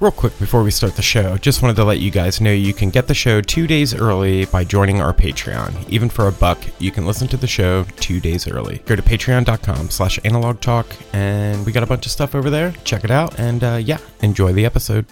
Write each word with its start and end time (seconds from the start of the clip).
Real 0.00 0.10
quick 0.10 0.38
before 0.38 0.62
we 0.62 0.70
start 0.70 0.96
the 0.96 1.02
show, 1.02 1.36
just 1.36 1.60
wanted 1.60 1.76
to 1.76 1.84
let 1.84 2.00
you 2.00 2.10
guys 2.10 2.40
know 2.40 2.50
you 2.50 2.72
can 2.72 2.88
get 2.88 3.06
the 3.06 3.12
show 3.12 3.42
two 3.42 3.66
days 3.66 3.94
early 3.94 4.46
by 4.46 4.64
joining 4.64 4.98
our 4.98 5.12
Patreon. 5.12 5.86
Even 5.90 6.08
for 6.08 6.26
a 6.26 6.32
buck, 6.32 6.58
you 6.78 6.90
can 6.90 7.04
listen 7.04 7.28
to 7.28 7.36
the 7.36 7.46
show 7.46 7.84
two 7.96 8.18
days 8.18 8.48
early. 8.48 8.78
Go 8.86 8.96
to 8.96 9.02
patreon.com 9.02 9.90
slash 9.90 10.18
analog 10.24 10.62
talk, 10.62 10.86
and 11.12 11.66
we 11.66 11.72
got 11.72 11.82
a 11.82 11.86
bunch 11.86 12.06
of 12.06 12.12
stuff 12.12 12.34
over 12.34 12.48
there. 12.48 12.72
Check 12.84 13.04
it 13.04 13.10
out, 13.10 13.38
and 13.38 13.62
uh, 13.62 13.74
yeah, 13.74 13.98
enjoy 14.22 14.54
the 14.54 14.64
episode. 14.64 15.04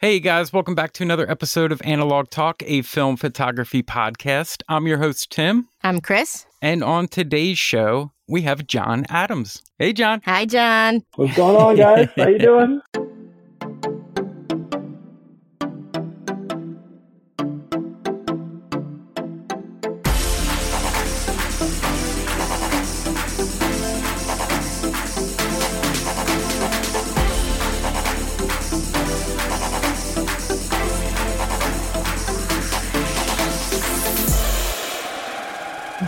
Hey 0.00 0.18
guys, 0.18 0.52
welcome 0.52 0.74
back 0.74 0.92
to 0.94 1.04
another 1.04 1.30
episode 1.30 1.70
of 1.70 1.80
Analog 1.84 2.28
Talk, 2.28 2.64
a 2.66 2.82
film 2.82 3.16
photography 3.16 3.84
podcast. 3.84 4.64
I'm 4.68 4.88
your 4.88 4.98
host, 4.98 5.30
Tim. 5.30 5.68
I'm 5.84 6.00
Chris. 6.00 6.46
And 6.60 6.82
on 6.82 7.06
today's 7.06 7.60
show, 7.60 8.10
we 8.26 8.42
have 8.42 8.66
John 8.66 9.06
Adams. 9.08 9.62
Hey, 9.78 9.92
John. 9.92 10.20
Hi, 10.24 10.46
John. 10.46 11.04
What's 11.14 11.36
going 11.36 11.54
on, 11.54 11.76
guys? 11.76 12.08
How 12.16 12.26
you 12.26 12.40
doing? 12.40 12.80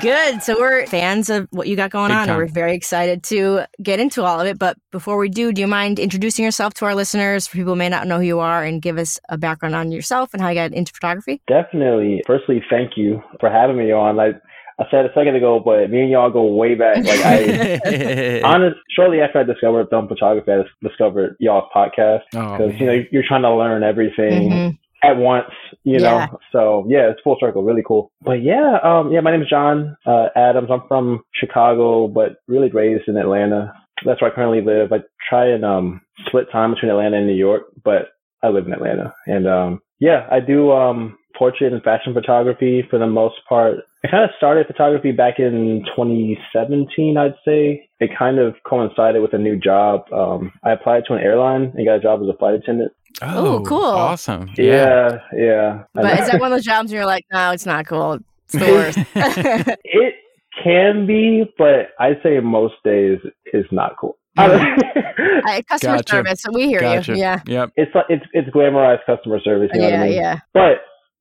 Good. 0.08 0.42
So 0.42 0.58
we're 0.58 0.86
fans 0.86 1.28
of 1.30 1.46
what 1.50 1.69
you 1.69 1.76
got 1.76 1.91
going 1.91 2.08
Big 2.08 2.16
on, 2.16 2.22
and 2.22 2.28
time. 2.30 2.36
we're 2.38 2.46
very 2.46 2.74
excited 2.74 3.22
to 3.24 3.64
get 3.82 4.00
into 4.00 4.24
all 4.24 4.41
of 4.41 4.46
it. 4.46 4.58
But 4.58 4.76
before 4.91 5.19
we 5.19 5.28
do, 5.28 5.52
do 5.52 5.60
you 5.60 5.66
mind 5.66 5.98
introducing 5.98 6.44
yourself 6.44 6.74
to 6.74 6.84
our 6.86 6.94
listeners, 6.94 7.46
for 7.46 7.56
people 7.58 7.72
who 7.74 7.78
may 7.78 7.88
not 7.88 8.06
know 8.06 8.16
who 8.19 8.24
you 8.24 8.41
are, 8.41 8.62
and 8.64 8.80
give 8.80 8.96
us 8.98 9.19
a 9.28 9.36
background 9.36 9.74
on 9.74 9.92
yourself 9.92 10.32
and 10.32 10.41
how 10.42 10.48
you 10.48 10.54
got 10.54 10.72
into 10.72 10.92
photography? 10.92 11.41
Definitely. 11.46 12.22
Firstly, 12.26 12.62
thank 12.70 12.96
you 12.96 13.22
for 13.41 13.50
having 13.50 13.76
me 13.76 13.92
on. 13.92 14.16
Like 14.16 14.41
I 14.80 14.84
said 14.91 15.04
a 15.04 15.12
second 15.12 15.34
ago, 15.36 15.60
but 15.60 15.91
me 15.91 16.02
and 16.02 16.10
y'all 16.10 16.30
go 16.30 16.44
way 16.54 16.75
back. 16.75 16.96
Like 17.04 17.20
I, 17.25 18.40
honest, 18.44 18.76
shortly 18.94 19.20
after 19.20 19.40
I 19.40 19.42
discovered 19.42 19.88
film 19.90 20.08
photography, 20.08 20.52
I 20.52 20.62
discovered 20.86 21.36
y'all's 21.40 21.69
podcast 21.75 22.22
Oh, 22.34 22.56
because 22.56 22.80
you 22.80 22.86
know 22.86 23.04
you're 23.10 23.25
trying 23.26 23.42
to 23.42 23.54
learn 23.54 23.82
everything. 23.82 24.50
Mhm. 24.50 24.78
At 25.03 25.16
once, 25.16 25.50
you 25.84 25.98
know. 25.98 26.19
Yeah. 26.19 26.26
So 26.53 26.86
yeah, 26.88 27.10
it's 27.10 27.20
full 27.22 27.36
circle, 27.41 27.62
really 27.62 27.82
cool. 27.86 28.10
But 28.22 28.42
yeah, 28.42 28.78
um, 28.82 29.12
yeah, 29.12 29.20
my 29.20 29.31
name 29.31 29.42
is 29.42 29.48
John 29.48 29.97
uh, 30.06 30.28
Adams. 30.36 30.69
I'm 30.70 30.86
from 30.88 31.22
Chicago, 31.34 32.09
but 32.09 32.36
really 32.47 32.70
raised 32.70 33.08
in 33.08 33.16
Atlanta. 33.16 33.72
That's 34.04 34.20
where 34.20 34.31
I 34.31 34.34
currently 34.34 34.60
live. 34.60 34.92
I 34.92 34.98
try 35.28 35.48
and 35.48 35.64
um, 35.64 36.00
split 36.26 36.47
time 36.53 36.75
between 36.75 36.91
Atlanta 36.91 37.16
and 37.16 37.26
New 37.26 37.34
York, 37.34 37.64
but 37.84 38.08
I 38.42 38.48
live 38.48 38.66
in 38.66 38.72
Atlanta. 38.72 39.14
And 39.26 39.48
um, 39.48 39.81
yeah, 39.98 40.26
I 40.31 40.41
do 40.41 40.70
um, 40.72 41.19
portrait 41.37 41.72
and 41.72 41.82
fashion 41.82 42.14
photography 42.14 42.84
for 42.91 42.98
the 42.98 43.06
most 43.06 43.37
part. 43.48 43.78
I 44.04 44.08
kind 44.08 44.25
of 44.25 44.31
started 44.37 44.66
photography 44.66 45.12
back 45.12 45.38
in 45.38 45.84
2017, 45.97 47.16
I'd 47.16 47.34
say. 47.44 47.88
It 48.00 48.10
kind 48.16 48.38
of 48.38 48.54
coincided 48.64 49.22
with 49.22 49.34
a 49.34 49.38
new 49.38 49.56
job. 49.56 50.03
Um, 50.12 50.53
I 50.64 50.72
applied 50.72 51.04
to 51.08 51.14
an 51.14 51.22
airline 51.22 51.72
and 51.75 51.87
got 51.87 51.97
a 51.97 52.00
job 52.00 52.20
as 52.22 52.28
a 52.28 52.37
flight 52.38 52.54
attendant. 52.54 52.92
Oh, 53.22 53.62
cool. 53.66 53.82
Awesome. 53.84 54.50
Yeah, 54.56 55.19
yeah. 55.36 55.82
I 55.96 56.02
But 56.02 56.02
know. 56.14 56.22
is 56.22 56.30
that 56.30 56.41
one 56.41 56.52
of 56.52 56.56
those 56.56 56.64
jobs 56.64 56.91
where 56.92 57.00
you're 57.00 57.06
like, 57.06 57.24
no, 57.32 57.50
it's 57.52 57.66
not 57.66 57.86
cool. 57.86 58.19
It's 58.44 58.52
the 58.52 58.58
worst. 58.72 58.98
it 59.84 60.14
can 60.62 61.06
be, 61.06 61.44
but 61.58 61.91
I'd 61.98 62.20
say 62.22 62.38
most 62.41 62.74
days 62.84 63.19
is 63.52 63.64
not 63.72 63.96
cool. 63.98 64.16
I, 64.38 65.62
customer 65.69 65.96
Gotcha. 65.96 66.10
service. 66.16 66.42
So 66.42 66.50
we 66.52 66.66
hear 66.69 66.80
Gotcha. 66.80 67.12
you. 67.12 67.19
Yeah. 67.19 67.41
Yep. 67.46 67.72
it's 67.76 67.94
like 67.94 68.04
it's 68.08 68.24
it's 68.32 68.48
glamorized 68.50 69.04
customer 69.06 69.40
service. 69.40 69.70
You 69.75 69.80
know 69.80 69.88
Yeah. 69.88 69.96
what 69.98 70.02
I 70.04 70.08
mean? 70.08 70.16
Yeah. 70.16 70.38
But 70.54 70.72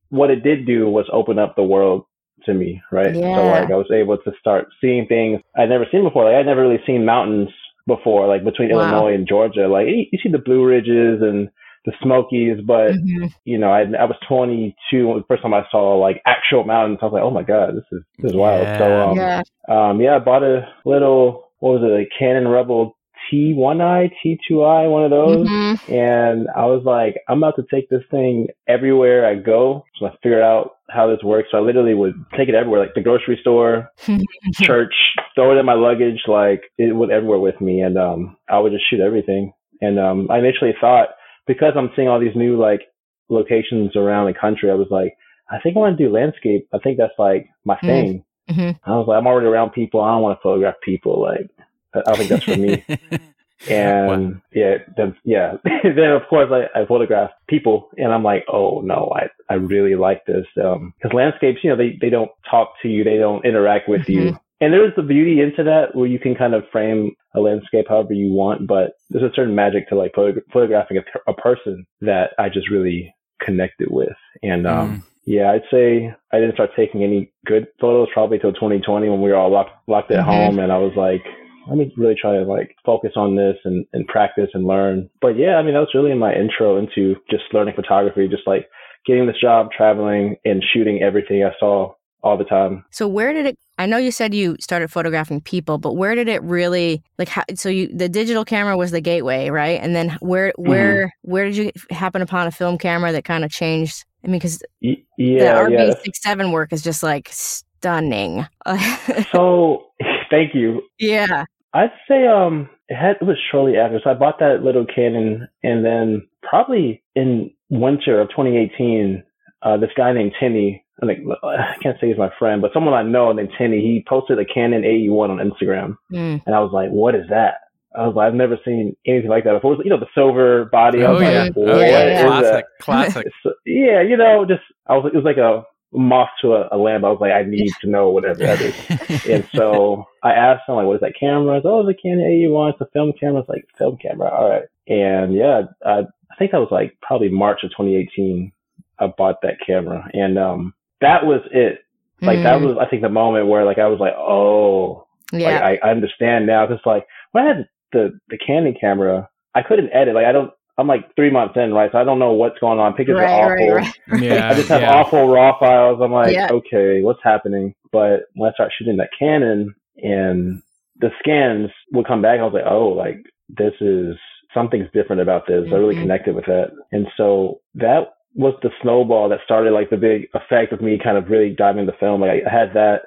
what 0.09 0.29
it 0.29 0.43
did 0.43 0.65
do 0.67 0.87
was 0.89 1.05
open 1.11 1.39
up 1.39 1.55
the 1.55 1.63
world 1.63 2.05
to 2.45 2.53
me, 2.53 2.81
right? 2.91 3.15
Yeah. 3.15 3.35
So 3.35 3.43
like 3.47 3.71
I 3.71 3.75
was 3.75 3.89
able 3.91 4.17
to 4.19 4.31
start 4.39 4.67
seeing 4.79 5.07
things 5.07 5.41
I'd 5.57 5.69
never 5.69 5.85
seen 5.91 6.03
before. 6.03 6.25
Like 6.25 6.35
I'd 6.35 6.45
never 6.45 6.61
really 6.61 6.81
seen 6.85 7.05
mountains 7.05 7.49
before, 7.87 8.27
like 8.27 8.43
between 8.43 8.69
Wow. 8.69 8.81
Illinois 8.81 9.15
and 9.15 9.27
Georgia. 9.27 9.67
Like 9.67 9.87
you 9.87 10.05
you 10.11 10.19
see 10.21 10.29
the 10.29 10.37
Blue 10.37 10.63
Ridges 10.65 11.21
and 11.21 11.49
the 11.87 11.93
Smokies, 12.03 12.59
but 12.65 12.91
Mhm. 12.91 13.31
you 13.45 13.57
know, 13.57 13.71
I, 13.71 13.81
I 13.97 14.03
was 14.05 14.17
22 14.27 15.07
when 15.07 15.17
the 15.19 15.23
first 15.23 15.41
time 15.41 15.53
I 15.53 15.65
saw 15.71 15.95
like 15.95 16.21
actual 16.25 16.65
mountains. 16.65 16.99
I 17.01 17.05
was 17.05 17.13
like, 17.13 17.23
oh 17.23 17.31
my 17.31 17.43
god, 17.43 17.75
this 17.77 17.85
is 17.93 18.03
this 18.19 18.31
is 18.31 18.37
wild. 18.37 18.63
Yeah. 18.63 18.77
So 18.77 19.09
um, 19.09 19.17
yeah. 19.17 19.41
um, 19.69 20.01
yeah, 20.01 20.15
I 20.17 20.19
bought 20.19 20.43
a 20.43 20.67
little 20.85 21.45
what 21.59 21.79
was 21.79 21.83
it, 21.83 21.91
a 21.91 22.05
Canon 22.19 22.47
Rebel 22.47 22.95
T1i, 23.31 24.11
T2i, 24.23 24.89
one 24.91 25.03
of 25.05 25.11
those. 25.11 25.47
Mhm. 25.47 25.89
And 25.89 26.47
I 26.55 26.65
was 26.65 26.83
like, 26.85 27.15
I'm 27.27 27.39
about 27.41 27.55
to 27.55 27.65
take 27.73 27.89
this 27.89 28.03
thing 28.11 28.47
everywhere 28.67 29.25
I 29.25 29.35
go. 29.35 29.83
So 29.99 30.05
I 30.07 30.11
figured 30.21 30.41
out 30.43 30.75
how 30.89 31.07
this 31.07 31.23
works. 31.23 31.49
So 31.51 31.57
I 31.57 31.61
literally 31.61 31.93
would 31.93 32.15
take 32.37 32.47
it 32.49 32.55
everywhere, 32.55 32.81
like 32.81 32.93
the 32.95 33.01
grocery 33.01 33.37
store, 33.41 33.89
church, 34.61 34.93
throw 35.35 35.55
it 35.55 35.59
in 35.59 35.65
my 35.65 35.73
luggage, 35.73 36.21
like 36.27 36.63
it 36.77 36.95
would 36.95 37.11
everywhere 37.11 37.39
with 37.39 37.59
me. 37.59 37.81
And 37.81 37.97
um, 37.97 38.37
I 38.49 38.59
would 38.59 38.71
just 38.71 38.89
shoot 38.89 38.99
everything. 39.01 39.53
And 39.81 39.99
um, 39.99 40.27
I 40.31 40.39
initially 40.39 40.73
thought 40.79 41.09
because 41.47 41.73
I'm 41.75 41.89
seeing 41.95 42.07
all 42.07 42.19
these 42.19 42.35
new 42.35 42.57
like 42.59 42.81
locations 43.29 43.95
around 43.95 44.27
the 44.27 44.39
country, 44.39 44.69
I 44.71 44.75
was 44.75 44.87
like, 44.91 45.13
I 45.49 45.59
think 45.59 45.75
I 45.75 45.79
want 45.79 45.97
to 45.97 46.03
do 46.05 46.11
landscape. 46.11 46.67
I 46.73 46.77
think 46.79 46.97
that's 46.97 47.17
like 47.17 47.47
my 47.65 47.75
Mm. 47.77 47.87
thing. 47.87 48.23
Mhm. 48.49 48.79
I 48.85 48.91
was 48.97 49.07
like, 49.07 49.17
I'm 49.17 49.27
already 49.27 49.47
around 49.47 49.71
people. 49.71 50.01
I 50.01 50.11
don't 50.11 50.21
want 50.21 50.37
to 50.39 50.43
photograph 50.43 50.75
people. 50.83 51.21
Like, 51.21 51.49
I 51.93 52.01
don't 52.05 52.17
think 52.17 52.29
that's 52.29 52.43
for 52.43 52.55
me. 52.55 52.83
And 53.69 54.41
yeah, 54.53 54.75
then 54.95 55.15
yeah, 55.25 55.53
then 55.83 56.11
of 56.11 56.21
course 56.29 56.49
I, 56.51 56.79
I 56.79 56.85
photograph 56.85 57.31
people, 57.49 57.89
and 57.97 58.13
I'm 58.13 58.23
like, 58.23 58.45
oh 58.51 58.81
no, 58.81 59.11
I 59.13 59.29
I 59.51 59.55
really 59.55 59.95
like 59.95 60.25
this 60.25 60.45
because 60.55 61.11
landscapes, 61.13 61.63
you 61.63 61.71
know, 61.71 61.75
they 61.75 61.97
they 61.99 62.09
don't 62.09 62.31
talk 62.49 62.73
to 62.83 62.87
you, 62.87 63.03
they 63.03 63.17
don't 63.17 63.43
interact 63.45 63.89
with 63.89 64.07
you, 64.07 64.37
and 64.61 64.73
there's 64.73 64.95
the 64.95 65.03
beauty 65.03 65.41
into 65.41 65.63
that 65.63 65.95
where 65.95 66.07
you 66.07 66.19
can 66.19 66.35
kind 66.35 66.53
of 66.53 66.63
frame 66.71 67.11
a 67.35 67.39
landscape 67.39 67.85
however 67.89 68.13
you 68.13 68.31
want, 68.31 68.67
but 68.67 68.93
there's 69.09 69.23
a 69.29 69.33
certain 69.35 69.55
magic 69.55 69.87
to 69.89 69.95
like 69.95 70.11
photo- 70.15 70.41
photographing 70.51 70.97
a, 70.97 71.31
a 71.31 71.33
person 71.33 71.85
that 72.01 72.31
I 72.39 72.49
just 72.49 72.69
really 72.69 73.13
connected 73.41 73.89
with, 73.91 74.15
and 74.43 74.67
um. 74.67 75.03
Yeah, 75.29 75.51
I'd 75.51 75.63
say 75.69 76.09
I 76.31 76.39
didn't 76.39 76.53
start 76.53 76.69
taking 76.73 77.03
any 77.03 77.33
good 77.45 77.67
photos 77.81 78.07
probably 78.13 78.39
till 78.39 78.53
2020 78.53 79.09
when 79.09 79.21
we 79.21 79.29
were 79.29 79.35
all 79.35 79.51
locked 79.51 79.71
locked 79.85 80.09
at 80.09 80.23
Mhm. 80.23 80.25
home, 80.25 80.59
and 80.59 80.71
I 80.71 80.77
was 80.77 80.93
like, 80.95 81.21
let 81.67 81.77
me 81.77 81.93
really 81.97 82.15
try 82.15 82.37
to 82.37 82.43
like 82.43 82.73
focus 82.85 83.11
on 83.17 83.35
this 83.35 83.57
and, 83.65 83.85
and 83.91 84.07
practice 84.07 84.49
and 84.53 84.65
learn. 84.65 85.09
But 85.19 85.37
yeah, 85.37 85.57
I 85.57 85.63
mean, 85.63 85.73
that 85.73 85.81
was 85.81 85.93
really 85.93 86.13
my 86.13 86.33
intro 86.33 86.77
into 86.77 87.17
just 87.29 87.43
learning 87.53 87.75
photography, 87.75 88.29
just 88.29 88.47
like 88.47 88.69
getting 89.05 89.27
this 89.27 89.41
job, 89.41 89.67
traveling 89.75 90.37
and 90.45 90.63
shooting 90.73 91.01
everything 91.03 91.43
I 91.43 91.51
saw 91.59 91.93
all 92.23 92.37
the 92.37 92.43
time. 92.43 92.83
So 92.91 93.07
where 93.07 93.33
did 93.33 93.45
it? 93.45 93.59
I 93.77 93.85
know 93.85 93.97
you 93.97 94.11
said 94.11 94.33
you 94.33 94.55
started 94.59 94.91
photographing 94.91 95.41
people, 95.41 95.77
but 95.77 95.93
where 95.93 96.15
did 96.15 96.27
it 96.27 96.41
really 96.43 97.03
like? 97.17 97.29
How, 97.29 97.43
so 97.55 97.69
you 97.69 97.87
the 97.95 98.09
digital 98.09 98.43
camera 98.43 98.77
was 98.77 98.91
the 98.91 99.01
gateway, 99.01 99.49
right? 99.49 99.79
And 99.81 99.95
then 99.95 100.17
where 100.21 100.53
where 100.57 101.07
mm-hmm. 101.07 101.31
where 101.31 101.45
did 101.45 101.57
you 101.57 101.71
happen 101.91 102.21
upon 102.21 102.47
a 102.47 102.51
film 102.51 102.77
camera 102.77 103.11
that 103.11 103.23
kind 103.23 103.45
of 103.45 103.51
changed? 103.51 104.03
I 104.23 104.27
mean, 104.27 104.39
because 104.39 104.63
y- 104.81 105.03
yeah, 105.17 105.63
the 105.63 105.69
RB 105.69 106.03
six 106.03 106.21
seven 106.21 106.51
work 106.51 106.73
is 106.73 106.81
just 106.81 107.03
like 107.03 107.29
stunning. 107.31 108.47
so 109.31 109.87
thank 110.29 110.55
you. 110.55 110.81
Yeah. 110.99 111.45
I'd 111.73 111.91
say 112.07 112.27
um 112.27 112.69
it 112.89 112.95
had 112.95 113.17
it 113.21 113.25
was 113.25 113.37
shortly 113.51 113.77
after. 113.77 113.99
So 114.03 114.09
I 114.09 114.13
bought 114.15 114.39
that 114.39 114.63
little 114.63 114.85
Canon 114.85 115.47
and 115.63 115.85
then 115.85 116.27
probably 116.41 117.03
in 117.15 117.51
winter 117.69 118.21
of 118.21 118.29
2018, 118.29 119.23
uh, 119.61 119.77
this 119.77 119.89
guy 119.95 120.13
named 120.13 120.33
Tinny 120.39 120.83
I 121.01 121.05
think 121.05 121.27
I 121.43 121.75
can't 121.81 121.97
say 121.99 122.07
he's 122.07 122.17
my 122.17 122.31
friend, 122.39 122.61
but 122.61 122.73
someone 122.73 122.93
I 122.93 123.03
know 123.03 123.31
named 123.31 123.53
Tinny, 123.57 123.81
he 123.81 124.03
posted 124.07 124.39
a 124.39 124.45
Canon 124.45 124.81
AE1 124.81 125.29
on 125.29 125.37
Instagram, 125.37 125.95
mm. 126.11 126.41
and 126.45 126.55
I 126.55 126.59
was 126.59 126.71
like, 126.73 126.89
"What 126.89 127.15
is 127.15 127.27
that?" 127.29 127.55
I 127.95 128.07
was 128.07 128.15
like, 128.15 128.27
"I've 128.27 128.33
never 128.33 128.57
seen 128.65 128.95
anything 129.05 129.29
like 129.29 129.43
that 129.43 129.53
before." 129.53 129.75
you 129.83 129.89
know, 129.89 129.99
the 129.99 130.07
silver 130.15 130.65
body. 130.65 131.03
Oh 131.03 131.19
yeah, 131.19 131.43
like, 131.43 131.53
oh, 131.55 131.79
yeah. 131.79 132.23
classic, 132.23 132.65
classic. 132.81 133.27
yeah, 133.65 134.01
you 134.01 134.17
know, 134.17 134.45
just 134.45 134.63
I 134.87 134.93
was. 134.93 135.11
It 135.13 135.15
was 135.15 135.25
like 135.25 135.37
a 135.37 135.63
moth 135.93 136.29
to 136.41 136.53
a, 136.53 136.69
a 136.71 136.77
lamp. 136.77 137.03
I 137.03 137.09
was 137.09 137.19
like, 137.21 137.31
I 137.31 137.43
need 137.43 137.71
to 137.81 137.89
know 137.89 138.09
whatever 138.09 138.39
that 138.39 138.61
is. 138.61 139.25
and 139.29 139.47
so 139.53 140.05
I 140.23 140.31
asked 140.31 140.67
him, 140.67 140.75
like, 140.75 140.85
what 140.85 140.95
is 140.95 141.01
that 141.01 141.19
camera? 141.19 141.59
Said, 141.61 141.69
oh, 141.69 141.87
it's 141.87 141.97
a 141.97 142.01
Canon 142.01 142.25
AE1. 142.25 142.73
It's 142.73 142.81
a 142.81 142.87
film 142.91 143.13
camera. 143.19 143.41
It's 143.41 143.49
like 143.49 143.65
film 143.77 143.97
camera. 143.97 144.29
All 144.29 144.49
right. 144.49 144.63
And 144.87 145.33
yeah, 145.33 145.63
I, 145.85 145.99
I 146.31 146.35
think 146.37 146.51
that 146.51 146.59
was 146.59 146.71
like 146.71 146.97
probably 147.01 147.29
March 147.29 147.59
of 147.63 147.71
2018. 147.71 148.51
I 148.99 149.07
bought 149.07 149.41
that 149.43 149.57
camera, 149.65 150.09
and 150.13 150.39
um, 150.39 150.73
that 151.01 151.25
was 151.25 151.41
it. 151.51 151.79
Like 152.21 152.39
mm. 152.39 152.43
that 152.43 152.61
was, 152.61 152.77
I 152.81 152.89
think, 152.89 153.03
the 153.03 153.09
moment 153.09 153.47
where 153.47 153.65
like 153.65 153.77
I 153.77 153.87
was 153.87 153.99
like, 153.99 154.13
oh, 154.17 155.05
yeah, 155.31 155.59
like, 155.59 155.79
I, 155.83 155.87
I 155.87 155.91
understand 155.91 156.47
now. 156.47 156.65
Cause 156.67 156.79
like 156.85 157.05
when 157.31 157.43
I 157.43 157.47
had 157.47 157.67
the 157.91 158.19
the 158.29 158.37
Canon 158.37 158.75
camera, 158.79 159.29
I 159.53 159.61
couldn't 159.61 159.93
edit. 159.93 160.15
Like 160.15 160.25
I 160.25 160.31
don't. 160.31 160.51
I'm 160.79 160.87
like 160.87 161.15
three 161.15 161.31
months 161.31 161.55
in, 161.57 161.73
right? 161.73 161.91
So 161.91 161.97
I 161.97 162.03
don't 162.03 162.19
know 162.19 162.33
what's 162.33 162.59
going 162.59 162.77
on. 162.77 162.93
Pictures 162.93 163.17
right, 163.19 163.29
are 163.29 163.53
awful. 163.53 163.71
Right, 163.73 163.99
right. 164.09 164.21
Yeah, 164.21 164.49
I 164.49 164.53
just 164.53 164.69
have 164.69 164.81
yeah. 164.81 164.93
awful 164.93 165.27
raw 165.27 165.57
files. 165.59 165.99
I'm 166.03 166.11
like, 166.11 166.33
Yeah. 166.33 166.49
okay, 166.51 167.01
what's 167.01 167.19
happening? 167.23 167.73
But 167.91 168.25
when 168.35 168.49
I 168.49 168.53
start 168.53 168.71
shooting 168.77 168.97
that 168.97 169.09
Canon 169.17 169.73
and 169.97 170.61
the 170.99 171.09
scans 171.19 171.71
would 171.93 172.05
come 172.05 172.21
back, 172.21 172.39
I 172.39 172.43
was 172.43 172.53
like, 172.53 172.69
oh, 172.69 172.89
like 172.89 173.23
this 173.49 173.73
is 173.81 174.15
something's 174.53 174.89
different 174.93 175.21
about 175.21 175.47
this. 175.47 175.65
I 175.71 175.75
really 175.75 175.95
Mhm. 175.95 176.01
connected 176.01 176.35
with 176.35 176.45
that. 176.45 176.71
And 176.91 177.07
so 177.17 177.59
that 177.75 178.13
was 178.37 178.53
the 178.61 178.69
snowball 178.81 179.29
that 179.29 179.39
started 179.43 179.71
like 179.73 179.89
the 179.89 179.97
big 179.97 180.27
effect 180.33 180.71
of 180.71 180.79
me 180.81 180.99
kind 181.03 181.17
of 181.17 181.29
really 181.29 181.49
diving 181.49 181.81
into 181.81 181.93
film. 181.99 182.21
Like 182.21 182.43
I 182.45 182.49
had 182.49 182.73
that 182.75 183.01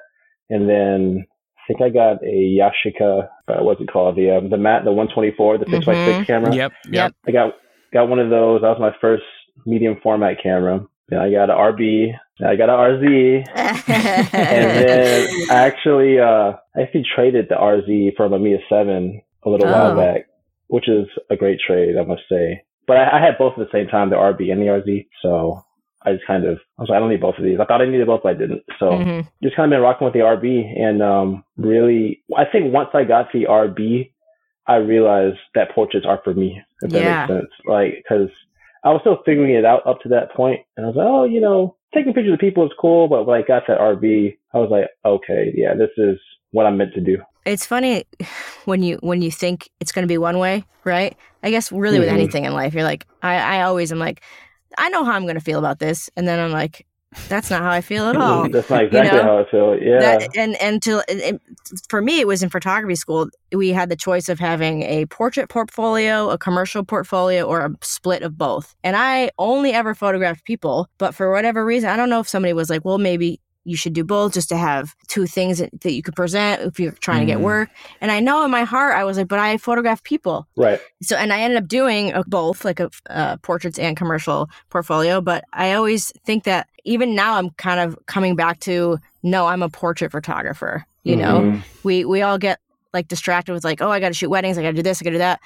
and 0.49 0.69
then 0.69 1.25
I 1.57 1.61
think 1.67 1.81
I 1.81 1.89
got 1.89 2.21
a 2.23 2.59
Yashica, 2.59 3.27
uh, 3.47 3.63
what's 3.63 3.79
it 3.79 3.89
called? 3.91 4.17
The, 4.17 4.37
um, 4.37 4.49
the 4.49 4.57
mat, 4.57 4.83
the 4.83 4.91
124, 4.91 5.57
the 5.59 5.65
6 5.71 5.85
by 5.85 5.93
Mhm. 5.95 6.15
6 6.17 6.27
camera. 6.27 6.53
Yep, 6.53 6.71
yep. 6.91 7.13
I 7.27 7.31
got 7.31 7.53
got 7.93 8.09
one 8.09 8.19
of 8.19 8.29
those. 8.29 8.61
That 8.61 8.69
was 8.69 8.79
my 8.79 8.93
first 8.99 9.23
medium 9.65 9.95
format 10.03 10.37
camera. 10.43 10.85
Then 11.09 11.19
I 11.19 11.31
got 11.31 11.49
an 11.49 11.55
RB. 11.57 12.13
I 12.45 12.55
got 12.55 12.69
an 12.69 12.75
RZ. 12.75 13.45
And 14.33 14.87
then 14.87 15.27
I 15.51 15.55
actually 15.67 16.19
uh 16.19 16.53
I 16.75 16.81
actually 16.81 17.05
traded 17.15 17.47
the 17.49 17.55
RZ 17.55 18.15
for 18.17 18.25
a 18.25 18.29
Mamiya 18.29 18.59
7 18.69 19.21
a 19.43 19.49
little 19.49 19.67
Oh. 19.67 19.71
while 19.71 19.95
back, 19.95 20.25
which 20.67 20.87
is 20.89 21.07
a 21.29 21.35
great 21.37 21.59
trade, 21.65 21.95
I 21.97 22.03
must 22.03 22.23
say. 22.29 22.63
But 22.87 22.97
I, 22.97 23.17
I 23.19 23.21
had 23.21 23.37
both 23.37 23.53
at 23.53 23.59
the 23.59 23.71
same 23.71 23.87
time, 23.87 24.09
the 24.09 24.15
RB 24.15 24.51
and 24.51 24.61
the 24.61 24.65
RZ. 24.65 25.07
So 25.21 25.63
I 26.03 26.13
just 26.13 26.25
kind 26.25 26.45
of 26.45 26.57
I 26.77 26.81
was 26.81 26.89
like, 26.89 26.97
I 26.97 26.99
don't 26.99 27.09
need 27.09 27.21
both 27.21 27.37
of 27.37 27.43
these. 27.43 27.59
I 27.59 27.65
thought 27.65 27.81
I 27.81 27.85
needed 27.85 28.07
both, 28.07 28.21
but 28.23 28.35
I 28.35 28.39
didn't. 28.39 28.63
So 28.79 28.91
Mhm. 28.91 29.27
just 29.43 29.55
kind 29.55 29.71
of 29.71 29.75
been 29.75 29.83
rocking 29.83 30.05
with 30.05 30.13
the 30.13 30.19
RB 30.19 30.79
and 30.79 31.01
um 31.01 31.43
really 31.57 32.23
I 32.37 32.45
think 32.45 32.73
once 32.73 32.89
I 32.93 33.03
got 33.03 33.31
the 33.31 33.45
RB 33.45 34.11
I 34.67 34.75
realized 34.75 35.39
that 35.55 35.71
portraits 35.73 36.05
are 36.05 36.21
for 36.23 36.33
me 36.33 36.61
if 36.81 36.91
that 36.91 36.97
Yeah. 37.03 37.25
makes 37.25 37.27
sense 37.27 37.51
like 37.65 38.03
because 38.03 38.29
I 38.83 38.89
was 38.91 39.01
still 39.01 39.21
figuring 39.25 39.53
it 39.53 39.65
out 39.65 39.85
up 39.87 39.99
to 40.01 40.09
that 40.09 40.31
point 40.33 40.61
and 40.77 40.85
I 40.85 40.89
was 40.89 40.95
like 40.95 41.07
oh 41.07 41.23
you 41.23 41.41
know 41.41 41.75
taking 41.93 42.13
pictures 42.13 42.33
of 42.33 42.39
people 42.39 42.65
is 42.65 42.71
cool 42.79 43.07
but 43.07 43.25
when 43.25 43.37
I 43.41 43.45
got 43.45 43.63
that 43.67 43.79
RB 43.79 44.37
I 44.53 44.57
was 44.59 44.69
like 44.69 44.89
okay 45.05 45.51
yeah 45.55 45.73
this 45.73 45.91
is 45.97 46.19
what 46.51 46.65
I'm 46.67 46.77
meant 46.77 46.93
to 46.93 47.01
do 47.01 47.17
it's 47.45 47.65
funny 47.65 48.05
when 48.65 48.83
you 48.83 48.97
when 49.01 49.21
you 49.21 49.31
think 49.31 49.69
it's 49.79 49.91
going 49.91 50.03
to 50.03 50.11
be 50.11 50.17
one 50.17 50.37
way, 50.37 50.63
right? 50.85 51.15
I 51.43 51.49
guess 51.49 51.71
really 51.71 51.99
with 51.99 52.09
Mhm. 52.09 52.13
anything 52.13 52.45
in 52.45 52.53
life, 52.53 52.73
you're 52.73 52.83
like, 52.83 53.05
I, 53.21 53.35
I 53.59 53.61
always 53.63 53.91
am 53.91 53.99
like, 53.99 54.21
I 54.77 54.89
know 54.89 55.03
how 55.03 55.11
I'm 55.13 55.23
going 55.23 55.35
to 55.35 55.41
feel 55.41 55.59
about 55.59 55.79
this, 55.79 56.09
and 56.15 56.27
then 56.27 56.39
I'm 56.39 56.51
like, 56.51 56.85
that's 57.27 57.49
not 57.49 57.61
how 57.61 57.71
I 57.71 57.81
feel 57.81 58.05
at 58.07 58.15
all. 58.21 58.47
that's 58.49 58.69
not 58.69 58.83
exactly 58.85 59.17
know, 59.17 59.23
how 59.23 59.39
I 59.39 59.49
feel 59.51 59.77
yeah 59.81 59.99
That, 59.99 60.37
and 60.37 60.55
and 60.61 60.81
to 60.83 61.03
and 61.09 61.39
for 61.89 62.01
me, 62.01 62.19
it 62.19 62.27
was 62.27 62.41
in 62.43 62.49
photography 62.49 62.95
school. 62.95 63.27
We 63.53 63.69
had 63.69 63.89
the 63.89 63.95
choice 63.95 64.29
of 64.29 64.39
having 64.39 64.83
a 64.83 65.05
portrait 65.07 65.49
portfolio, 65.49 66.29
a 66.29 66.37
commercial 66.37 66.83
portfolio, 66.85 67.43
or 67.43 67.65
a 67.65 67.71
split 67.81 68.21
of 68.23 68.37
both. 68.37 68.75
And 68.83 68.95
I 68.95 69.31
only 69.37 69.73
ever 69.73 69.93
photographed 69.95 70.45
people, 70.45 70.87
but 70.97 71.13
for 71.15 71.31
whatever 71.31 71.65
reason, 71.65 71.89
I 71.89 71.97
don't 71.97 72.09
know 72.09 72.19
if 72.21 72.29
somebody 72.29 72.53
was 72.53 72.69
like, 72.69 72.85
well, 72.85 72.97
maybe 72.97 73.39
you 73.63 73.75
should 73.77 73.93
do 73.93 74.03
both 74.03 74.33
just 74.33 74.49
to 74.49 74.57
have 74.57 74.95
two 75.07 75.25
things 75.27 75.59
that, 75.59 75.69
that 75.81 75.93
you 75.93 76.01
could 76.01 76.15
present 76.15 76.61
if 76.63 76.79
you're 76.79 76.91
trying 76.93 77.19
to 77.19 77.25
get 77.25 77.37
Mhm. 77.39 77.43
work. 77.43 77.69
And 78.01 78.11
I 78.11 78.19
know 78.19 78.43
in 78.43 78.51
my 78.51 78.63
heart, 78.63 78.95
I 78.95 79.03
was 79.03 79.17
like, 79.17 79.27
but 79.27 79.39
I 79.39 79.57
photograph 79.57 80.03
people. 80.03 80.47
right 80.57 80.79
So, 81.03 81.15
and 81.15 81.31
I 81.31 81.41
ended 81.41 81.61
up 81.61 81.67
doing 81.67 82.13
uh, 82.13 82.23
both, 82.27 82.65
like 82.65 82.79
a 82.79 82.89
uh, 83.09 83.37
portraits 83.37 83.77
and 83.79 83.95
commercial 83.95 84.49
portfolio. 84.69 85.21
But 85.21 85.43
I 85.53 85.73
always 85.73 86.11
think 86.25 86.43
that 86.45 86.67
even 86.85 87.13
now, 87.15 87.35
I'm 87.35 87.51
kind 87.51 87.79
of 87.79 87.97
coming 88.07 88.35
back 88.35 88.59
to 88.61 88.97
no, 89.23 89.45
I'm 89.45 89.61
a 89.61 89.69
portrait 89.69 90.11
photographer. 90.11 90.83
You 91.03 91.15
know, 91.15 91.41
Mhm. 91.41 91.63
we 91.83 92.05
we 92.05 92.21
all 92.21 92.37
get 92.37 92.59
like 92.93 93.07
distracted 93.07 93.53
with 93.53 93.63
like, 93.63 93.81
oh, 93.81 93.89
I 93.89 93.99
got 93.99 94.09
to 94.09 94.13
shoot 94.13 94.29
weddings, 94.29 94.57
I 94.57 94.61
got 94.63 94.69
to 94.71 94.75
do 94.75 94.83
this, 94.83 95.01
I 95.01 95.03
got 95.03 95.11
to 95.11 95.15
do 95.15 95.19
that. 95.19 95.39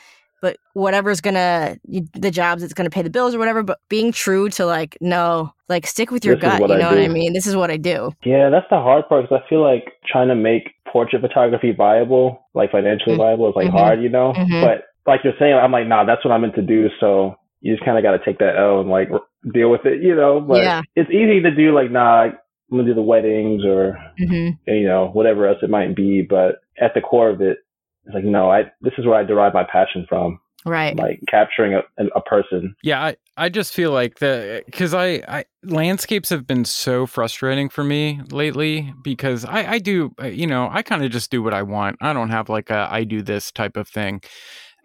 But 0.45 0.57
whatever's 0.73 1.21
gonna 1.21 1.77
the 2.13 2.29
jobs 2.29 2.61
that's 2.61 2.75
gonna 2.75 2.91
pay 2.91 3.01
the 3.01 3.09
bills 3.09 3.33
or 3.33 3.39
whatever. 3.39 3.63
But 3.63 3.79
being 3.89 4.11
true 4.11 4.47
to 4.49 4.65
like, 4.67 4.95
no, 5.01 5.51
like 5.69 5.87
stick 5.87 6.11
with 6.11 6.23
your 6.23 6.35
This 6.35 6.43
gut. 6.43 6.59
You 6.59 6.75
I 6.75 6.77
know 6.77 6.89
what 6.89 6.99
I 6.99 7.07
mean? 7.07 7.33
This 7.33 7.47
is 7.47 7.55
what 7.55 7.71
I 7.71 7.77
do. 7.77 8.11
Yeah, 8.23 8.51
that's 8.51 8.67
the 8.69 8.77
hard 8.77 9.09
part 9.09 9.23
because 9.23 9.41
I 9.43 9.49
feel 9.49 9.63
like 9.63 9.85
trying 10.05 10.27
to 10.27 10.35
make 10.35 10.69
portrait 10.91 11.21
photography 11.23 11.71
viable, 11.71 12.45
like 12.53 12.69
financially 12.71 13.15
Mhm. 13.15 13.17
viable, 13.17 13.49
is 13.49 13.55
like 13.55 13.69
Mhm. 13.69 13.71
hard, 13.79 14.03
you 14.03 14.09
know. 14.09 14.33
Mhm. 14.37 14.61
But 14.61 14.85
like 15.07 15.23
you're 15.23 15.33
saying, 15.39 15.55
I'm 15.55 15.71
like, 15.71 15.87
nah, 15.87 16.03
that's 16.03 16.23
what 16.23 16.31
I'm 16.31 16.41
meant 16.41 16.53
to 16.55 16.61
do. 16.61 16.89
So 16.99 17.35
you 17.61 17.73
just 17.73 17.83
kind 17.83 17.97
of 17.97 18.03
got 18.03 18.11
to 18.11 18.23
take 18.23 18.37
that 18.37 18.55
L 18.55 18.81
and 18.81 18.89
like 18.91 19.09
deal 19.51 19.71
with 19.71 19.85
it, 19.87 20.03
you 20.03 20.13
know. 20.15 20.39
But 20.41 20.61
Yeah. 20.61 20.81
it's 20.95 21.09
easy 21.09 21.41
to 21.41 21.49
do 21.49 21.73
like, 21.73 21.89
nah, 21.89 22.25
I'm 22.25 22.37
gonna 22.69 22.83
do 22.83 22.93
the 22.93 23.01
weddings 23.01 23.65
or 23.65 23.97
hmm 24.19 24.49
you 24.67 24.85
know 24.87 25.07
whatever 25.11 25.47
else 25.47 25.57
it 25.63 25.71
might 25.71 25.95
be. 25.95 26.21
But 26.21 26.59
at 26.79 26.93
the 26.93 27.01
core 27.01 27.29
of 27.29 27.41
it, 27.41 27.57
it's 28.05 28.13
like, 28.13 28.23
no, 28.23 28.51
I 28.51 28.71
this 28.81 28.93
is 28.99 29.05
where 29.07 29.15
I 29.19 29.23
derive 29.23 29.53
my 29.55 29.63
passion 29.63 30.05
from, 30.07 30.39
Right. 30.65 30.97
like 30.97 31.19
capturing 31.27 31.73
a, 31.73 31.81
a 32.15 32.21
person. 32.21 32.75
Yeah, 32.81 33.03
I, 33.03 33.15
I 33.37 33.49
just 33.49 33.73
feel 33.73 33.91
like 33.91 34.17
the 34.17 34.63
because 34.65 34.95
I, 34.95 35.21
I 35.27 35.45
landscapes 35.63 36.29
have 36.29 36.47
been 36.47 36.65
so 36.65 37.05
frustrating 37.05 37.69
for 37.69 37.83
me 37.83 38.21
lately 38.31 38.91
because 39.03 39.45
I, 39.45 39.73
I 39.73 39.79
do 39.79 40.15
uh, 40.19 40.25
you 40.25 40.47
know 40.47 40.67
I 40.71 40.81
kind 40.81 41.03
of 41.03 41.11
just 41.11 41.29
do 41.29 41.43
what 41.43 41.53
I 41.53 41.61
want. 41.61 41.97
I 42.01 42.13
don't 42.13 42.31
have 42.31 42.49
like 42.49 42.71
a 42.71 42.87
I 42.89 43.03
do 43.03 43.21
this 43.21 43.51
type 43.51 43.77
of 43.77 43.87
thing. 43.87 44.21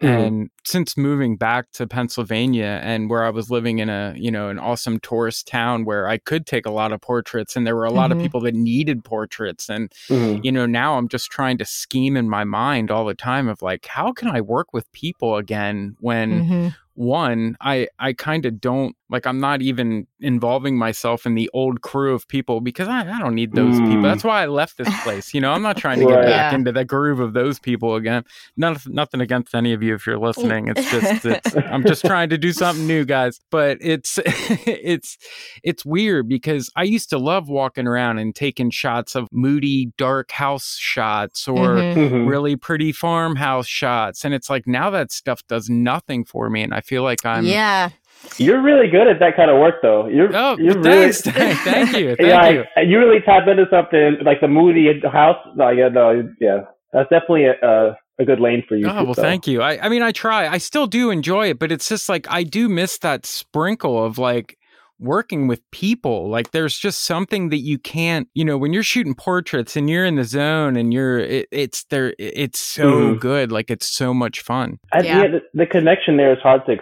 Mhm. 0.01 0.27
And 0.27 0.49
since 0.65 0.97
moving 0.97 1.37
back 1.37 1.71
to 1.73 1.85
Pennsylvania 1.87 2.79
and 2.83 3.09
where 3.09 3.23
I 3.23 3.29
was 3.29 3.51
living 3.51 3.79
in 3.79 3.89
a 3.89 4.13
you 4.17 4.31
know 4.31 4.49
an 4.49 4.57
awesome 4.59 4.99
tourist 4.99 5.47
town 5.47 5.85
where 5.85 6.07
I 6.07 6.17
could 6.17 6.45
take 6.47 6.65
a 6.65 6.71
lot 6.71 6.91
of 6.91 7.01
portraits 7.01 7.55
and 7.55 7.67
there 7.67 7.75
were 7.75 7.85
a 7.85 7.91
lot 7.91 8.11
of 8.11 8.17
Mhm. 8.17 8.21
people 8.21 8.41
that 8.41 8.55
needed 8.55 9.03
portraits 9.03 9.69
and 9.69 9.91
Mhm. 10.09 10.43
you 10.43 10.51
know 10.51 10.65
now 10.65 10.97
i'm 10.97 11.07
just 11.07 11.29
trying 11.31 11.57
to 11.59 11.65
scheme 11.65 12.17
in 12.17 12.29
my 12.29 12.43
mind 12.43 12.89
all 12.91 13.05
the 13.05 13.13
time 13.15 13.47
of 13.47 13.61
like 13.61 13.85
how 13.85 14.11
can 14.11 14.27
i 14.29 14.41
work 14.41 14.73
with 14.73 14.91
people 14.91 15.35
again 15.37 15.95
when 15.99 16.41
hmm 16.41 16.67
one 16.95 17.55
i 17.61 17.87
i 17.99 18.11
kind 18.13 18.45
of 18.45 18.59
don't 18.59 18.95
like 19.11 19.27
i'm 19.27 19.39
not 19.39 19.61
even 19.61 20.07
involving 20.19 20.77
myself 20.77 21.25
in 21.25 21.35
the 21.35 21.49
old 21.53 21.81
crew 21.81 22.13
of 22.15 22.27
people 22.27 22.61
because 22.61 22.87
i, 22.87 23.01
I 23.01 23.19
don't 23.19 23.35
need 23.35 23.53
those 23.53 23.77
people 23.79 23.91
Mm. 23.97 24.03
that's 24.03 24.23
why 24.23 24.41
i 24.43 24.45
left 24.45 24.77
this 24.77 24.89
place 25.03 25.33
you 25.33 25.41
know 25.41 25.51
i'm 25.51 25.61
not 25.61 25.77
trying 25.77 25.99
to 25.99 26.05
get 26.05 26.13
Right. 26.15 26.25
back 26.25 26.51
Yeah. 26.51 26.55
into 26.55 26.71
the 26.71 26.85
groove 26.85 27.19
of 27.19 27.33
those 27.33 27.59
people 27.59 27.95
again 27.95 28.23
nothing, 28.57 28.93
nothing 28.95 29.21
against 29.21 29.53
any 29.53 29.73
of 29.73 29.83
you 29.83 29.93
if 29.95 30.07
you're 30.07 30.17
listening 30.17 30.69
it's 30.69 30.89
just 30.89 31.25
it's 31.25 31.55
i'm 31.55 31.83
just 31.85 32.03
trying 32.05 32.29
to 32.29 32.37
do 32.37 32.51
something 32.53 32.87
new 32.87 33.05
guys 33.05 33.39
but 33.51 33.77
it's 33.81 34.17
it's 34.25 35.17
it's 35.63 35.85
weird 35.85 36.27
because 36.27 36.69
i 36.75 36.83
used 36.83 37.09
to 37.09 37.17
love 37.17 37.49
walking 37.49 37.87
around 37.87 38.17
and 38.17 38.33
taking 38.35 38.69
shots 38.69 39.15
of 39.15 39.27
moody 39.31 39.91
dark 39.97 40.31
house 40.31 40.77
shots 40.79 41.47
or 41.47 41.75
Mhm. 41.75 42.09
Mhm. 42.11 42.27
really 42.29 42.55
pretty 42.55 42.91
farmhouse 42.91 43.67
shots 43.67 44.23
and 44.23 44.33
it's 44.33 44.49
like 44.49 44.67
now 44.67 44.89
that 44.89 45.11
stuff 45.11 45.41
does 45.47 45.69
nothing 45.69 46.23
for 46.25 46.49
me 46.49 46.61
and 46.61 46.73
i 46.73 46.81
feel 46.81 47.03
like 47.03 47.25
i'm 47.25 47.45
yeah. 47.45 47.89
You're 48.37 48.61
really 48.61 48.87
good 48.87 49.07
at 49.07 49.19
that 49.19 49.35
kind 49.35 49.49
of 49.51 49.59
work, 49.59 49.75
though. 49.81 50.07
You're 50.07 50.29
oh 50.35 50.57
you're 50.57 50.79
really 50.79 51.11
thanks 51.11 51.21
thank 51.63 51.93
you 51.93 52.15
thank 52.15 52.19
yeah, 52.19 52.49
you 52.49 52.57
like, 52.75 52.87
you 52.87 52.99
really 52.99 53.19
tap 53.25 53.47
into 53.47 53.65
something 53.69 54.17
like 54.23 54.41
the 54.41 54.47
moody 54.47 54.87
house. 55.11 55.37
No, 55.55 55.69
yeah, 55.69 55.89
no, 55.89 56.29
yeah, 56.39 56.59
that's 56.93 57.09
definitely 57.09 57.45
a, 57.45 57.53
a, 57.61 57.97
a 58.19 58.25
good 58.25 58.39
lane 58.39 58.63
for 58.67 58.75
you. 58.75 58.87
Oh, 58.87 59.03
well, 59.03 59.13
so. 59.13 59.21
thank 59.21 59.47
you. 59.47 59.61
I, 59.61 59.85
I 59.85 59.89
mean, 59.89 60.01
I 60.01 60.11
try. 60.11 60.47
I 60.47 60.57
still 60.59 60.87
do 60.87 61.09
enjoy 61.09 61.49
it, 61.49 61.59
but 61.59 61.71
it's 61.71 61.89
just 61.89 62.09
like 62.09 62.27
I 62.29 62.43
do 62.43 62.69
miss 62.69 62.97
that 62.99 63.25
sprinkle 63.25 64.03
of 64.03 64.17
like 64.17 64.57
working 64.99 65.47
with 65.47 65.59
people. 65.71 66.29
Like 66.29 66.51
there's 66.51 66.77
just 66.77 67.03
something 67.03 67.49
that 67.49 67.57
you 67.57 67.79
can't, 67.79 68.27
you 68.35 68.45
know, 68.45 68.57
when 68.57 68.71
you're 68.71 68.83
shooting 68.83 69.15
portraits 69.15 69.75
and 69.75 69.89
you're 69.89 70.05
in 70.05 70.15
the 70.15 70.23
zone 70.23 70.77
and 70.77 70.93
you're, 70.93 71.17
it, 71.19 71.47
it's 71.51 71.85
there, 71.85 72.13
it's 72.19 72.59
so 72.59 73.15
Mhm. 73.15 73.19
good. 73.19 73.51
Like 73.51 73.71
it's 73.71 73.87
so 73.87 74.13
much 74.13 74.41
fun. 74.41 74.77
I, 74.93 75.01
Yeah. 75.01 75.21
yeah, 75.23 75.27
the, 75.27 75.39
the 75.55 75.65
connection 75.65 76.17
there 76.17 76.31
is 76.31 76.37
hard 76.43 76.65
to 76.67 76.73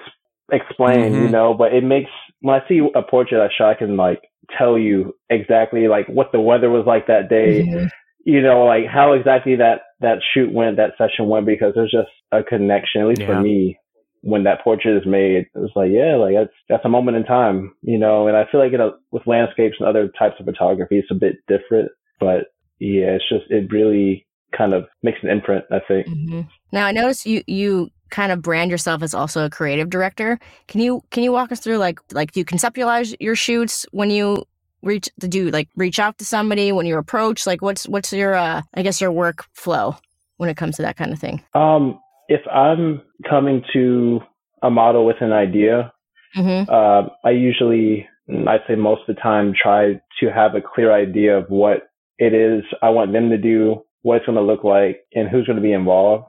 ex- 0.52 0.66
explain, 0.70 1.14
you 1.14 1.28
Mhm. 1.28 1.32
know, 1.32 1.54
but 1.54 1.74
it 1.74 1.84
makes 1.84 2.12
when 2.42 2.56
I 2.62 2.68
see 2.68 2.80
a 2.96 3.02
portrait 3.02 3.42
I 3.42 3.50
shot, 3.54 3.70
I 3.72 3.74
can 3.76 3.98
like 3.98 4.22
tell 4.58 4.78
you 4.78 5.14
exactly 5.30 5.88
like 5.88 6.08
what 6.08 6.32
the 6.32 6.40
weather 6.42 6.70
was 6.70 6.86
like 6.86 7.08
that 7.08 7.30
day, 7.30 7.64
Mhm. 7.64 7.90
you 8.26 8.42
know, 8.42 8.66
like 8.66 8.86
how 8.86 9.14
exactly 9.14 9.56
that 9.58 9.82
that 10.02 10.20
shoot 10.34 10.52
went, 10.52 10.78
that 10.78 10.98
session 10.98 11.28
went, 11.28 11.46
because 11.46 11.74
there's 11.76 11.92
just 11.92 12.10
a 12.32 12.42
connection, 12.44 13.02
at 13.02 13.08
least 13.08 13.22
Yeah. 13.22 13.28
for 13.28 13.42
me. 13.42 13.78
When 14.22 14.44
that 14.44 14.62
portrait 14.66 14.98
is 14.98 15.06
made, 15.06 15.46
it's 15.56 15.76
like, 15.78 15.92
yeah, 15.92 16.16
like 16.18 16.36
that's 16.36 16.54
that's 16.68 16.84
a 16.86 16.90
moment 16.90 17.16
in 17.18 17.24
time, 17.24 17.74
you 17.82 17.98
know. 17.98 18.28
And 18.28 18.36
I 18.36 18.44
feel 18.46 18.60
like 18.60 18.74
you 18.74 18.78
know, 18.78 18.96
with 19.12 19.26
landscapes 19.26 19.78
and 19.80 19.88
other 19.88 20.10
types 20.10 20.38
of 20.40 20.46
photography, 20.46 21.00
it's 21.00 21.10
a 21.12 21.16
bit 21.16 21.38
different, 21.48 21.90
but 22.20 22.48
yeah, 22.80 23.12
it's 23.16 23.30
just 23.30 23.50
it 23.50 23.72
really 23.72 24.26
kind 24.58 24.74
of 24.74 24.88
makes 25.04 25.20
an 25.24 25.30
imprint. 25.30 25.64
I 25.72 25.80
think. 25.88 26.08
Mhm. 26.08 26.48
Now 26.74 26.86
I 26.88 26.92
noticed 26.92 27.26
you 27.26 27.44
you 27.48 27.92
kind 28.10 28.32
of 28.32 28.42
brand 28.42 28.72
yourself 28.72 29.04
as 29.04 29.14
also 29.14 29.46
a 29.46 29.50
creative 29.50 29.90
director. 29.90 30.40
Can 30.68 30.82
you 30.82 31.04
can 31.12 31.24
you 31.24 31.32
walk 31.32 31.52
us 31.52 31.60
through 31.60 31.78
like 31.78 32.00
like 32.12 32.32
do 32.32 32.40
you 32.40 32.46
conceptualize 32.46 33.16
your 33.20 33.36
shoots 33.36 33.86
when 33.92 34.10
you 34.10 34.46
reach 34.82 35.10
did 35.20 35.36
you 35.36 35.50
like 35.52 35.70
reach 35.76 36.00
out 36.00 36.18
to 36.18 36.26
somebody 36.26 36.72
when 36.72 36.86
you 36.86 36.98
approach 36.98 37.46
like 37.46 37.62
what's 37.62 37.88
what's 37.88 38.14
your 38.14 38.34
uh 38.36 38.62
I 38.74 38.82
guess 38.82 39.02
your 39.02 39.12
workflow 39.12 39.98
when 40.38 40.50
it 40.50 40.58
comes 40.58 40.78
to 40.78 40.82
that 40.84 40.98
kind 40.98 41.12
of 41.12 41.20
thing? 41.20 41.44
Um, 41.54 42.00
if 42.28 42.42
I'm 42.48 43.02
coming 43.30 43.64
to 43.74 44.22
a 44.62 44.70
model 44.70 45.06
with 45.06 45.18
an 45.22 45.34
idea, 45.34 45.92
Mm-hmm. 46.38 46.70
uh, 46.72 47.10
I 47.28 47.32
usually, 47.32 48.08
I'd 48.30 48.62
say 48.68 48.76
most 48.76 49.02
of 49.08 49.16
the 49.16 49.22
time, 49.22 49.54
try 49.60 50.00
to 50.20 50.32
have 50.32 50.56
a 50.56 50.62
clear 50.62 50.94
idea 50.94 51.38
of 51.38 51.50
what 51.50 51.90
it 52.18 52.34
is 52.34 52.64
I 52.82 52.90
want 52.90 53.14
them 53.14 53.30
to 53.32 53.38
do, 53.38 53.84
what 54.04 54.18
it's 54.18 54.26
going 54.26 54.36
to 54.36 54.44
look 54.44 54.64
like, 54.64 55.02
and 55.14 55.28
who's 55.28 55.46
going 55.46 55.56
to 55.56 55.62
be 55.62 55.74
involved. 55.74 56.26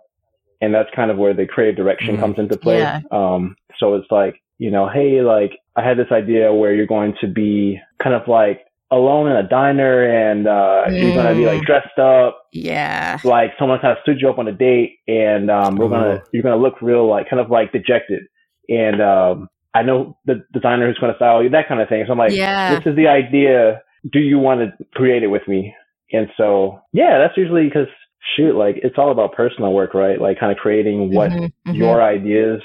And 0.61 0.75
that's 0.75 0.91
kind 0.95 1.11
of 1.11 1.17
where 1.19 1.35
the 1.35 1.47
creative 1.47 1.77
direction 1.77 2.17
Mhm. 2.17 2.21
comes 2.21 2.39
into 2.39 2.57
play. 2.57 2.79
Yeah. 2.81 3.01
Um, 3.11 3.57
so 3.79 3.95
it's 3.95 4.11
like, 4.11 4.37
you 4.59 4.71
know, 4.71 4.89
hey, 4.89 5.23
like 5.23 5.53
I 5.77 5.83
had 5.83 5.97
this 5.97 6.11
idea 6.13 6.53
where 6.53 6.75
you're 6.75 6.87
going 6.87 7.15
to 7.23 7.27
be 7.29 7.81
kind 8.03 8.15
of 8.15 8.29
like 8.29 8.61
alone 8.91 9.31
in 9.31 9.37
a 9.37 9.49
diner 9.49 10.03
and 10.03 10.47
uh, 10.49 10.85
you're 10.91 11.15
going 11.15 11.27
to 11.29 11.35
be 11.35 11.47
like 11.47 11.61
Mm. 11.63 11.67
dressed 11.67 11.99
up 11.99 12.43
Yeah. 12.53 13.19
like 13.25 13.53
someone 13.59 13.79
kind 13.79 13.93
of 13.97 14.03
stood 14.03 14.21
you 14.21 14.29
up 14.29 14.39
on 14.39 14.49
a 14.49 14.53
date 14.53 14.97
and 15.07 15.49
um 15.49 15.77
we're 15.77 15.89
gonna 15.89 16.23
you're 16.33 16.43
gonna 16.43 16.57
look 16.57 16.83
real 16.83 17.07
like 17.09 17.31
kind 17.31 17.39
of 17.39 17.49
like 17.51 17.71
dejected 17.71 18.23
and 18.69 19.01
um 19.01 19.49
I 19.75 19.83
know 19.83 20.17
the 20.25 20.43
designer 20.53 20.89
who's 20.89 20.99
gonna 20.99 21.15
style 21.15 21.41
you 21.41 21.51
that 21.51 21.69
kind 21.69 21.81
of 21.81 21.89
thing 21.89 22.03
so 22.05 22.11
I'm 22.13 22.19
like 22.19 22.33
Yeah. 22.33 22.75
this 22.75 22.87
is 22.87 22.97
the 22.97 23.07
idea 23.07 23.81
do 24.13 24.19
you 24.19 24.41
want 24.41 24.61
to 24.61 24.85
create 24.95 25.23
it 25.23 25.29
with 25.29 25.47
me 25.47 25.73
and 26.13 26.29
so 26.37 26.81
yeah 26.93 27.19
that's 27.19 27.37
usually 27.37 27.67
because 27.69 27.87
shoot 28.37 28.55
like 28.55 28.77
it's 28.83 28.97
all 28.99 29.11
about 29.11 29.33
personal 29.33 29.73
work 29.73 29.95
right 29.95 30.21
like 30.21 30.39
kind 30.39 30.53
of 30.53 30.59
creating 30.59 31.13
what 31.15 31.31
Mhm, 31.31 31.53
mhm. 31.67 31.75
your 31.77 32.03
ideas 32.03 32.61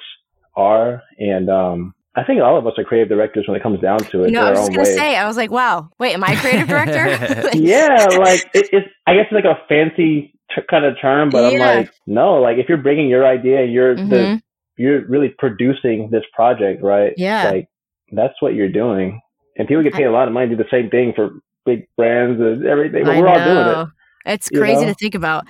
are 0.56 1.02
and 1.20 1.50
um 1.50 1.94
I 2.18 2.24
think 2.24 2.42
all 2.42 2.58
of 2.58 2.66
us 2.66 2.74
are 2.78 2.84
creative 2.86 3.10
directors 3.10 3.46
when 3.46 3.58
it 3.58 3.64
comes 3.64 3.82
down 3.82 4.00
to 4.00 4.24
it 4.24 4.28
You 4.28 4.36
know, 4.36 4.46
I 4.46 4.52
was 4.52 4.60
just 4.60 4.70
gonna 4.72 4.84
way. 4.84 4.96
say, 4.96 5.16
I 5.18 5.28
was 5.28 5.36
like, 5.36 5.52
wow, 5.52 5.90
wait, 6.00 6.14
am 6.14 6.24
I 6.24 6.32
a 6.32 6.38
creative 6.38 6.68
director? 6.70 7.08
Like, 7.44 7.54
yeah, 7.56 8.06
like 8.18 8.40
it, 8.54 8.70
it's. 8.72 8.88
I 9.06 9.16
guess 9.16 9.26
it's 9.30 9.34
like 9.34 9.44
a 9.44 9.58
fancy 9.68 10.34
t- 10.56 10.62
kind 10.70 10.86
of 10.86 10.96
term, 11.02 11.30
but 11.30 11.52
Yeah. 11.52 11.60
I'm 11.70 11.78
like, 11.80 11.92
no, 12.08 12.36
like 12.36 12.58
if 12.58 12.70
you're 12.70 12.78
bringing 12.78 13.10
your 13.10 13.28
idea, 13.28 13.66
you're 13.66 13.96
the 13.96 14.02
Mhm. 14.16 14.42
you're 14.78 15.06
really 15.10 15.36
producing 15.38 16.10
this 16.10 16.24
project, 16.34 16.82
right? 16.82 17.12
Yeah. 17.18 17.50
like 17.52 17.68
that's 18.14 18.42
what 18.42 18.54
you're 18.54 18.70
doing, 18.72 19.20
and 19.58 19.68
people 19.68 19.84
get 19.84 19.94
paid 19.94 20.06
a 20.06 20.12
lot 20.12 20.30
of 20.30 20.34
money 20.34 20.48
to 20.48 20.56
do 20.56 20.64
the 20.64 20.70
same 20.72 20.90
thing 20.90 21.12
for 21.14 21.32
big 21.66 21.86
brands 21.98 22.40
and 22.40 22.66
everything. 22.66 23.04
But 23.04 23.18
I 23.18 23.20
we're 23.20 23.28
all 23.28 23.44
doing 23.44 23.68
it. 23.82 23.88
It's 24.26 24.50
you 24.52 24.60
crazy 24.60 24.82
know? 24.82 24.88
to 24.88 24.94
think 24.96 25.16
about. 25.16 25.46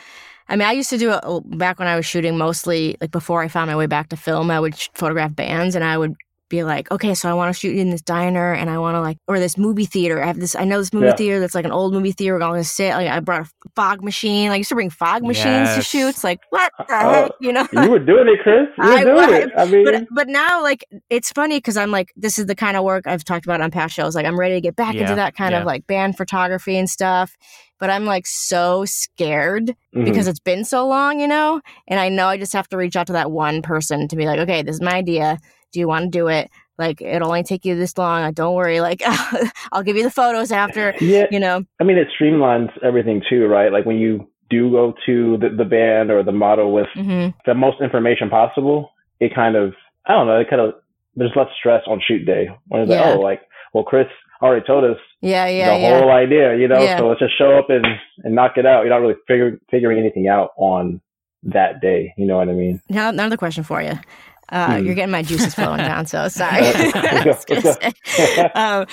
I 0.48 0.55
mean, 0.55 0.67
I 0.67 0.74
used 0.74 0.91
to 0.91 0.98
do 0.98 1.12
it 1.12 1.20
oh, 1.24 1.41
back 1.41 1.79
when 1.79 1.88
I 1.88 1.96
was 1.96 2.05
shooting 2.05 2.38
mostly, 2.38 2.98
like 3.01 3.12
before 3.12 3.41
I 3.41 3.48
found 3.48 3.70
my 3.70 3.75
way 3.75 3.88
back 3.88 4.10
to 4.10 4.17
film, 4.17 4.51
I 4.51 4.60
would 4.60 4.75
photograph 4.94 5.36
bands 5.36 5.75
and 5.75 5.84
I 5.84 5.98
would 5.98 6.15
be 6.49 6.63
like, 6.63 6.91
okay, 6.91 7.13
so 7.15 7.29
I 7.29 7.33
want 7.33 7.53
to 7.53 7.59
shoot 7.59 7.75
in 7.77 7.89
this 7.89 8.01
diner 8.01 8.53
and 8.53 8.69
I 8.69 8.77
want 8.77 8.95
to 8.95 9.01
like, 9.01 9.17
or 9.27 9.39
this 9.39 9.57
movie 9.57 9.85
theater. 9.85 10.21
I 10.21 10.27
have 10.27 10.39
this, 10.39 10.55
I 10.55 10.63
know 10.63 10.77
this 10.79 10.93
movie 10.93 11.07
Yeah. 11.07 11.15
theater 11.15 11.39
that's 11.39 11.55
like 11.55 11.65
an 11.65 11.71
old 11.71 11.93
movie 11.93 12.11
theater. 12.11 12.33
We're 12.35 12.39
going 12.39 12.61
to 12.61 12.67
sit. 12.67 12.91
Like, 12.93 13.07
I 13.07 13.19
brought 13.19 13.41
a 13.41 13.49
fog 13.75 14.03
machine. 14.03 14.49
Like, 14.49 14.55
I 14.55 14.57
used 14.57 14.69
to 14.69 14.75
bring 14.75 14.89
fog 14.89 15.23
machines 15.23 15.69
to 15.69 15.75
Yes. 15.77 15.85
shoots. 15.85 16.23
Like, 16.23 16.39
what 16.49 16.71
the 16.77 16.85
Oh, 16.89 17.11
heck? 17.11 17.31
You 17.39 17.53
know? 17.53 17.67
You 17.71 17.89
were 17.89 17.99
doing 17.99 18.27
it, 18.27 18.39
Chris. 18.43 18.67
You 18.77 18.83
were 18.83 18.97
I 18.97 19.03
doing 19.03 19.15
was, 19.15 19.29
it. 19.31 19.49
I 19.57 19.65
mean, 19.65 19.83
but 19.85 20.03
but 20.11 20.27
now 20.27 20.61
like 20.61 20.85
it's 21.09 21.31
funny 21.31 21.57
because 21.57 21.77
I'm 21.77 21.91
like 21.91 22.11
this 22.15 22.37
is 22.39 22.45
the 22.45 22.55
kind 22.55 22.77
of 22.77 22.83
work 22.83 23.05
I've 23.07 23.23
talked 23.23 23.45
about 23.45 23.61
on 23.61 23.71
past 23.71 23.93
shows. 23.95 24.15
Like 24.15 24.25
I'm 24.25 24.39
ready 24.39 24.55
to 24.55 24.61
get 24.61 24.75
back 24.75 24.95
Yeah, 24.95 25.01
into 25.01 25.15
that 25.15 25.35
kind 25.35 25.51
yeah. 25.53 25.59
of 25.61 25.65
like 25.65 25.87
band 25.87 26.15
photography 26.17 26.77
and 26.77 26.89
stuff. 26.89 27.35
But 27.79 27.89
I'm 27.89 28.05
like 28.05 28.25
so 28.27 28.85
scared 28.85 29.75
mhm. 29.95 30.05
because 30.05 30.27
it's 30.27 30.39
been 30.39 30.63
so 30.63 30.87
long, 30.87 31.19
you 31.19 31.27
know. 31.27 31.61
And 31.87 31.99
I 31.99 32.09
know 32.09 32.27
I 32.27 32.37
just 32.37 32.53
have 32.53 32.69
to 32.69 32.77
reach 32.77 32.95
out 32.95 33.07
to 33.07 33.13
that 33.13 33.31
one 33.31 33.61
person 33.61 34.07
to 34.07 34.15
be 34.15 34.25
like, 34.25 34.39
okay, 34.39 34.61
this 34.63 34.75
is 34.75 34.81
my 34.81 34.93
idea. 34.93 35.39
Do 35.75 35.82
you 35.82 35.88
want 35.89 36.05
to 36.05 36.10
do 36.10 36.27
it? 36.29 36.50
Like 36.77 37.01
it'll 37.01 37.27
only 37.27 37.44
take 37.44 37.65
you 37.65 37.75
this 37.75 37.98
long. 37.98 38.32
Don't 38.34 38.55
worry. 38.55 38.79
Like 38.79 39.01
I'll 39.74 39.84
give 39.84 39.98
you 39.98 40.03
the 40.03 40.10
photos 40.10 40.51
after. 40.51 40.94
yeah, 41.01 41.25
You 41.29 41.39
know. 41.39 41.63
I 41.82 41.84
mean, 41.84 41.98
it 41.98 42.08
streamlines 42.20 42.70
everything 42.82 43.22
too, 43.29 43.46
right? 43.48 43.72
Like 43.72 43.86
when 43.86 43.98
you 43.98 44.27
do 44.50 44.72
go 44.72 44.94
to 45.05 45.38
the, 45.38 45.50
the 45.50 45.65
band 45.65 46.12
or 46.12 46.24
the 46.24 46.32
model 46.32 46.74
with 46.74 46.88
hmm 46.94 47.27
the 47.46 47.53
most 47.53 47.82
information 47.82 48.29
possible, 48.29 48.89
it 49.20 49.36
kind 49.36 49.55
of, 49.58 49.74
I 50.08 50.13
don't 50.13 50.27
know, 50.27 50.39
it 50.39 50.50
kind 50.50 50.62
of, 50.62 50.75
there's 51.15 51.32
less 51.36 51.48
stress 51.60 51.84
on 51.88 52.01
shoot 52.08 52.25
day. 52.25 52.48
When 52.67 52.82
it's 52.82 52.89
Yeah. 52.91 53.01
like, 53.01 53.15
oh, 53.17 53.20
like, 53.22 53.41
well, 53.74 53.84
Chris 53.84 54.08
already 54.41 54.65
told 54.65 54.84
us 54.86 54.98
Yeah, 55.22 55.48
yeah, 55.48 55.74
the 55.75 55.79
yeah. 55.82 56.00
whole 56.00 56.12
idea, 56.12 56.55
you 56.58 56.67
know, 56.70 56.82
Yeah. 56.84 56.98
so 57.00 57.08
let's 57.10 57.20
just 57.20 57.38
show 57.38 57.58
up 57.58 57.70
and, 57.70 57.86
and 58.24 58.34
knock 58.36 58.53
it 58.58 58.65
out. 58.65 58.82
You're 58.84 58.89
not 58.91 59.01
really 59.01 59.15
figure, 59.27 59.60
figuring 59.72 59.98
anything 60.00 60.27
out 60.27 60.51
on 60.58 61.01
that 61.44 61.79
day. 61.82 62.13
You 62.17 62.25
know 62.25 62.38
what 62.38 62.50
I 62.50 62.53
mean? 62.53 62.82
Now, 62.89 63.10
another 63.10 63.38
question 63.38 63.63
for 63.63 63.82
you. 63.82 63.94
Uh, 64.49 64.77
Hmm. 64.77 64.85
You're 64.85 64.95
getting 64.95 65.11
my 65.11 65.23
juices 65.23 65.53
flowing 65.55 65.77
down, 65.79 66.05
so 66.05 66.27
sorry. 66.27 66.61
Let's 66.61 66.95
I 66.95 67.23
go, 67.23 67.29
was 67.31 67.45
gonna 67.45 67.61
let's 67.63 67.77
go. 67.77 67.93
say. 68.05 68.39
um, 68.55 68.85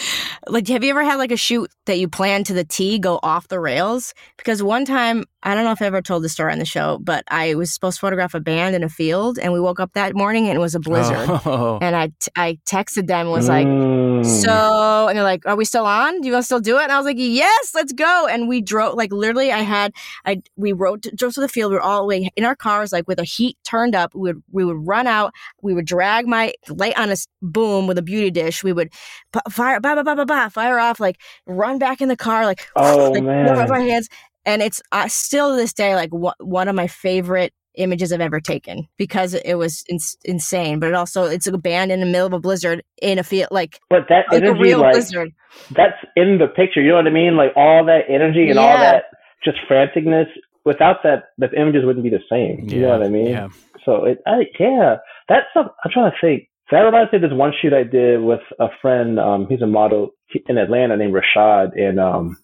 like, 0.49 0.67
have 0.69 0.83
you 0.85 0.91
ever 0.91 1.05
had 1.05 1.17
like 1.17 1.33
a 1.33 1.37
shoot 1.37 1.71
that 1.87 1.99
you 1.99 2.09
planned 2.09 2.47
to 2.47 2.55
the 2.55 2.65
T 2.65 2.99
go 2.99 3.19
off 3.23 3.49
the 3.49 3.61
rails? 3.61 4.15
Because 4.39 4.63
one 4.63 4.85
time, 4.85 5.25
I 5.43 5.55
don't 5.55 5.65
know 5.65 5.73
if 5.73 5.83
I 5.83 5.87
ever 5.87 6.01
told 6.01 6.23
the 6.23 6.29
story 6.29 6.53
on 6.53 6.59
the 6.61 6.65
show, 6.65 6.99
but 7.03 7.25
I 7.29 7.55
was 7.57 7.73
supposed 7.75 7.97
to 7.97 8.01
photograph 8.01 8.33
a 8.35 8.41
band 8.41 8.75
in 8.77 8.83
a 8.85 8.89
field, 8.89 9.39
and 9.39 9.53
we 9.53 9.61
woke 9.61 9.81
up 9.81 9.93
that 9.95 10.15
morning 10.15 10.47
and 10.49 10.57
it 10.57 10.61
was 10.61 10.75
a 10.75 10.81
blizzard. 10.81 11.29
Oh. 11.45 11.79
And 11.83 11.97
I, 11.97 12.09
t- 12.21 12.31
I 12.37 12.59
texted 12.65 13.07
them 13.09 13.27
and 13.27 13.31
was 13.33 13.49
like, 13.49 13.67
Mm. 13.67 14.25
so, 14.25 15.09
and 15.09 15.17
they're 15.17 15.25
like, 15.25 15.45
"Are 15.47 15.57
we 15.57 15.65
still 15.65 15.85
on? 15.87 16.21
Do 16.21 16.27
you 16.29 16.33
want 16.35 16.43
to 16.43 16.47
still 16.47 16.61
do 16.61 16.79
it?" 16.79 16.85
And 16.85 16.93
I 16.93 16.97
was 16.97 17.05
like, 17.07 17.17
"Yes, 17.19 17.73
let's 17.75 17.93
go." 17.93 18.27
And 18.29 18.47
we 18.49 18.61
drove, 18.61 18.95
like 18.95 19.13
literally, 19.13 19.51
I 19.51 19.59
had, 19.63 19.93
I 20.25 20.43
we 20.57 20.73
rode 20.73 21.03
drove 21.17 21.35
to 21.35 21.41
the 21.41 21.49
field. 21.49 21.73
We 21.73 21.77
were 21.77 21.83
all 21.83 22.07
like 22.07 22.31
in 22.37 22.45
our 22.45 22.55
cars, 22.55 22.93
like 22.93 23.09
with 23.09 23.19
the 23.19 23.25
heat 23.25 23.57
turned 23.65 23.95
up. 23.97 24.15
We 24.15 24.33
would 24.33 24.43
we 24.53 24.65
would 24.65 24.87
run 24.87 25.07
out. 25.09 25.35
We 25.63 25.75
would 25.75 25.87
drag 25.87 26.27
my 26.27 26.53
light 26.69 26.99
on 26.99 27.11
a 27.11 27.17
boom 27.41 27.87
with 27.87 27.99
a 27.99 28.03
beauty 28.03 28.31
dish. 28.31 28.63
We 28.65 28.73
would 28.73 28.91
p- 29.33 29.41
fire, 29.51 29.81
ba 29.81 29.95
ba 29.95 30.05
ba 30.05 30.17
ba 30.17 30.27
ba, 30.27 30.51
fire 30.51 30.79
off, 30.79 31.01
like 31.01 31.19
run 31.47 31.79
back 31.79 32.01
in 32.01 32.09
the 32.09 32.17
car, 32.17 32.45
like 32.45 32.67
Oh, 32.77 33.11
like 33.15 33.23
man. 33.25 33.47
warm 33.47 33.59
up 33.59 33.71
our 33.71 33.81
hands. 33.81 34.09
And 34.45 34.61
it's 34.61 34.83
uh, 34.91 35.07
still 35.09 35.51
to 35.51 35.57
this 35.57 35.73
day 35.73 35.95
like 35.95 36.11
wha- 36.13 36.35
one 36.41 36.69
of 36.69 36.75
my 36.75 36.87
favorite 36.89 37.53
images 37.77 38.13
I've 38.13 38.21
ever 38.21 38.41
taken 38.41 38.87
because 38.99 39.35
it 39.35 39.55
was 39.55 39.85
ins- 39.89 40.17
insane. 40.25 40.79
But 40.81 40.89
it 40.89 40.95
also 40.95 41.25
it's 41.25 41.47
a 41.47 41.57
band 41.57 41.93
in 41.93 42.01
the 42.01 42.07
middle 42.07 42.27
of 42.27 42.33
a 42.33 42.41
blizzard 42.41 42.83
in 43.01 43.19
a 43.19 43.23
field, 43.23 43.49
like 43.51 43.81
but 43.89 44.07
that 44.09 44.27
like 44.31 44.43
a 44.43 44.47
energy, 44.47 44.61
real 44.61 44.81
like, 44.81 44.93
blizzard. 44.93 45.31
that's 45.71 45.97
in 46.17 46.39
the 46.39 46.49
picture. 46.49 46.83
You 46.83 46.91
know 46.91 46.97
what 46.97 47.07
I 47.07 47.11
mean? 47.11 47.37
Like 47.37 47.53
all 47.57 47.85
that 47.87 48.03
energy 48.09 48.51
and 48.51 48.59
all 48.59 48.77
that 48.77 49.05
just 49.45 49.59
franticness. 49.71 50.27
Without 50.65 51.03
that, 51.03 51.31
the 51.39 51.51
images 51.61 51.85
wouldn't 51.85 52.05
be 52.05 52.11
the 52.11 52.21
same. 52.31 52.69
You 52.69 52.83
know 52.83 52.91
what 52.99 53.03
I 53.07 53.09
mean? 53.09 53.27
Yeah. 53.29 53.49
So 53.85 54.05
it, 54.05 54.19
I, 54.27 54.43
yeah, 54.61 54.97
that's 55.29 55.47
some, 55.55 55.71
I'm 55.85 55.91
trying 55.93 56.11
to 56.11 56.17
think. 56.21 56.49
That 56.71 56.81
reminds 56.81 57.13
me 57.13 57.17
of 57.17 57.23
this 57.23 57.33
one 57.37 57.53
shoot 57.61 57.75
I 57.75 57.83
did 57.83 58.21
with 58.23 58.41
a 58.59 58.69
friend. 58.81 59.19
Um, 59.21 59.47
he's 59.49 59.61
a 59.61 59.67
model 59.67 60.11
in 60.49 60.57
Atlanta 60.57 60.97
named 60.97 61.15
Rashad, 61.15 61.79
and 61.79 62.01
um, 62.01 62.37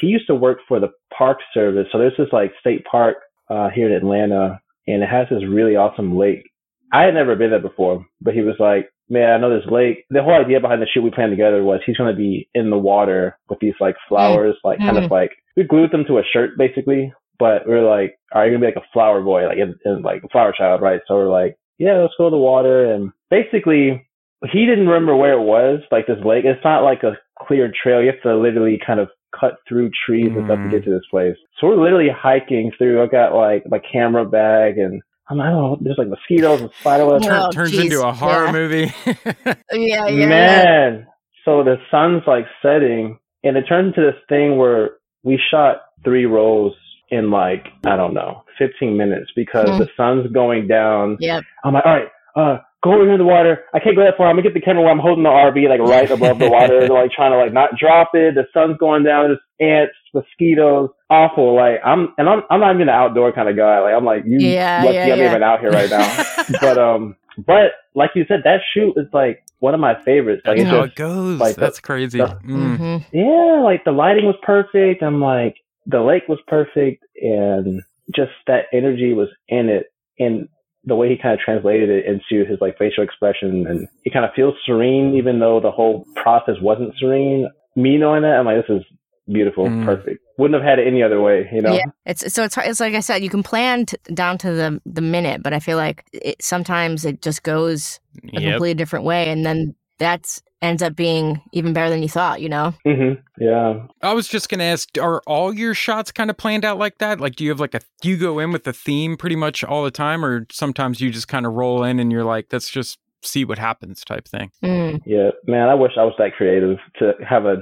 he 0.00 0.06
used 0.06 0.28
to 0.28 0.34
work 0.36 0.58
for 0.68 0.78
the 0.78 0.90
Park 1.16 1.38
Service. 1.52 1.86
So 1.90 1.98
there's 1.98 2.16
this 2.16 2.28
like 2.32 2.52
state 2.60 2.84
park 2.84 3.16
uh, 3.50 3.70
here 3.70 3.88
in 3.88 3.92
Atlanta, 3.92 4.60
and 4.86 5.02
it 5.02 5.08
has 5.08 5.26
this 5.30 5.42
really 5.48 5.74
awesome 5.74 6.16
lake. 6.16 6.48
I 6.92 7.02
had 7.04 7.14
never 7.14 7.34
been 7.34 7.50
there 7.50 7.58
before, 7.60 8.06
but 8.20 8.34
he 8.34 8.42
was 8.42 8.54
like, 8.60 8.88
"Man, 9.08 9.30
I 9.30 9.38
know 9.38 9.50
this 9.50 9.68
lake." 9.68 10.04
The 10.10 10.22
whole 10.22 10.34
idea 10.34 10.60
behind 10.60 10.80
the 10.80 10.86
shoot 10.86 11.02
we 11.02 11.10
planned 11.10 11.32
together 11.32 11.64
was 11.64 11.80
he's 11.84 11.96
going 11.96 12.12
to 12.14 12.16
be 12.16 12.48
in 12.54 12.70
the 12.70 12.78
water 12.78 13.36
with 13.48 13.58
these 13.58 13.74
like 13.80 13.96
flowers, 14.08 14.54
like 14.62 14.78
kind 14.78 14.96
Mm. 14.96 15.06
of 15.06 15.10
like 15.10 15.30
we 15.56 15.64
glued 15.64 15.90
them 15.90 16.04
to 16.06 16.18
a 16.18 16.22
shirt 16.32 16.50
basically. 16.56 17.12
But 17.38 17.66
we 17.66 17.74
are 17.74 17.82
like, 17.82 18.14
"Are 18.32 18.46
you 18.46 18.52
gonna 18.52 18.60
be 18.60 18.72
like 18.72 18.84
a 18.84 18.88
flower 18.92 19.22
boy, 19.22 19.46
like 19.48 19.58
in, 19.58 19.74
in 19.84 20.02
like 20.02 20.22
a 20.22 20.28
flower 20.28 20.52
child, 20.56 20.80
right?" 20.82 21.00
So 21.08 21.16
we're 21.16 21.28
like, 21.28 21.56
"Yeah, 21.78 21.98
let's 21.98 22.14
go 22.18 22.24
to 22.26 22.30
the 22.30 22.36
water." 22.36 22.92
And 22.92 23.12
basically, 23.30 24.06
he 24.52 24.66
didn't 24.66 24.88
remember 24.88 25.14
where 25.16 25.32
it 25.34 25.42
was, 25.44 25.80
like 25.90 26.06
this 26.06 26.18
lake. 26.24 26.44
It's 26.44 26.64
not 26.64 26.82
like 26.82 27.02
a 27.02 27.16
clear 27.38 27.72
trail. 27.82 28.00
You 28.00 28.12
have 28.12 28.22
to 28.22 28.36
literally 28.36 28.80
kind 28.84 29.00
of 29.00 29.08
cut 29.38 29.54
through 29.68 29.90
trees 30.06 30.30
and 30.34 30.44
stuff 30.44 30.58
to 30.58 30.68
Mm. 30.68 30.70
get 30.70 30.84
to 30.84 30.90
this 30.90 31.06
place. 31.10 31.36
So 31.58 31.66
we're 31.68 31.76
literally 31.82 32.10
hiking 32.10 32.70
through. 32.76 33.02
I 33.02 33.06
got 33.06 33.34
like 33.34 33.64
my 33.70 33.78
camera 33.80 34.24
bag 34.26 34.78
and 34.78 35.00
I'm 35.30 35.40
I 35.40 35.48
don't 35.50 35.56
know. 35.56 35.78
There's 35.80 35.96
like 35.98 36.08
mosquitoes 36.08 36.60
and 36.60 36.70
spider 36.80 37.06
webs. 37.06 37.24
Turn, 37.24 37.42
Oh, 37.46 37.50
turns 37.52 37.70
geez. 37.70 37.84
into 37.84 38.02
a 38.06 38.12
horror 38.12 38.46
Yeah. 38.46 38.52
movie. 38.52 38.92
Yeah, 39.72 40.06
yeah. 40.08 40.26
Man, 40.26 41.06
so 41.44 41.62
the 41.64 41.76
sun's 41.90 42.22
like 42.26 42.44
setting, 42.60 43.18
and 43.42 43.56
it 43.56 43.62
turns 43.62 43.94
into 43.96 44.02
this 44.10 44.20
thing 44.28 44.58
where 44.58 44.96
we 45.22 45.40
shot 45.50 45.82
three 46.04 46.26
rolls 46.26 46.74
in 47.12 47.30
like 47.30 47.68
I 47.86 47.94
don't 47.96 48.14
know, 48.14 48.42
15 48.58 48.96
minutes 48.96 49.30
because 49.36 49.68
Hmm. 49.70 49.78
the 49.78 49.88
sun's 49.96 50.32
going 50.32 50.66
down. 50.66 51.16
Yep. 51.20 51.44
I'm 51.64 51.74
like, 51.74 51.86
all 51.86 51.92
right, 51.94 52.08
uh, 52.34 52.58
go 52.82 52.94
over 52.94 53.04
here 53.04 53.12
in 53.12 53.18
the 53.18 53.24
water. 53.24 53.64
I 53.74 53.78
can't 53.78 53.94
go 53.94 54.02
that 54.02 54.16
far. 54.16 54.26
I'm 54.26 54.34
gonna 54.36 54.42
get 54.42 54.54
the 54.54 54.60
camera 54.60 54.82
where 54.82 54.90
I'm 54.90 54.98
holding 54.98 55.22
the 55.22 55.30
RB 55.30 55.68
like 55.68 55.80
right 55.80 56.10
above 56.18 56.38
the 56.40 56.50
water, 56.50 56.88
like 56.88 57.12
trying 57.12 57.30
to 57.32 57.38
like 57.38 57.52
not 57.52 57.70
drop 57.78 58.10
it. 58.14 58.34
The 58.34 58.44
sun's 58.52 58.76
going 58.78 59.04
down. 59.04 59.28
There's 59.28 59.38
ants, 59.60 59.94
mosquitoes, 60.14 60.90
awful. 61.10 61.54
Like 61.54 61.80
I'm, 61.84 62.14
and 62.18 62.28
I'm, 62.28 62.42
I'm 62.50 62.60
not 62.60 62.74
even 62.74 62.88
an 62.88 62.94
outdoor 62.94 63.32
kind 63.32 63.48
of 63.48 63.56
guy. 63.56 63.78
Like 63.80 63.94
I'm 63.94 64.04
like, 64.04 64.24
you 64.26 64.38
Yeah, 64.38 64.82
lucky 64.84 64.94
yeah, 64.96 65.12
I'm 65.12 65.18
yeah. 65.18 65.28
even 65.30 65.42
out 65.42 65.60
here 65.60 65.70
right 65.70 65.90
now. 65.90 66.24
but 66.60 66.78
um, 66.78 67.14
but 67.46 67.72
like 67.94 68.10
you 68.14 68.24
said, 68.26 68.40
that 68.44 68.60
shoot 68.74 68.94
is 68.96 69.06
like 69.12 69.44
one 69.60 69.74
of 69.74 69.80
my 69.80 69.94
favorites. 70.02 70.42
Like 70.44 70.56
That's 70.56 70.62
it's 70.66 70.70
how 70.70 70.82
just 70.86 70.92
it 70.92 70.96
goes. 70.96 71.38
like 71.40 71.56
That's 71.56 71.78
crazy. 71.80 72.18
the- 72.18 72.38
Mm. 72.44 72.76
hmm 72.78 73.16
yeah, 73.16 73.60
like 73.62 73.84
the 73.84 73.92
lighting 73.92 74.24
was 74.26 74.34
perfect. 74.42 75.02
I'm 75.02 75.20
like, 75.20 75.56
the 75.86 76.00
lake 76.00 76.24
was 76.28 76.38
perfect, 76.46 77.04
and 77.20 77.82
just 78.14 78.32
that 78.46 78.66
energy 78.72 79.14
was 79.14 79.28
in 79.48 79.68
it, 79.68 79.86
and 80.18 80.48
the 80.84 80.96
way 80.96 81.08
he 81.08 81.16
kind 81.16 81.34
of 81.34 81.40
translated 81.40 81.88
it 81.88 82.04
into 82.06 82.44
his 82.44 82.60
like 82.60 82.76
facial 82.78 83.04
expression, 83.04 83.66
and 83.68 83.86
he 84.02 84.10
kind 84.10 84.24
of 84.24 84.32
feels 84.34 84.54
serene, 84.66 85.14
even 85.16 85.38
though 85.38 85.60
the 85.60 85.70
whole 85.70 86.04
process 86.16 86.56
wasn't 86.60 86.92
serene. 86.98 87.48
Me 87.76 87.96
knowing 87.96 88.22
that, 88.22 88.36
I'm 88.38 88.44
like, 88.46 88.66
this 88.66 88.76
is 88.78 88.84
beautiful, 89.32 89.66
Mm. 89.66 89.84
perfect. 89.84 90.18
Wouldn't 90.38 90.60
have 90.60 90.68
had 90.68 90.80
it 90.80 90.86
any 90.88 91.02
other 91.02 91.20
way, 91.20 91.48
you 91.52 91.62
know? 91.62 91.72
Yeah, 91.74 91.84
it's 92.04 92.32
so 92.34 92.42
it's 92.42 92.56
hard- 92.56 92.68
it's 92.68 92.80
like 92.80 92.94
I 92.94 93.00
said, 93.00 93.22
you 93.22 93.30
can 93.30 93.42
plan 93.44 93.86
t- 93.86 93.96
down 94.12 94.38
to 94.38 94.50
the 94.52 94.80
the 94.84 95.00
minute, 95.00 95.42
but 95.42 95.52
I 95.52 95.60
feel 95.60 95.76
like 95.76 96.04
it, 96.12 96.42
sometimes 96.42 97.04
it 97.04 97.22
just 97.22 97.42
goes 97.44 98.00
a 98.24 98.26
Yep. 98.40 98.42
completely 98.42 98.74
different 98.74 99.04
way, 99.04 99.28
and 99.30 99.46
then 99.46 99.74
that's 99.98 100.42
ends 100.62 100.82
up 100.82 100.96
being 100.96 101.42
even 101.52 101.72
better 101.72 101.90
than 101.90 102.02
you 102.02 102.08
thought. 102.08 102.40
You 102.40 102.48
know? 102.48 102.74
hmm 102.84 103.12
Yeah. 103.38 103.86
I 104.00 104.14
was 104.14 104.28
just 104.28 104.48
gonna 104.48 104.64
ask: 104.64 104.88
Are 104.98 105.20
all 105.26 105.52
your 105.52 105.74
shots 105.74 106.10
kind 106.10 106.30
of 106.30 106.38
planned 106.38 106.64
out 106.64 106.78
like 106.78 106.98
that? 106.98 107.20
Like, 107.20 107.36
do 107.36 107.44
you 107.44 107.50
have 107.50 107.60
like 107.60 107.74
a 107.74 107.80
do 108.00 108.08
you 108.08 108.16
go 108.16 108.38
in 108.38 108.52
with 108.52 108.66
a 108.66 108.72
theme 108.72 109.16
pretty 109.16 109.36
much 109.36 109.62
all 109.64 109.84
the 109.84 109.90
time, 109.90 110.24
or 110.24 110.46
sometimes 110.50 111.00
you 111.00 111.10
just 111.10 111.28
kind 111.28 111.44
of 111.44 111.52
roll 111.52 111.84
in 111.84 111.98
and 111.98 112.10
you're 112.10 112.24
like, 112.24 112.46
let's 112.52 112.70
just 112.70 112.98
see 113.24 113.44
what 113.44 113.58
happens 113.58 114.02
type 114.04 114.26
thing? 114.26 114.50
Mm. 114.64 115.00
Yeah, 115.04 115.30
man, 115.46 115.68
I 115.68 115.74
wish 115.74 115.92
I 115.98 116.04
was 116.04 116.14
that 116.18 116.34
creative 116.34 116.78
to 116.98 117.12
have 117.28 117.44
a 117.44 117.56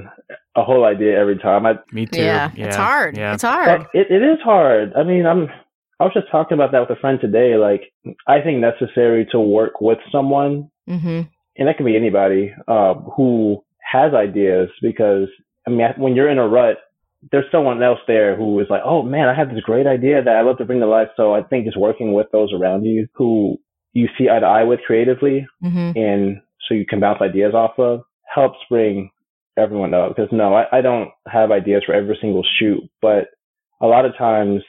a 0.57 0.65
whole 0.65 0.85
idea 0.85 1.19
every 1.19 1.39
time. 1.39 1.67
I 1.67 1.75
Me 1.93 2.07
too. 2.07 2.23
Yeah, 2.23 2.51
it's 2.55 2.77
hard. 2.77 3.17
Yeah. 3.17 3.35
It's 3.35 3.43
hard. 3.43 3.87
It, 3.95 4.11
it 4.11 4.23
is 4.23 4.39
hard. 4.45 4.93
I 4.95 5.03
mean, 5.05 5.27
I'm. 5.27 5.49
I 5.99 6.05
was 6.05 6.15
just 6.15 6.31
talking 6.31 6.55
about 6.55 6.73
that 6.73 6.81
with 6.81 6.97
a 6.97 6.99
friend 6.99 7.19
today. 7.21 7.57
Like, 7.57 7.83
I 8.27 8.41
think 8.41 8.59
necessary 8.59 9.29
to 9.33 9.39
work 9.39 9.83
with 9.83 9.99
someone, 10.11 10.71
hmm 10.89 11.23
and 11.57 11.69
that 11.69 11.77
can 11.77 11.87
be 11.87 11.97
anybody 11.97 12.53
uh, 12.69 12.95
who 12.95 13.63
has 13.81 14.15
ideas. 14.15 14.69
Because 14.83 15.29
I 15.67 15.71
mean, 15.71 15.87
when 15.97 16.15
you're 16.15 16.31
in 16.31 16.39
a 16.39 16.49
rut, 16.49 16.79
there's 17.31 17.51
someone 17.53 17.83
else 17.83 17.99
there 18.07 18.37
who 18.37 18.59
is 18.61 18.67
like, 18.71 18.83
"Oh 18.85 19.03
man, 19.03 19.29
I 19.29 19.35
have 19.35 19.51
this 19.51 19.61
great 19.61 19.87
idea 19.87 20.23
that 20.23 20.37
I 20.37 20.43
love 20.43 20.59
to 20.59 20.65
bring 20.65 20.81
to 20.81 20.87
life." 20.87 21.09
So 21.17 21.35
I 21.35 21.43
think 21.43 21.67
just 21.67 21.79
working 21.79 22.13
with 22.13 22.27
those 22.33 22.53
around 22.53 22.85
you 22.85 23.07
who 23.15 23.59
you 23.93 24.09
see 24.17 24.29
eye 24.29 24.41
to 24.41 24.47
eye 24.47 24.65
with 24.65 24.81
creatively, 24.87 25.47
hmm 25.61 25.93
and 25.97 26.41
so 26.71 26.75
you 26.75 26.87
can 26.87 27.01
bounce 27.01 27.21
ideas 27.21 27.53
off 27.55 27.79
of 27.79 28.03
helps 28.33 28.59
bring 28.69 29.11
everyone 29.59 29.93
up 29.93 30.15
because 30.15 30.31
no 30.33 30.55
I, 30.55 30.79
I 30.79 30.81
don't 30.81 31.11
have 31.27 31.51
ideas 31.51 31.83
for 31.85 31.93
every 31.93 32.17
single 32.21 32.45
shoot 32.59 32.83
but 33.03 33.29
a 33.81 33.87
lot 33.87 34.05
of 34.05 34.17
times 34.17 34.63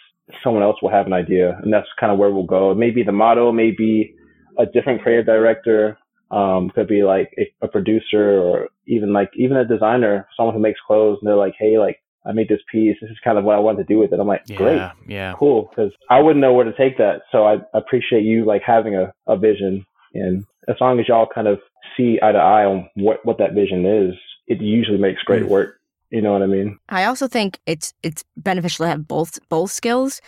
someone 0.44 0.64
else 0.64 0.78
will 0.82 0.90
have 0.90 1.06
an 1.06 1.14
idea 1.14 1.60
and 1.62 1.72
that's 1.72 1.88
kind 2.00 2.12
of 2.12 2.18
where 2.18 2.32
we'll 2.32 2.44
go 2.44 2.74
maybe 2.74 3.04
the 3.04 3.12
model 3.12 3.54
maybe 3.54 4.14
a 4.58 4.66
different 4.66 5.02
creative 5.02 5.26
director 5.26 5.98
um 6.32 6.70
could 6.74 6.88
be 6.88 7.04
like 7.04 7.30
a, 7.38 7.66
a 7.66 7.68
producer 7.68 8.40
or 8.42 8.70
even 8.88 9.12
like 9.14 9.30
even 9.36 9.58
a 9.58 9.66
designer 9.66 10.28
someone 10.36 10.56
who 10.56 10.62
makes 10.62 10.80
clothes 10.86 11.18
and 11.22 11.28
they're 11.28 11.36
like 11.36 11.54
hey 11.60 11.78
like 11.78 11.98
i 12.26 12.32
made 12.32 12.48
this 12.48 12.62
piece 12.72 12.96
this 13.02 13.10
is 13.12 13.18
kind 13.24 13.38
of 13.38 13.44
what 13.44 13.56
i 13.56 13.60
wanted 13.60 13.86
to 13.86 13.94
do 13.94 14.00
with 14.00 14.14
it 14.14 14.20
i'm 14.20 14.28
like 14.28 14.46
great 14.56 14.78
Yeah. 14.78 14.92
Yeah. 15.08 15.34
cool 15.38 15.70
because 15.70 15.92
I 16.10 16.20
wouldn't 16.20 16.42
know 16.42 16.54
where 16.54 16.66
to 16.66 16.74
take 16.78 16.98
that. 16.98 17.22
So 17.32 17.46
I 17.46 17.58
appreciate 17.74 18.24
you 18.24 18.44
like 18.46 18.62
having 18.66 18.96
a, 18.96 19.14
a 19.28 19.38
vision, 19.38 19.86
and 20.14 20.46
as 20.68 20.76
long 20.82 21.00
as 21.00 21.08
y'all 21.08 21.28
kind 21.34 21.48
of 21.48 21.60
see 21.96 22.20
eye 22.22 22.32
to 22.34 22.38
eye 22.38 22.66
on 22.66 22.90
what 22.96 23.26
what 23.26 23.38
that 23.38 23.54
vision 23.54 23.86
is, 23.86 24.14
it 24.48 24.62
usually 24.62 24.98
makes 24.98 25.22
great 25.24 25.44
Mm. 25.44 25.50
work. 25.50 25.80
You 26.10 26.22
know 26.22 26.34
what 26.34 26.42
I 26.42 26.48
mean? 26.48 26.78
I 26.90 27.06
also 27.06 27.28
think 27.30 27.60
it's 27.66 27.94
it's 28.04 28.24
beneficial 28.36 28.86
to 28.86 28.90
have 28.90 29.08
both 29.08 29.40
both 29.50 29.72
skills 29.72 30.22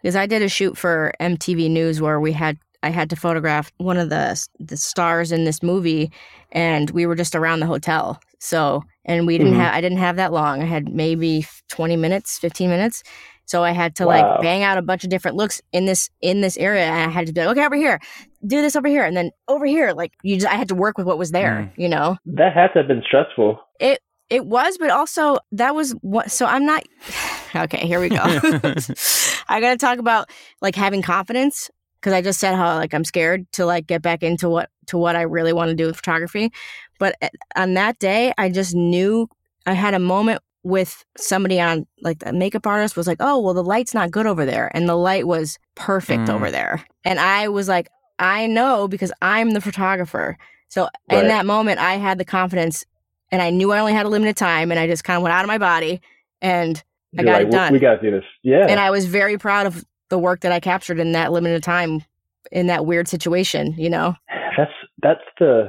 because 0.00 0.16
I 0.16 0.26
did 0.26 0.40
a 0.42 0.48
shoot 0.48 0.76
for 0.78 1.12
MTV 1.20 1.70
News 1.70 2.00
where 2.00 2.18
we 2.18 2.32
had 2.32 2.56
I 2.82 2.90
had 2.90 3.10
to 3.10 3.16
photograph 3.16 3.72
one 3.78 3.96
of 3.96 4.10
the 4.10 4.40
the 4.58 4.76
stars 4.76 5.32
in 5.32 5.44
this 5.44 5.62
movie, 5.62 6.10
and 6.52 6.90
we 6.90 7.06
were 7.06 7.14
just 7.16 7.34
around 7.34 7.60
the 7.60 7.66
hotel. 7.66 8.20
So 8.38 8.82
and 9.04 9.26
we 9.26 9.38
didn't 9.38 9.54
Mhm. 9.54 9.56
have 9.60 9.74
I 9.74 9.80
didn't 9.80 9.98
have 9.98 10.16
that 10.16 10.32
long. 10.32 10.62
I 10.62 10.66
had 10.66 10.88
maybe 10.88 11.46
twenty 11.68 11.96
minutes, 11.96 12.38
fifteen 12.38 12.70
minutes. 12.70 13.02
So 13.48 13.62
I 13.62 13.70
had 13.70 13.94
to 13.96 14.06
Wow. 14.06 14.12
like 14.34 14.40
bang 14.42 14.62
out 14.64 14.76
a 14.76 14.82
bunch 14.82 15.04
of 15.04 15.10
different 15.10 15.36
looks 15.36 15.60
in 15.72 15.84
this 15.86 16.10
in 16.20 16.40
this 16.40 16.56
area, 16.58 16.84
and 16.86 17.10
I 17.10 17.12
had 17.12 17.26
to 17.28 17.32
be 17.32 17.40
like, 17.40 17.56
okay, 17.56 17.64
over 17.66 17.76
here, 17.76 18.00
do 18.46 18.60
this 18.60 18.74
over 18.76 18.88
here, 18.88 19.04
and 19.04 19.16
then 19.16 19.30
over 19.46 19.66
here. 19.66 19.92
Like 19.92 20.12
you, 20.22 20.34
just, 20.36 20.46
I 20.52 20.56
had 20.56 20.68
to 20.68 20.74
work 20.74 20.98
with 20.98 21.06
what 21.06 21.16
was 21.18 21.30
there. 21.30 21.72
You 21.76 21.88
know, 21.88 22.16
That 22.26 22.54
had 22.54 22.68
to 22.74 22.80
have 22.80 22.88
been 22.88 23.02
stressful. 23.06 23.60
It 23.80 24.00
it 24.30 24.44
was, 24.46 24.76
but 24.78 24.90
also 24.90 25.38
that 25.52 25.74
was 25.76 25.92
what. 26.02 26.30
So 26.30 26.46
I'm 26.46 26.64
not. 26.66 26.82
Okay, 27.54 27.86
here 27.86 28.00
we 28.00 28.10
go. 28.10 28.16
I 29.48 29.60
gotta 29.60 29.78
talk 29.78 29.98
about 29.98 30.28
like 30.60 30.74
having 30.74 31.00
confidence 31.00 31.70
because 32.06 32.14
I 32.16 32.22
just 32.22 32.38
said 32.38 32.54
how 32.54 32.76
like 32.76 32.94
I'm 32.94 33.04
scared 33.04 33.50
to 33.54 33.66
like 33.66 33.88
get 33.88 34.00
back 34.00 34.22
into 34.22 34.48
what 34.48 34.70
to 34.86 34.96
what 34.96 35.16
I 35.16 35.22
really 35.22 35.52
want 35.52 35.70
to 35.70 35.74
do 35.74 35.86
with 35.86 35.96
photography. 35.96 36.52
But 37.00 37.16
on 37.56 37.74
that 37.74 37.98
day, 37.98 38.32
I 38.38 38.48
just 38.48 38.76
knew 38.76 39.28
I 39.66 39.72
had 39.72 39.92
a 39.92 39.98
moment 39.98 40.40
with 40.62 41.04
somebody 41.16 41.60
on 41.60 41.84
like 42.02 42.20
the 42.20 42.32
makeup 42.32 42.64
artist 42.64 42.96
was 42.96 43.08
like, 43.08 43.16
"Oh, 43.18 43.40
well, 43.40 43.54
the 43.54 43.64
light's 43.64 43.92
not 43.92 44.12
good 44.12 44.24
over 44.24 44.46
there," 44.46 44.70
and 44.72 44.88
the 44.88 44.94
light 44.94 45.26
was 45.26 45.58
perfect 45.74 46.28
Mm. 46.28 46.34
over 46.34 46.48
there, 46.48 46.84
and 47.04 47.18
I 47.18 47.48
was 47.48 47.66
like, 47.66 47.88
"I 48.20 48.46
know 48.46 48.86
because 48.86 49.10
I'm 49.20 49.50
the 49.50 49.60
photographer." 49.60 50.38
So 50.68 50.88
Right. 51.10 51.22
in 51.24 51.28
that 51.28 51.44
moment, 51.44 51.80
I 51.80 51.94
had 51.94 52.18
the 52.18 52.24
confidence, 52.24 52.84
and 53.32 53.42
I 53.42 53.50
knew 53.50 53.72
I 53.72 53.80
only 53.80 53.94
had 53.94 54.06
a 54.06 54.08
limited 54.08 54.36
time, 54.36 54.70
and 54.70 54.78
I 54.78 54.86
just 54.86 55.02
kind 55.02 55.16
of 55.16 55.24
went 55.24 55.32
out 55.34 55.42
of 55.44 55.48
my 55.48 55.58
body 55.58 56.00
and 56.40 56.84
I 57.18 57.22
You're 57.22 57.32
got 57.32 57.38
like, 57.38 57.46
it 57.48 57.50
done. 57.50 57.72
We, 57.72 57.78
got 57.80 57.96
to 57.96 58.00
do 58.02 58.10
this. 58.12 58.24
Yeah. 58.44 58.66
and 58.68 58.78
I 58.78 58.90
was 58.90 59.06
very 59.06 59.38
proud 59.38 59.66
of 59.66 59.84
the 60.08 60.18
work 60.18 60.40
that 60.40 60.52
I 60.52 60.60
captured 60.60 60.98
in 60.98 61.12
that 61.12 61.32
limited 61.32 61.62
time 61.62 62.04
in 62.52 62.68
that 62.68 62.86
weird 62.86 63.08
situation, 63.08 63.74
you 63.76 63.90
know? 63.90 64.14
that's 64.56 64.70
that's 65.02 65.20
the. 65.38 65.68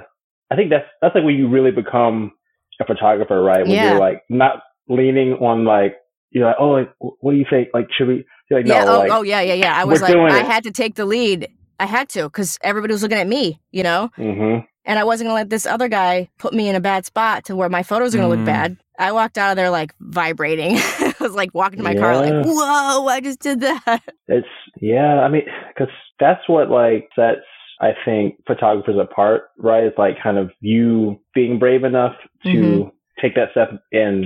I 0.52 0.56
think 0.56 0.70
that's 0.70 0.86
that's 1.02 1.14
like 1.16 1.24
when 1.24 1.36
you 1.36 1.50
really 1.50 1.72
become 1.72 2.32
a 2.80 2.86
photographer, 2.86 3.42
right? 3.42 3.64
When 3.66 3.72
Yeah. 3.72 3.92
you're 3.92 4.00
like 4.00 4.22
not 4.30 4.62
leaning 4.88 5.34
on 5.34 5.66
like 5.66 5.96
you're 6.32 6.46
like, 6.48 6.56
oh, 6.60 6.70
like, 6.70 6.94
what 7.00 7.32
do 7.32 7.38
you 7.38 7.46
think? 7.50 7.70
Like, 7.74 7.88
should 7.98 8.08
we? 8.08 8.26
You're 8.50 8.60
like, 8.62 8.68
yeah. 8.70 8.84
no, 8.84 8.96
Oh, 8.96 9.00
like, 9.00 9.12
oh, 9.12 9.22
yeah, 9.24 9.42
yeah, 9.42 9.54
yeah. 9.56 9.76
I 9.76 9.86
was 9.86 10.02
like, 10.02 10.16
I 10.16 10.40
it. 10.40 10.46
had 10.46 10.64
to 10.66 10.72
take 10.72 10.96
the 10.96 11.06
lead. 11.06 11.50
I 11.80 11.86
had 11.86 12.10
to 12.10 12.24
because 12.24 12.58
everybody 12.62 12.94
was 12.94 13.02
looking 13.02 13.18
at 13.18 13.28
me, 13.28 13.60
you 13.72 13.84
know? 13.84 14.10
hmm 14.16 14.58
And 14.86 15.00
I 15.00 15.04
wasn't 15.04 15.28
going 15.28 15.36
to 15.38 15.42
let 15.42 15.50
this 15.50 15.66
other 15.66 15.88
guy 15.88 16.30
put 16.38 16.54
me 16.54 16.68
in 16.70 16.76
a 16.76 16.80
bad 16.80 17.06
spot 17.06 17.46
to 17.46 17.56
where 17.56 17.70
my 17.70 17.84
photos 17.84 18.14
are 18.14 18.18
going 18.20 18.30
to 18.30 18.36
Mm. 18.36 18.40
look 18.40 18.46
bad. 18.46 18.78
I 19.00 19.12
walked 19.12 19.38
out 19.38 19.52
of 19.52 19.56
there 19.58 19.70
like 19.70 19.94
vibrating. 20.00 20.78
Was 21.28 21.36
like 21.36 21.54
walking 21.54 21.78
to 21.80 21.84
my 21.84 21.94
car, 21.94 22.16
like, 22.16 22.46
whoa, 22.46 23.08
I 23.08 23.20
just 23.22 23.40
did 23.40 23.60
that. 23.62 24.02
It's 24.30 24.48
yeah, 24.82 25.20
I 25.22 25.28
mean, 25.30 25.44
because 25.70 25.94
that's 26.20 26.48
what 26.48 26.70
like 26.70 27.10
sets 27.16 27.42
I 27.82 27.92
think 28.06 28.36
photographers 28.48 28.96
apart, 29.00 29.50
right? 29.58 29.84
It's 29.84 29.98
like 29.98 30.16
kind 30.22 30.38
of 30.38 30.52
you 30.62 31.20
being 31.34 31.60
brave 31.60 31.84
enough 31.84 32.16
to 32.44 32.50
Mhm. 32.50 32.92
take 33.22 33.36
that 33.36 33.52
step 33.52 33.72
and 33.92 34.26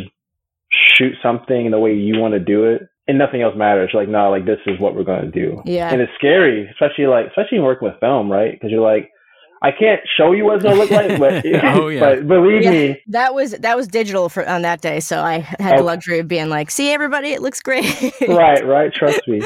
shoot 0.71 1.13
something 1.21 1.69
the 1.71 1.79
way 1.79 1.93
you 1.93 2.19
want 2.19 2.33
to 2.33 2.39
do 2.39 2.65
it, 2.65 2.87
and 3.07 3.17
nothing 3.17 3.41
else 3.41 3.55
matters. 3.55 3.89
You're 3.93 4.01
like, 4.03 4.09
no, 4.09 4.29
like 4.31 4.45
this 4.45 4.59
is 4.67 4.79
what 4.79 4.95
we're 4.95 5.03
going 5.03 5.21
to 5.25 5.31
do, 5.31 5.61
Yeah. 5.65 5.91
and 5.91 6.01
it's 6.01 6.13
scary, 6.15 6.67
especially 6.71 7.07
like 7.07 7.27
especially 7.27 7.59
working 7.59 7.87
with 7.89 7.99
film, 7.99 8.31
right? 8.31 8.51
Because 8.53 8.71
you're 8.71 8.81
like, 8.81 9.10
I 9.63 9.71
can't 9.71 10.01
show 10.17 10.31
you 10.31 10.45
what 10.45 10.55
it's 10.55 10.63
gonna 10.63 10.75
look 10.79 10.89
like, 10.91 11.19
but 11.19 11.45
Oh, 11.75 11.87
yeah. 11.87 11.99
but 11.99 12.27
believe 12.27 12.63
Yeah. 12.63 12.71
me, 12.71 13.01
That 13.07 13.33
was 13.33 13.51
that 13.51 13.77
was 13.77 13.87
digital 13.87 14.27
for 14.29 14.47
on 14.47 14.63
that 14.63 14.81
day, 14.81 14.99
so 14.99 15.19
I 15.21 15.39
had 15.59 15.77
the 15.77 15.83
luxury 15.83 16.19
of 16.19 16.27
being 16.27 16.49
like, 16.49 16.71
"See 16.71 16.91
everybody, 16.91 17.29
it 17.29 17.41
looks 17.41 17.61
great." 17.61 17.85
right, 18.27 18.65
right. 18.65 18.91
Trust 18.93 19.19
me. 19.27 19.41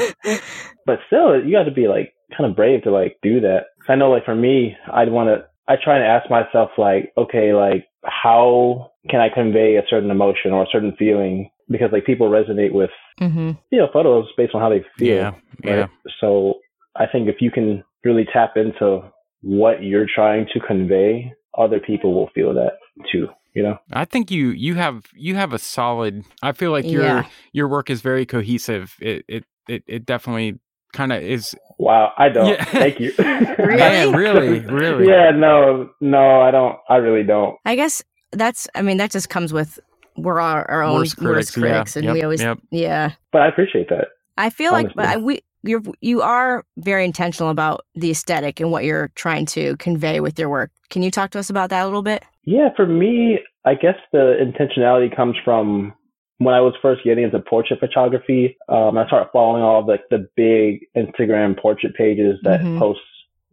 But 0.86 1.00
still, 1.08 1.44
you 1.44 1.52
got 1.52 1.64
to 1.64 1.70
be 1.70 1.88
like 1.88 2.14
kind 2.36 2.48
of 2.48 2.56
brave 2.56 2.82
to 2.84 2.90
like 2.90 3.16
do 3.22 3.40
that. 3.40 3.66
I 3.88 3.94
know, 3.94 4.10
like 4.10 4.24
for 4.24 4.34
me, 4.34 4.76
I'd 4.92 5.10
want 5.10 5.28
to. 5.28 5.44
I 5.68 5.74
try 5.82 5.98
to 5.98 6.04
ask 6.06 6.30
myself, 6.30 6.70
like, 6.78 7.12
okay, 7.18 7.52
like 7.52 7.86
how 8.04 8.92
can 9.10 9.20
I 9.20 9.28
convey 9.28 9.76
a 9.76 9.82
certain 9.90 10.10
emotion 10.10 10.52
or 10.52 10.62
a 10.62 10.66
certain 10.70 10.94
feeling? 10.98 11.50
Because 11.68 11.90
like 11.92 12.06
people 12.06 12.30
resonate 12.30 12.72
with 12.72 12.90
hmm 13.18 13.52
you 13.70 13.78
know 13.78 13.88
photos 13.92 14.26
based 14.36 14.54
on 14.54 14.60
how 14.60 14.68
they 14.70 14.84
feel. 14.98 15.08
Yeah. 15.08 15.34
Yeah. 15.64 15.86
So 16.20 16.54
I 16.96 17.06
think 17.06 17.28
if 17.28 17.36
you 17.40 17.50
can 17.50 17.82
really 18.04 18.26
tap 18.32 18.56
into 18.56 19.02
what 19.42 19.82
you're 19.82 20.06
trying 20.12 20.46
to 20.54 20.60
convey, 20.60 21.32
other 21.56 21.80
people 21.80 22.14
will 22.14 22.30
feel 22.34 22.52
that 22.54 22.72
too. 23.12 23.28
you 23.54 23.62
know. 23.62 23.78
I 23.92 24.04
think 24.04 24.30
you 24.30 24.48
you 24.48 24.74
have 24.74 25.04
you 25.14 25.34
have 25.36 25.52
a 25.52 25.58
solid. 25.58 26.24
I 26.42 26.52
feel 26.52 26.70
like 26.72 26.84
your 26.84 27.02
Yeah. 27.04 27.26
your 27.52 27.68
work 27.68 27.90
is 27.90 28.00
very 28.02 28.26
cohesive. 28.26 28.94
It 29.00 29.24
it 29.28 29.44
it, 29.68 29.82
it 29.86 30.06
definitely 30.06 30.58
kind 30.92 31.12
of 31.12 31.22
is. 31.22 31.54
Wow, 31.78 32.12
I 32.16 32.28
don't. 32.30 32.48
Yeah. 32.48 32.64
Thank 32.64 33.00
you. 33.00 33.12
Man, 33.18 34.12
really, 34.12 34.60
really. 34.60 35.06
Yeah, 35.08 35.30
no, 35.30 35.90
no, 36.00 36.40
I 36.40 36.50
don't. 36.50 36.76
I 36.88 36.96
really 36.96 37.24
don't. 37.26 37.56
I 37.64 37.76
guess 37.76 38.02
that's. 38.32 38.66
I 38.74 38.82
mean, 38.82 38.96
that 38.98 39.10
just 39.10 39.28
comes 39.28 39.52
with 39.52 39.78
we're 40.16 40.40
our, 40.40 40.68
our 40.70 40.82
own 40.82 40.96
Worst 41.00 41.20
worst 41.20 41.52
critics, 41.52 41.56
yeah. 41.56 41.60
critics, 41.62 41.96
and 41.96 42.04
Yep, 42.06 42.14
we 42.14 42.22
always. 42.22 42.40
yep. 42.42 42.58
Yeah, 42.70 43.12
But 43.32 43.42
I 43.42 43.48
appreciate 43.48 43.88
that. 43.90 44.08
I 44.38 44.48
feel 44.50 44.72
like, 44.72 44.94
but 44.94 45.04
I, 45.06 45.16
we 45.18 45.42
you're 45.62 45.82
you 46.00 46.22
are 46.22 46.64
very 46.76 47.04
intentional 47.04 47.50
about 47.50 47.84
the 47.94 48.10
aesthetic 48.10 48.60
and 48.60 48.70
what 48.70 48.84
you're 48.84 49.08
trying 49.14 49.46
to 49.46 49.76
convey 49.78 50.20
with 50.20 50.38
your 50.38 50.48
work. 50.48 50.70
Can 50.90 51.02
you 51.02 51.10
talk 51.10 51.30
to 51.32 51.38
us 51.38 51.50
about 51.50 51.70
that 51.70 51.82
a 51.82 51.86
little 51.86 52.02
bit? 52.02 52.22
Yeah, 52.44 52.68
for 52.76 52.86
me, 52.86 53.40
I 53.64 53.74
guess 53.74 53.96
the 54.12 54.36
intentionality 54.40 55.14
comes 55.14 55.36
from 55.44 55.92
when 56.38 56.54
I 56.54 56.60
was 56.60 56.74
first 56.82 57.02
getting 57.02 57.24
into 57.24 57.38
portrait 57.40 57.80
photography. 57.80 58.56
Um, 58.68 58.96
I 58.98 59.06
started 59.06 59.30
following 59.32 59.62
all 59.62 59.84
the 59.84 59.98
the 60.10 60.28
big 60.36 60.86
Instagram 60.96 61.58
portrait 61.58 61.94
pages 61.94 62.38
that 62.44 62.60
Mhm. 62.60 62.78
post 62.78 63.00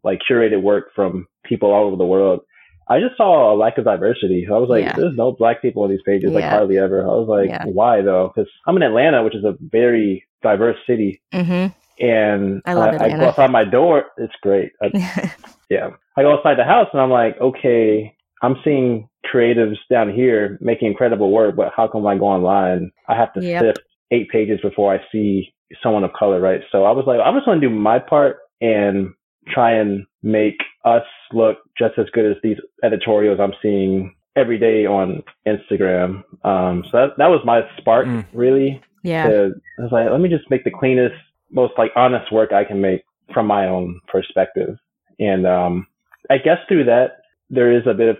like 0.04 0.20
curated 0.30 0.62
work 0.62 0.92
from 0.94 1.28
people 1.46 1.72
all 1.72 1.86
over 1.86 1.96
the 1.96 2.06
world. 2.06 2.42
I 2.90 3.00
just 3.00 3.16
saw 3.16 3.54
a 3.54 3.56
lack 3.56 3.78
of 3.78 3.86
diversity. 3.86 4.46
I 4.52 4.58
was 4.58 4.68
like, 4.70 4.84
Yeah. 4.84 4.94
there's 4.98 5.16
no 5.16 5.32
black 5.32 5.62
people 5.62 5.84
on 5.84 5.90
these 5.90 6.02
pages, 6.06 6.32
like 6.34 6.44
hardly 6.44 6.78
ever. 6.78 7.02
I 7.02 7.08
was 7.16 7.30
like, 7.30 7.48
Yeah. 7.50 7.64
why 7.66 8.02
though? 8.02 8.34
Because 8.36 8.52
I'm 8.68 8.76
in 8.76 8.84
Atlanta, 8.84 9.24
which 9.24 9.36
is 9.36 9.46
a 9.46 9.56
very 9.62 10.26
diverse 10.42 10.76
city, 10.86 11.22
Mm-hmm. 11.34 11.68
And 12.00 12.62
I 12.66 12.74
love 12.74 12.96
I, 13.00 13.10
go 13.10 13.28
outside 13.30 13.52
my 13.52 13.64
door. 13.64 14.06
It's 14.18 14.34
great. 14.42 14.72
I, 14.82 15.32
yeah. 15.70 15.90
I 16.18 16.22
go 16.22 16.34
outside 16.34 16.58
the 16.58 16.64
house 16.64 16.88
and 16.94 17.02
I'm 17.02 17.10
like, 17.12 17.40
okay, 17.40 18.16
I'm 18.42 18.56
seeing 18.64 19.10
creatives 19.34 19.78
down 19.90 20.14
here 20.14 20.58
making 20.62 20.88
incredible 20.90 21.32
work, 21.32 21.56
but 21.56 21.72
how 21.76 21.88
come 21.88 22.06
I 22.06 22.18
go 22.18 22.26
online, 22.26 22.92
I 23.08 23.16
have 23.16 23.34
to 23.34 23.42
Yep. 23.42 23.64
sift 23.64 23.80
eight 24.12 24.30
pages 24.30 24.60
before 24.62 24.94
I 24.94 25.00
see 25.12 25.54
someone 25.82 26.04
of 26.04 26.14
color, 26.14 26.40
right? 26.40 26.62
So 26.72 26.84
I 26.84 26.92
was 26.92 27.06
like, 27.08 27.20
I'm 27.24 27.34
just 27.36 27.46
going 27.46 27.60
to 27.60 27.68
do 27.68 27.74
my 27.74 27.98
part 28.00 28.38
and 28.62 29.10
try 29.48 29.72
and 29.74 30.06
make 30.22 30.58
us 30.86 31.04
look 31.32 31.58
just 31.78 31.98
as 31.98 32.06
good 32.14 32.26
as 32.30 32.38
these 32.44 32.58
editorials 32.84 33.40
I'm 33.40 33.54
seeing 33.62 34.14
every 34.36 34.58
day 34.60 34.86
on 34.86 35.24
Instagram. 35.48 36.24
Um, 36.46 36.84
so 36.92 36.98
that, 36.98 37.10
that 37.18 37.28
was 37.28 37.42
my 37.46 37.62
spark, 37.78 38.06
Mm. 38.06 38.26
really. 38.34 38.82
yeah. 39.04 39.28
To, 39.28 39.52
I 39.80 39.82
was 39.82 39.92
like, 39.92 40.10
let 40.12 40.20
me 40.22 40.30
just 40.30 40.50
make 40.50 40.64
the 40.64 40.72
cleanest, 40.72 41.16
most 41.54 41.74
like 41.78 41.92
honest 41.96 42.32
work 42.32 42.52
I 42.52 42.64
can 42.64 42.82
make 42.82 43.04
from 43.34 43.48
my 43.48 43.68
own 43.68 44.02
perspective. 44.08 44.78
And 45.20 45.48
um, 45.48 45.88
I 46.30 46.38
guess 46.38 46.58
through 46.68 46.86
that, 46.86 47.18
there 47.50 47.72
is 47.72 47.84
a 47.88 47.94
bit 47.94 48.10
of 48.10 48.18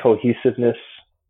cohesiveness 0.00 0.76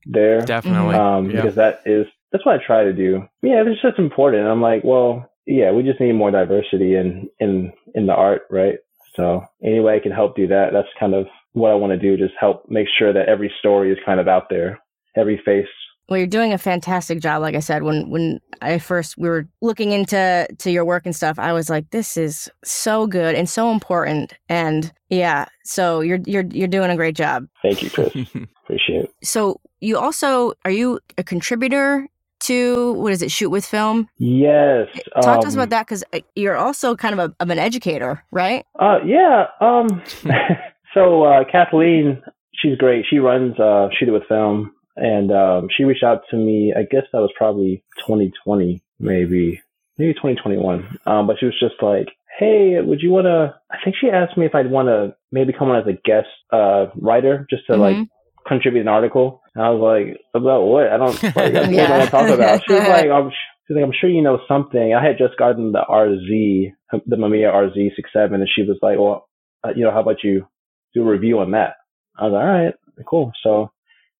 there. 0.04 0.40
Definitely. 0.40 0.96
Um, 0.96 1.30
yeah. 1.30 1.36
because 1.36 1.54
that 1.54 1.80
is, 1.86 2.06
that's 2.32 2.44
what 2.44 2.60
I 2.60 2.66
try 2.66 2.84
to 2.84 2.92
do. 2.92 3.22
Yeah, 3.42 3.62
it's 3.66 3.80
just 3.80 3.98
important. 3.98 4.46
I'm 4.46 4.60
like, 4.60 4.82
well, 4.84 5.30
yeah, 5.46 5.70
we 5.70 5.82
just 5.82 6.00
need 6.00 6.12
more 6.12 6.30
diversity 6.30 6.96
in, 6.96 7.28
in, 7.38 7.72
in 7.94 8.06
the 8.06 8.14
art, 8.14 8.42
right? 8.50 8.78
So 9.14 9.44
any 9.62 9.80
way 9.80 9.96
I 9.96 10.00
can 10.00 10.12
help 10.12 10.36
do 10.36 10.46
that, 10.48 10.70
that's 10.72 10.88
kind 10.98 11.14
of 11.14 11.26
what 11.52 11.70
I 11.70 11.74
want 11.74 11.92
to 11.92 11.98
do. 11.98 12.22
Just 12.22 12.34
help 12.38 12.68
make 12.68 12.88
sure 12.98 13.12
that 13.12 13.28
every 13.28 13.52
story 13.60 13.92
is 13.92 13.98
kind 14.04 14.20
of 14.20 14.28
out 14.28 14.50
there, 14.50 14.80
every 15.16 15.40
face. 15.44 15.66
Well, 16.08 16.18
you're 16.18 16.26
doing 16.28 16.52
a 16.52 16.58
fantastic 16.58 17.20
job. 17.20 17.42
Like 17.42 17.56
I 17.56 17.60
said, 17.60 17.82
when 17.82 18.10
when 18.10 18.40
I 18.62 18.78
first 18.78 19.18
we 19.18 19.28
were 19.28 19.48
looking 19.60 19.92
into 19.92 20.46
to 20.58 20.70
your 20.70 20.84
work 20.84 21.04
and 21.04 21.16
stuff, 21.16 21.38
I 21.38 21.52
was 21.52 21.68
like, 21.68 21.90
this 21.90 22.16
is 22.16 22.48
so 22.64 23.06
good 23.06 23.34
and 23.34 23.48
so 23.48 23.72
important. 23.72 24.34
And 24.48 24.92
yeah, 25.10 25.46
so 25.64 26.00
you're 26.00 26.20
you're 26.24 26.44
you're 26.46 26.68
doing 26.68 26.90
a 26.90 26.96
great 26.96 27.16
job. 27.16 27.48
Thank 27.62 27.82
you, 27.82 27.90
Chris. 27.90 28.14
Appreciate 28.64 29.04
it. 29.04 29.14
So 29.22 29.60
you 29.80 29.98
also 29.98 30.52
are 30.64 30.70
you 30.70 31.00
a 31.18 31.24
contributor 31.24 32.08
to 32.40 32.92
what 32.92 33.12
is 33.12 33.22
it? 33.22 33.30
Shoot 33.30 33.50
with 33.50 33.64
film. 33.64 34.08
Yes. 34.18 34.88
Talk 35.22 35.40
to 35.40 35.46
us 35.48 35.54
um, 35.54 35.60
about 35.60 35.70
that 35.70 35.86
because 35.86 36.04
you're 36.34 36.56
also 36.56 36.94
kind 36.94 37.18
of 37.18 37.30
a, 37.30 37.34
of 37.42 37.50
an 37.50 37.58
educator, 37.58 38.22
right? 38.30 38.64
Uh, 38.78 38.98
yeah. 39.04 39.46
Um, 39.60 40.02
so 40.94 41.24
uh, 41.24 41.44
Kathleen, 41.50 42.22
she's 42.54 42.76
great. 42.76 43.04
She 43.08 43.18
runs 43.18 43.58
uh, 43.58 43.88
Shoot 43.98 44.08
It 44.08 44.12
with 44.12 44.24
Film, 44.28 44.72
and 44.96 45.30
um, 45.32 45.68
she 45.76 45.84
reached 45.84 46.04
out 46.04 46.22
to 46.30 46.36
me. 46.36 46.72
I 46.76 46.82
guess 46.82 47.04
that 47.12 47.20
was 47.20 47.30
probably 47.36 47.84
2020, 48.06 48.82
maybe, 48.98 49.60
maybe 49.98 50.14
2021. 50.14 50.98
Um, 51.06 51.26
but 51.26 51.36
she 51.38 51.46
was 51.46 51.58
just 51.60 51.82
like, 51.82 52.08
"Hey, 52.38 52.76
would 52.80 53.00
you 53.02 53.10
want 53.10 53.26
to?" 53.26 53.54
I 53.70 53.76
think 53.84 53.96
she 54.00 54.08
asked 54.10 54.36
me 54.36 54.46
if 54.46 54.54
I'd 54.54 54.70
want 54.70 54.88
to 54.88 55.14
maybe 55.32 55.52
come 55.52 55.70
on 55.70 55.80
as 55.80 55.86
a 55.86 55.98
guest 56.04 56.28
uh, 56.52 56.86
writer, 56.96 57.46
just 57.50 57.66
to 57.66 57.76
like 57.76 57.96
Mhm. 57.96 58.08
contribute 58.46 58.82
an 58.82 58.88
article. 58.88 59.42
And 59.54 59.64
I 59.64 59.70
was 59.70 59.80
like, 59.80 60.20
"About 60.34 60.62
what? 60.62 60.88
I 60.88 60.96
don't. 60.96 61.22
Like, 61.22 61.36
I 61.36 61.50
don't 61.50 61.72
Yeah. 61.72 61.90
want 61.90 62.04
to 62.04 62.10
talk 62.10 62.28
about." 62.28 62.62
She 62.66 62.72
was 62.72 62.88
like, 62.88 63.10
I'm, 63.10 63.30
She's 63.66 63.74
like, 63.74 63.84
I'm 63.84 63.92
sure 64.00 64.08
you 64.08 64.22
know 64.22 64.38
something. 64.46 64.94
I 64.94 65.04
had 65.04 65.18
just 65.18 65.36
gotten 65.36 65.72
the 65.72 65.82
RZ, 65.90 66.72
the 67.04 67.16
Mamiya 67.16 67.52
RZ67, 67.52 68.32
and 68.32 68.48
she 68.54 68.62
was 68.62 68.78
like, 68.80 68.96
well, 68.96 69.28
uh, 69.64 69.70
you 69.74 69.82
know, 69.82 69.90
how 69.90 69.98
about 70.02 70.22
you 70.22 70.46
do 70.94 71.02
a 71.02 71.10
review 71.10 71.40
on 71.40 71.50
that? 71.50 71.74
I 72.16 72.24
was 72.26 72.32
like, 72.32 72.42
all 72.44 72.46
right, 72.48 72.74
cool. 73.08 73.32
So 73.42 73.72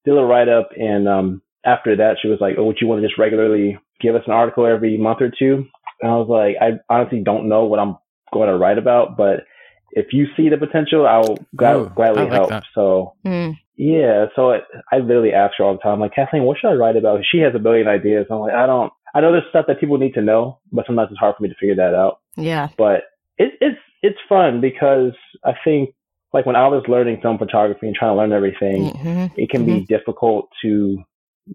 did 0.07 0.17
a 0.17 0.23
write 0.23 0.49
up, 0.49 0.69
and 0.77 1.07
um, 1.07 1.41
after 1.65 1.95
that, 1.97 2.17
she 2.21 2.27
was 2.27 2.39
like, 2.39 2.55
oh, 2.57 2.63
would 2.65 2.77
you 2.79 2.87
want 2.87 3.01
to 3.01 3.07
just 3.07 3.19
regularly 3.19 3.77
give 3.99 4.15
us 4.15 4.23
an 4.25 4.33
article 4.33 4.65
every 4.65 4.97
month 4.97 5.21
or 5.21 5.31
two? 5.37 5.65
And 6.01 6.11
I 6.11 6.15
was 6.15 6.29
like, 6.29 6.55
I 6.61 6.79
honestly 6.93 7.21
don't 7.23 7.49
know 7.49 7.65
what 7.65 7.79
I'm 7.79 7.97
going 8.33 8.49
to 8.49 8.57
write 8.57 8.77
about, 8.77 9.17
but 9.17 9.45
if 9.91 10.07
you 10.11 10.27
see 10.35 10.49
the 10.49 10.57
potential, 10.57 11.07
I'll 11.07 11.37
glad, 11.55 11.75
Ooh, 11.75 11.91
gladly 11.95 12.23
like 12.23 12.31
help. 12.33 12.49
that. 12.49 12.63
So 12.75 13.13
Mm. 13.25 13.57
yeah, 13.77 14.25
so 14.35 14.51
I, 14.51 14.59
I 14.91 14.97
literally 14.99 15.33
ask 15.33 15.55
her 15.57 15.63
all 15.63 15.73
the 15.73 15.79
time, 15.79 15.99
like, 15.99 16.13
Kathleen, 16.13 16.43
what 16.43 16.57
should 16.59 16.69
I 16.69 16.75
write 16.75 16.97
about? 16.97 17.21
She 17.31 17.39
has 17.39 17.53
a 17.55 17.59
billion 17.59 17.87
ideas. 17.87 18.27
I'm 18.29 18.39
like, 18.39 18.53
I 18.53 18.65
don't, 18.65 18.91
I 19.15 19.21
know 19.21 19.31
there's 19.31 19.49
stuff 19.49 19.65
that 19.67 19.79
people 19.79 19.97
need 19.97 20.13
to 20.13 20.21
know, 20.21 20.59
but 20.71 20.85
sometimes 20.85 21.09
it's 21.11 21.19
hard 21.19 21.35
for 21.35 21.43
me 21.43 21.49
to 21.49 21.55
figure 21.55 21.75
that 21.75 21.95
out. 21.95 22.19
Yeah. 22.35 22.69
But 22.77 23.03
it, 23.37 23.53
it's, 23.61 23.79
it's 24.03 24.19
fun 24.29 24.61
because 24.61 25.13
I 25.43 25.53
think, 25.63 25.95
like, 26.33 26.45
when 26.45 26.55
I 26.55 26.67
was 26.67 26.83
learning 26.87 27.21
film 27.21 27.37
photography 27.37 27.87
and 27.87 27.95
trying 27.95 28.11
to 28.11 28.17
learn 28.17 28.33
everything, 28.33 28.91
Mhm. 28.91 29.31
it 29.37 29.49
can 29.49 29.65
be 29.65 29.85
difficult 29.85 30.49
to 30.61 31.03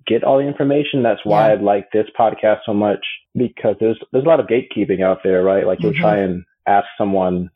get 0.06 0.24
all 0.24 0.38
the 0.38 0.46
information. 0.46 1.02
That's 1.02 1.20
why 1.24 1.48
Yeah. 1.48 1.52
I 1.52 1.62
like 1.62 1.90
this 1.92 2.06
podcast 2.18 2.60
so 2.64 2.72
much 2.72 3.04
because 3.36 3.76
there's, 3.78 3.98
there's 4.12 4.24
a 4.24 4.28
lot 4.28 4.40
of 4.40 4.46
gatekeeping 4.46 5.02
out 5.02 5.22
there, 5.22 5.42
right? 5.42 5.66
Like, 5.66 5.80
you'll 5.82 5.92
Mhm. 5.92 6.00
try 6.00 6.16
and 6.18 6.44
ask 6.66 6.86
someone 6.96 7.50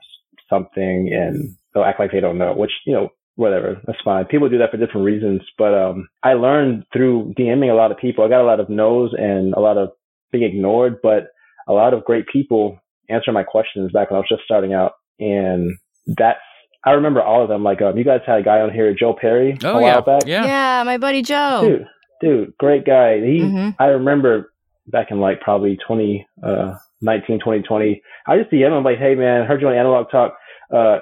something 0.50 1.12
and 1.12 1.56
they'll 1.72 1.84
act 1.84 1.98
like 2.00 2.12
they 2.12 2.20
don't 2.20 2.38
know, 2.38 2.52
which, 2.54 2.72
you 2.86 2.92
know, 2.92 3.08
whatever. 3.36 3.80
That's 3.86 4.00
fine. 4.02 4.24
People 4.26 4.48
do 4.48 4.58
that 4.58 4.70
for 4.70 4.76
different 4.76 5.04
reasons. 5.04 5.42
But 5.58 5.74
um, 5.74 6.08
I 6.22 6.34
learned 6.34 6.84
through 6.92 7.34
DMing 7.38 7.70
a 7.70 7.74
lot 7.74 7.90
of 7.90 7.98
people. 7.98 8.24
I 8.24 8.28
got 8.28 8.40
a 8.40 8.44
lot 8.44 8.60
of 8.60 8.68
no's 8.70 9.12
and 9.14 9.52
a 9.54 9.60
lot 9.60 9.76
of 9.78 9.90
being 10.32 10.44
ignored, 10.44 11.00
but 11.02 11.28
a 11.68 11.72
lot 11.72 11.92
of 11.94 12.04
great 12.04 12.26
people 12.28 12.78
answering 13.08 13.34
my 13.34 13.42
questions 13.44 13.92
back 13.92 14.10
when 14.10 14.16
I 14.16 14.20
was 14.20 14.28
just 14.28 14.42
starting 14.44 14.72
out. 14.72 14.92
And 15.20 15.76
that's, 16.06 16.40
I 16.86 16.92
remember 16.92 17.20
all 17.20 17.42
of 17.42 17.48
them. 17.48 17.62
Like, 17.64 17.82
um, 17.82 17.98
you 17.98 18.04
guys 18.04 18.20
had 18.26 18.38
a 18.38 18.42
guy 18.42 18.60
on 18.60 18.72
here, 18.72 18.94
Joe 18.94 19.12
Perry, 19.20 19.58
Oh 19.64 19.78
a 19.78 19.80
yeah, 19.82 19.92
while 19.94 20.02
back. 20.02 20.22
yeah. 20.26 20.44
Yeah, 20.44 20.82
my 20.84 20.96
buddy 20.98 21.20
Joe. 21.22 21.60
Dude, 21.62 21.86
dude, 22.20 22.56
great 22.58 22.84
guy. 22.86 23.20
He, 23.20 23.40
Mhm. 23.40 23.74
I 23.78 23.86
remember 23.86 24.52
back 24.86 25.10
in 25.10 25.18
like 25.20 25.40
probably 25.40 25.76
20, 25.86 26.26
uh, 26.42 26.74
19, 27.02 27.40
2020, 27.40 28.00
I 28.28 28.38
just 28.38 28.50
DM 28.50 28.72
him 28.76 28.84
like, 28.84 28.98
hey 28.98 29.14
man, 29.16 29.46
heard 29.46 29.60
you 29.60 29.68
on 29.68 29.74
Analog 29.74 30.10
Talk. 30.10 30.36
Uh, 30.72 31.00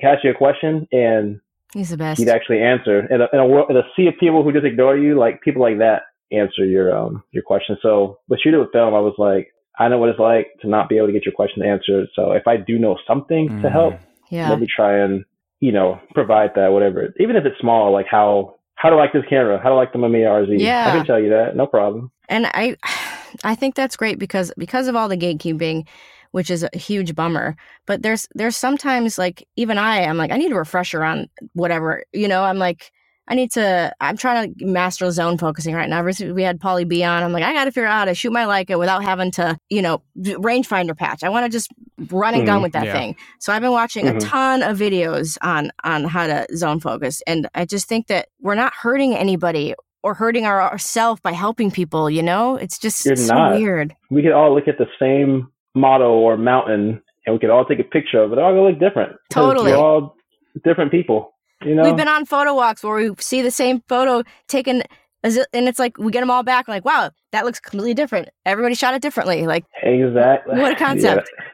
can 0.00 0.10
I 0.10 0.14
ask 0.14 0.24
you 0.24 0.30
a 0.30 0.34
question? 0.34 0.86
And 0.92 1.40
He's 1.72 1.90
the 1.90 1.96
best. 1.96 2.20
he'd 2.20 2.28
actually 2.28 2.62
answer. 2.62 3.06
In 3.12 3.20
a, 3.20 3.28
in 3.32 3.40
a 3.40 3.46
world, 3.46 3.70
in 3.70 3.76
a 3.76 3.82
sea 3.96 4.06
of 4.06 4.14
people 4.18 4.42
who 4.44 4.52
just 4.52 4.64
ignore 4.64 4.96
you, 4.96 5.18
like 5.18 5.40
people 5.42 5.60
like 5.62 5.78
that 5.78 6.02
answer 6.32 6.64
your 6.64 6.96
um 6.96 7.22
your 7.32 7.42
question. 7.42 7.76
So 7.82 8.18
with 8.28 8.40
Shoot 8.40 8.54
It 8.54 8.58
with 8.58 8.72
Film, 8.72 8.94
I 8.94 9.00
was 9.00 9.14
like, 9.18 9.48
I 9.78 9.88
know 9.88 9.98
what 9.98 10.08
it's 10.10 10.18
like 10.18 10.46
to 10.62 10.68
not 10.68 10.88
be 10.88 10.96
able 10.96 11.08
to 11.08 11.12
get 11.12 11.26
your 11.26 11.34
question 11.34 11.62
answered. 11.64 12.06
So 12.14 12.32
if 12.32 12.46
I 12.46 12.56
do 12.56 12.78
know 12.78 12.96
something 13.06 13.48
to 13.48 13.54
Mhm. 13.68 13.72
help, 13.72 13.94
yeah. 14.34 14.50
let 14.50 14.60
me 14.60 14.66
try 14.74 14.98
and 14.98 15.24
you 15.60 15.72
know 15.72 16.00
provide 16.14 16.50
that 16.56 16.72
whatever, 16.72 17.14
even 17.18 17.36
if 17.36 17.44
it's 17.44 17.58
small. 17.60 17.92
Like 17.92 18.06
how 18.10 18.56
how 18.76 18.90
to 18.90 18.96
like 18.96 19.12
this 19.12 19.24
camera, 19.28 19.60
how 19.62 19.70
to 19.70 19.74
like 19.74 19.92
the 19.92 19.98
Mamiya 19.98 20.46
RZ. 20.46 20.60
Yeah. 20.60 20.88
I 20.88 20.96
can 20.96 21.06
tell 21.06 21.20
you 21.20 21.30
that, 21.30 21.56
no 21.56 21.66
problem. 21.66 22.10
And 22.28 22.46
I 22.46 22.76
I 23.44 23.54
think 23.54 23.74
that's 23.74 23.96
great 23.96 24.18
because 24.18 24.52
because 24.58 24.88
of 24.88 24.96
all 24.96 25.08
the 25.08 25.16
gatekeeping, 25.16 25.86
which 26.32 26.50
is 26.50 26.64
a 26.64 26.76
huge 26.76 27.14
bummer. 27.14 27.56
But 27.86 28.02
there's 28.02 28.28
there's 28.34 28.56
sometimes 28.56 29.18
like 29.18 29.46
even 29.56 29.78
I 29.78 29.98
am 29.98 30.16
like 30.16 30.30
I 30.30 30.36
need 30.36 30.52
a 30.52 30.56
refresher 30.56 31.04
on 31.04 31.28
whatever. 31.52 32.04
You 32.12 32.28
know, 32.28 32.44
I'm 32.44 32.58
like 32.58 32.92
I 33.26 33.34
need 33.34 33.50
to 33.52 33.92
I'm 34.00 34.16
trying 34.16 34.54
to 34.54 34.66
master 34.66 35.10
zone 35.10 35.38
focusing 35.38 35.74
right 35.74 35.88
now. 35.88 36.04
We 36.32 36.42
had 36.42 36.60
Polly 36.60 36.84
B 36.84 37.02
on, 37.02 37.22
I'm 37.22 37.32
like, 37.32 37.42
I 37.42 37.52
gotta 37.52 37.72
figure 37.72 37.86
out 37.86 37.98
how 38.00 38.04
to 38.06 38.14
shoot 38.14 38.32
my 38.32 38.44
Leica 38.44 38.78
without 38.78 39.02
having 39.02 39.30
to, 39.32 39.56
you 39.70 39.80
know, 39.82 40.02
rangefinder 40.18 40.96
patch. 40.96 41.22
I 41.24 41.28
wanna 41.28 41.48
just 41.48 41.68
run 42.10 42.34
and 42.34 42.46
gun 42.46 42.58
Mhm. 42.60 42.62
with 42.64 42.72
that 42.72 42.86
Yeah. 42.86 42.92
thing. 42.92 43.16
So 43.40 43.52
I've 43.52 43.62
been 43.62 43.72
watching 43.72 44.08
a 44.08 44.12
Mhm. 44.12 44.20
ton 44.28 44.62
of 44.62 44.76
videos 44.78 45.38
on 45.42 45.70
on 45.84 46.04
how 46.04 46.26
to 46.26 46.46
zone 46.54 46.80
focus. 46.80 47.22
And 47.26 47.48
I 47.54 47.64
just 47.64 47.88
think 47.88 48.08
that 48.08 48.28
we're 48.40 48.54
not 48.56 48.72
hurting 48.74 49.14
anybody 49.16 49.74
or 50.02 50.12
hurting 50.12 50.44
our, 50.44 50.60
ourselves 50.60 51.18
by 51.22 51.32
helping 51.32 51.70
people, 51.70 52.10
you 52.10 52.22
know? 52.22 52.56
It's 52.56 52.78
just 52.78 53.06
You're 53.06 53.16
so 53.16 53.34
not. 53.34 53.54
weird. 53.54 53.94
We 54.10 54.22
could 54.22 54.32
all 54.32 54.54
look 54.54 54.68
at 54.68 54.76
the 54.76 54.86
same 55.00 55.48
motto 55.74 56.12
or 56.12 56.36
mountain, 56.36 57.00
and 57.24 57.32
we 57.34 57.38
could 57.38 57.48
all 57.48 57.64
take 57.64 57.78
a 57.80 57.84
picture 57.84 58.20
of 58.22 58.30
it. 58.32 58.38
All 58.38 58.52
look 58.68 58.78
different. 58.78 59.16
Totally. 59.30 59.72
We're 59.72 59.78
all 59.78 60.14
different 60.62 60.90
people. 60.90 61.33
You 61.62 61.74
know. 61.74 61.82
We've 61.82 61.96
been 61.96 62.08
on 62.08 62.26
photo 62.26 62.54
walks 62.54 62.82
where 62.82 62.96
we 62.96 63.14
see 63.18 63.42
the 63.42 63.50
same 63.50 63.82
photo 63.88 64.22
taken 64.48 64.82
And 65.22 65.38
it's 65.52 65.78
like 65.78 65.96
we 65.98 66.12
get 66.12 66.20
them 66.20 66.30
all 66.30 66.42
back. 66.42 66.68
Like, 66.68 66.84
wow, 66.84 67.10
that 67.32 67.44
looks 67.44 67.60
completely 67.60 67.94
different. 67.94 68.28
Everybody 68.44 68.74
shot 68.74 68.94
it 68.94 69.02
differently. 69.02 69.46
Like, 69.46 69.64
Exactly. 69.82 70.60
What 70.60 70.72
a 70.72 70.76
concept. 70.76 71.30
Yeah, 71.38 71.44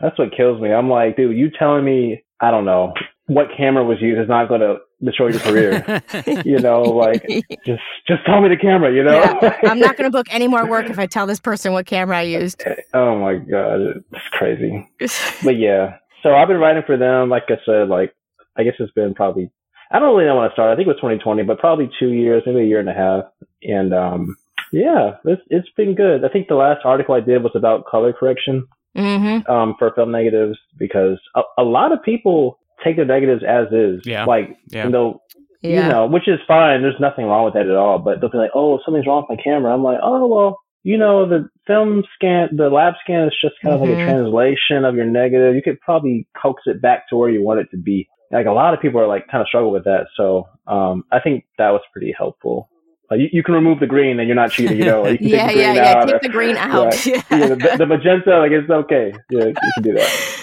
that's 0.00 0.18
what 0.18 0.36
kills 0.36 0.60
me. 0.60 0.72
I'm 0.72 0.88
like, 0.88 1.16
dude, 1.16 1.36
you 1.36 1.50
telling 1.58 1.84
me 1.84 2.22
I 2.40 2.50
don't 2.50 2.64
know 2.64 2.92
what 3.26 3.48
camera 3.56 3.84
was 3.84 4.00
used 4.00 4.20
is 4.20 4.28
not 4.28 4.48
going 4.48 4.60
to 4.60 4.76
destroy 5.02 5.28
your 5.28 5.40
career. 5.40 6.02
you 6.44 6.58
know, 6.58 6.82
like 6.82 7.26
just 7.64 7.82
just 8.06 8.24
tell 8.24 8.40
me 8.40 8.48
the 8.48 8.56
camera. 8.56 8.92
You 8.92 9.02
know. 9.04 9.20
yeah, 9.42 9.58
I'm 9.64 9.78
not 9.78 9.96
going 9.96 10.10
to 10.10 10.16
book 10.16 10.26
any 10.30 10.48
more 10.48 10.66
work 10.68 10.88
if 10.88 10.98
I 10.98 11.06
tell 11.06 11.26
this 11.26 11.40
person 11.40 11.72
what 11.72 11.86
camera 11.86 12.18
I 12.18 12.22
used. 12.22 12.62
oh 12.94 13.18
my 13.18 13.34
god, 13.34 14.04
it's 14.12 14.28
crazy. 14.32 14.88
But 15.44 15.58
yeah, 15.58 15.96
so 16.22 16.34
I've 16.34 16.48
been 16.48 16.58
writing 16.58 16.82
for 16.86 16.96
them. 16.96 17.28
Like 17.28 17.44
I 17.48 17.58
said, 17.64 17.88
like 17.88 18.14
I 18.58 18.62
guess 18.64 18.74
it's 18.78 18.92
been 18.92 19.14
probably 19.14 19.50
I 19.90 19.98
don't 20.00 20.14
really 20.16 20.26
know 20.26 20.36
when 20.36 20.50
I 20.50 20.52
started. 20.52 20.72
I 20.72 20.76
think 20.76 20.86
it 20.86 20.90
was 20.90 20.96
2020, 20.96 21.44
but 21.44 21.58
probably 21.60 21.88
two 21.98 22.10
years, 22.12 22.42
maybe 22.44 22.60
a 22.60 22.64
year 22.64 22.80
and 22.80 22.88
a 22.88 22.94
half. 22.94 23.24
And 23.62 23.94
um, 23.94 24.36
yeah, 24.72 25.16
it's 25.24 25.42
it's 25.48 25.68
been 25.76 25.94
good. 25.94 26.24
I 26.24 26.28
think 26.28 26.48
the 26.48 26.54
last 26.56 26.80
article 26.84 27.14
I 27.14 27.20
did 27.20 27.42
was 27.42 27.52
about 27.54 27.86
color 27.86 28.12
correction 28.12 28.66
mm-hmm. 28.96 29.50
um, 29.50 29.74
for 29.78 29.92
film 29.94 30.10
negatives 30.10 30.58
because 30.78 31.18
a, 31.34 31.42
a 31.58 31.62
lot 31.62 31.92
of 31.92 32.02
people 32.02 32.58
take 32.84 32.96
their 32.96 33.04
negatives 33.04 33.42
as 33.46 33.66
is. 33.72 34.02
Yeah. 34.04 34.24
Like, 34.24 34.56
Yeah. 34.68 34.88
they'll, 34.90 35.22
Yeah. 35.62 35.86
you 35.86 35.92
know, 35.92 36.06
which 36.06 36.28
is 36.28 36.38
fine. 36.46 36.82
There's 36.82 37.00
nothing 37.00 37.24
wrong 37.26 37.44
with 37.44 37.54
that 37.54 37.66
at 37.68 37.76
all. 37.76 37.98
But 37.98 38.20
they'll 38.20 38.30
be 38.30 38.38
like, 38.38 38.50
oh, 38.54 38.80
something's 38.84 39.06
wrong 39.06 39.24
with 39.28 39.38
my 39.38 39.42
camera. 39.42 39.72
I'm 39.72 39.82
like, 39.82 39.98
oh, 40.02 40.26
well, 40.26 40.58
you 40.82 40.98
know, 40.98 41.28
the 41.28 41.48
film 41.66 42.04
scan, 42.14 42.48
the 42.56 42.68
lab 42.68 42.94
scan 43.02 43.26
is 43.26 43.34
just 43.40 43.54
kind 43.62 43.74
of 43.74 43.80
like 43.80 43.90
Mhm. 43.90 44.02
a 44.02 44.04
translation 44.04 44.84
of 44.84 44.94
your 44.94 45.06
negative. 45.06 45.54
You 45.54 45.62
could 45.62 45.80
probably 45.80 46.26
coax 46.40 46.62
it 46.66 46.82
back 46.82 47.08
to 47.08 47.16
where 47.16 47.30
you 47.30 47.42
want 47.42 47.60
it 47.60 47.70
to 47.70 47.76
be. 47.76 48.08
Like 48.32 48.46
a 48.46 48.52
lot 48.52 48.74
of 48.74 48.80
people 48.80 49.00
are 49.00 49.06
like 49.06 49.28
kind 49.28 49.40
of 49.40 49.48
struggle 49.48 49.70
with 49.70 49.84
that. 49.84 50.06
So, 50.16 50.48
um, 50.66 51.04
I 51.12 51.20
think 51.20 51.44
that 51.58 51.70
was 51.70 51.80
pretty 51.92 52.14
helpful. 52.16 52.68
Like 53.10 53.20
you, 53.20 53.28
you 53.32 53.42
can 53.44 53.54
remove 53.54 53.78
the 53.78 53.86
green 53.86 54.18
and 54.18 54.26
you're 54.28 54.34
not 54.34 54.50
cheating, 54.50 54.78
you 54.78 54.84
know. 54.84 55.02
Like 55.02 55.20
you 55.20 55.30
can 55.30 55.50
Yeah, 55.56 55.72
take 55.76 55.76
the 55.76 55.76
green 55.76 55.76
yeah. 55.76 55.92
out 55.92 56.06
Take 56.06 56.14
or- 56.14 56.18
the 56.22 56.28
green 56.28 56.56
out. 56.56 56.84
Right. 56.86 57.06
yeah, 57.30 57.46
the, 57.48 57.74
the 57.78 57.86
magenta, 57.86 58.38
like 58.38 58.50
it's 58.50 58.68
okay. 58.70 59.12
Yeah, 59.30 59.44
you 59.46 59.54
can 59.74 59.82
do 59.82 59.92
that. 59.94 60.42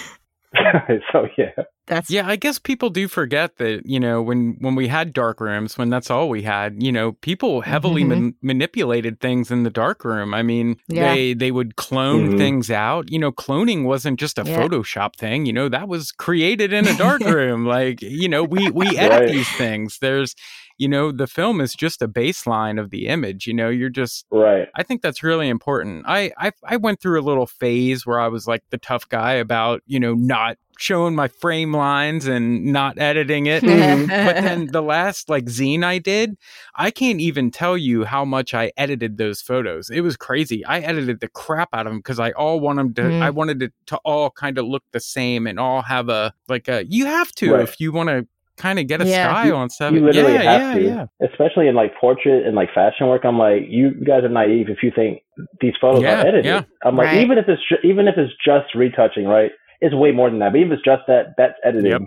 so 1.12 1.26
yeah, 1.36 1.50
That's 1.86 2.10
Yeah, 2.10 2.26
I 2.26 2.36
guess 2.36 2.58
people 2.58 2.88
do 2.90 3.08
forget 3.08 3.56
that, 3.58 3.82
you 3.84 3.98
know, 4.00 4.22
when 4.22 4.56
when 4.60 4.74
we 4.74 4.88
had 4.88 5.12
dark 5.12 5.40
rooms, 5.40 5.76
when 5.76 5.90
that's 5.90 6.10
all 6.10 6.28
we 6.28 6.42
had, 6.42 6.82
you 6.82 6.92
know, 6.92 7.12
people 7.12 7.60
heavily 7.62 8.04
Mhm. 8.04 8.08
man- 8.08 8.34
manipulated 8.42 9.20
things 9.20 9.50
in 9.50 9.62
the 9.64 9.70
dark 9.70 10.04
room. 10.04 10.32
I 10.34 10.42
mean, 10.42 10.76
Yeah. 10.88 11.12
they 11.14 11.34
they 11.34 11.50
would 11.50 11.76
clone 11.76 12.32
Mhm. 12.32 12.38
things 12.38 12.70
out. 12.70 13.10
You 13.10 13.18
know, 13.18 13.32
cloning 13.32 13.84
wasn't 13.84 14.18
just 14.20 14.38
a 14.38 14.44
Yeah. 14.46 14.56
Photoshop 14.60 15.16
thing, 15.16 15.44
you 15.46 15.52
know, 15.52 15.68
that 15.68 15.88
was 15.88 16.10
created 16.12 16.72
in 16.72 16.86
a 16.86 16.96
dark 16.96 17.20
room. 17.38 17.66
Like, 17.66 18.00
you 18.02 18.28
know, 18.28 18.44
we 18.44 18.70
we 18.70 18.86
edit 18.96 19.20
Right. 19.20 19.28
these 19.32 19.50
things. 19.56 19.98
There's, 20.00 20.34
you 20.78 20.88
know, 20.88 21.12
the 21.12 21.26
film 21.26 21.60
is 21.60 21.74
just 21.74 22.02
a 22.02 22.08
baseline 22.08 22.80
of 22.80 22.90
the 22.90 23.06
image, 23.06 23.46
you 23.46 23.54
know, 23.54 23.68
you're 23.68 23.88
just 23.88 24.26
right. 24.30 24.68
I 24.74 24.82
think 24.82 25.02
that's 25.02 25.22
really 25.22 25.48
important. 25.48 26.04
I, 26.06 26.32
I 26.38 26.52
I 26.64 26.76
went 26.76 27.00
through 27.00 27.20
a 27.20 27.22
little 27.22 27.46
phase 27.46 28.04
where 28.06 28.20
I 28.20 28.28
was 28.28 28.46
like 28.46 28.62
the 28.70 28.78
tough 28.78 29.08
guy 29.08 29.32
about 29.34 29.82
you 29.86 30.00
know 30.00 30.14
not 30.14 30.58
showing 30.76 31.14
my 31.14 31.28
frame 31.28 31.72
lines 31.72 32.26
and 32.26 32.64
not 32.66 32.98
editing 32.98 33.46
it. 33.46 33.62
But 33.62 33.68
then 34.08 34.66
the 34.72 34.82
last 34.82 35.28
like 35.28 35.44
zine 35.44 35.84
I 35.84 35.98
did, 35.98 36.36
I 36.74 36.90
can't 36.90 37.20
even 37.20 37.52
tell 37.52 37.78
you 37.78 38.04
how 38.04 38.24
much 38.24 38.54
I 38.54 38.72
edited 38.76 39.16
those 39.16 39.40
photos. 39.40 39.88
It 39.88 40.00
was 40.00 40.16
crazy. 40.16 40.64
I 40.64 40.80
edited 40.80 41.20
the 41.20 41.28
crap 41.28 41.68
out 41.72 41.86
of 41.86 41.92
them 41.92 41.98
because 42.00 42.18
I 42.18 42.32
all 42.32 42.58
want 42.58 42.78
them 42.78 42.92
to. 42.94 43.02
Mm. 43.02 43.22
I 43.22 43.30
wanted 43.30 43.62
it 43.62 43.72
to 43.86 43.98
all 43.98 44.30
kind 44.30 44.58
of 44.58 44.66
look 44.66 44.82
the 44.90 44.98
same 45.00 45.46
and 45.46 45.60
all 45.60 45.82
have 45.82 46.08
a 46.08 46.34
like 46.48 46.66
a. 46.66 46.84
You 46.86 47.06
have 47.06 47.30
to 47.36 47.52
Right. 47.52 47.62
if 47.62 47.78
you 47.78 47.92
want 47.92 48.08
to 48.08 48.26
kind 48.56 48.78
of 48.78 48.86
get 48.86 49.00
a 49.00 49.06
Yeah. 49.06 49.28
style 49.28 49.62
and 49.62 49.72
stuff. 49.72 49.92
You 49.92 50.04
literally 50.04 50.34
yeah, 50.34 50.42
have 50.42 50.60
yeah, 50.60 50.74
to, 50.74 51.06
yeah. 51.20 51.28
especially 51.28 51.68
in 51.68 51.74
like 51.74 51.92
portrait 52.00 52.46
and 52.46 52.54
like 52.54 52.68
fashion 52.74 53.08
work. 53.08 53.24
I'm 53.24 53.38
like, 53.38 53.62
you 53.68 53.90
guys 54.04 54.22
are 54.24 54.28
naive 54.28 54.68
if 54.68 54.82
you 54.82 54.92
think 54.94 55.22
these 55.60 55.74
photos 55.80 56.02
Yeah, 56.02 56.18
are 56.22 56.26
edited. 56.26 56.44
yeah. 56.44 56.62
I'm 56.84 56.96
like, 56.96 57.06
Right. 57.08 57.20
even 57.24 57.38
if 57.38 57.48
it's 57.48 57.62
ju- 57.68 57.88
even 57.88 58.06
if 58.08 58.16
it's 58.16 58.32
just 58.44 58.74
retouching, 58.74 59.26
right? 59.26 59.50
It's 59.80 59.94
way 59.94 60.12
more 60.12 60.30
than 60.30 60.38
that. 60.38 60.52
But 60.52 60.58
even 60.58 60.72
if 60.72 60.78
it's 60.78 60.84
just 60.84 61.02
that, 61.08 61.34
that's 61.36 61.54
editing. 61.64 61.90
Yep. 61.90 62.02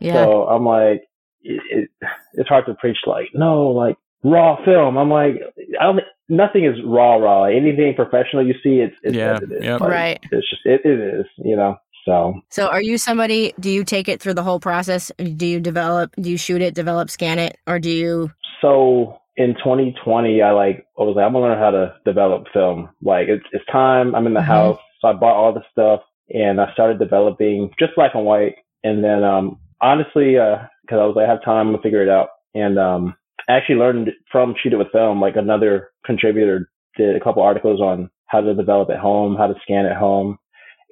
yeah. 0.00 0.12
So 0.24 0.44
I'm 0.48 0.64
like, 0.64 1.02
it, 1.42 1.60
it, 1.70 2.08
it's 2.34 2.48
hard 2.48 2.66
to 2.66 2.74
preach 2.74 2.98
like, 3.06 3.28
no, 3.34 3.68
like 3.68 3.96
raw 4.24 4.56
film. 4.64 4.96
I'm 4.96 5.10
like, 5.10 5.34
I 5.80 5.84
don't. 5.84 6.00
Nothing 6.30 6.64
is 6.66 6.74
raw, 6.84 7.14
raw. 7.16 7.44
Anything 7.44 7.94
professional 7.94 8.46
you 8.46 8.52
see, 8.62 8.80
it's 8.80 8.94
it's 9.02 9.16
Yeah, 9.16 9.36
edited. 9.36 9.64
yep. 9.64 9.80
Like, 9.80 9.90
Right. 9.90 10.18
It's 10.30 10.50
just 10.50 10.60
it, 10.66 10.82
it 10.84 11.00
is, 11.00 11.26
you 11.38 11.56
know. 11.56 11.76
So 12.08 12.40
So 12.50 12.66
are 12.68 12.80
you 12.82 12.96
somebody 12.98 13.52
do 13.60 13.70
you 13.70 13.84
take 13.84 14.08
it 14.08 14.20
through 14.20 14.34
the 14.34 14.42
whole 14.42 14.60
process? 14.60 15.12
Do 15.18 15.46
you 15.46 15.60
develop 15.60 16.14
do 16.16 16.30
you 16.30 16.38
shoot 16.38 16.62
it, 16.62 16.74
develop, 16.74 17.10
scan 17.10 17.38
it, 17.38 17.58
or 17.66 17.78
do 17.78 17.90
you 17.90 18.30
so 18.60 19.18
in 19.36 19.54
2020, 19.54 20.42
I 20.42 20.50
like 20.50 20.86
I 20.98 21.02
was 21.02 21.14
like, 21.14 21.24
I'm 21.24 21.32
gonna 21.32 21.46
learn 21.46 21.58
how 21.58 21.70
to 21.70 21.94
develop 22.04 22.46
film. 22.52 22.88
Like 23.02 23.28
it's 23.28 23.44
it's 23.52 23.64
time. 23.70 24.14
I'm 24.14 24.26
in 24.26 24.34
the 24.34 24.40
Mhm. 24.40 24.44
house, 24.56 24.80
so 25.00 25.08
I 25.08 25.12
bought 25.12 25.36
all 25.36 25.52
the 25.52 25.62
stuff 25.70 26.00
and 26.34 26.60
I 26.60 26.72
started 26.72 26.98
developing 26.98 27.70
just 27.78 27.94
black 27.94 28.14
and 28.14 28.24
white. 28.24 28.56
And 28.84 29.04
then 29.04 29.22
um 29.22 29.58
honestly, 29.80 30.32
because 30.32 30.98
I 31.00 31.04
was 31.06 31.14
like, 31.14 31.26
I 31.26 31.30
have 31.30 31.42
time, 31.44 31.66
I'm 31.68 31.72
gonna 31.72 31.82
figure 31.82 32.02
it 32.02 32.08
out. 32.08 32.30
And 32.54 32.78
um 32.78 33.14
I 33.48 33.52
actually 33.52 33.76
learned 33.76 34.10
from 34.32 34.54
Shoot 34.56 34.72
It 34.72 34.76
with 34.76 34.92
Film. 34.92 35.20
Like 35.20 35.36
another 35.36 35.90
contributor 36.04 36.68
did 36.96 37.14
a 37.16 37.20
couple 37.20 37.42
articles 37.42 37.80
on 37.80 38.10
how 38.26 38.40
to 38.40 38.54
develop 38.54 38.90
at 38.90 38.98
home, 38.98 39.36
how 39.36 39.46
to 39.46 39.54
scan 39.62 39.86
at 39.86 39.96
home, 39.96 40.38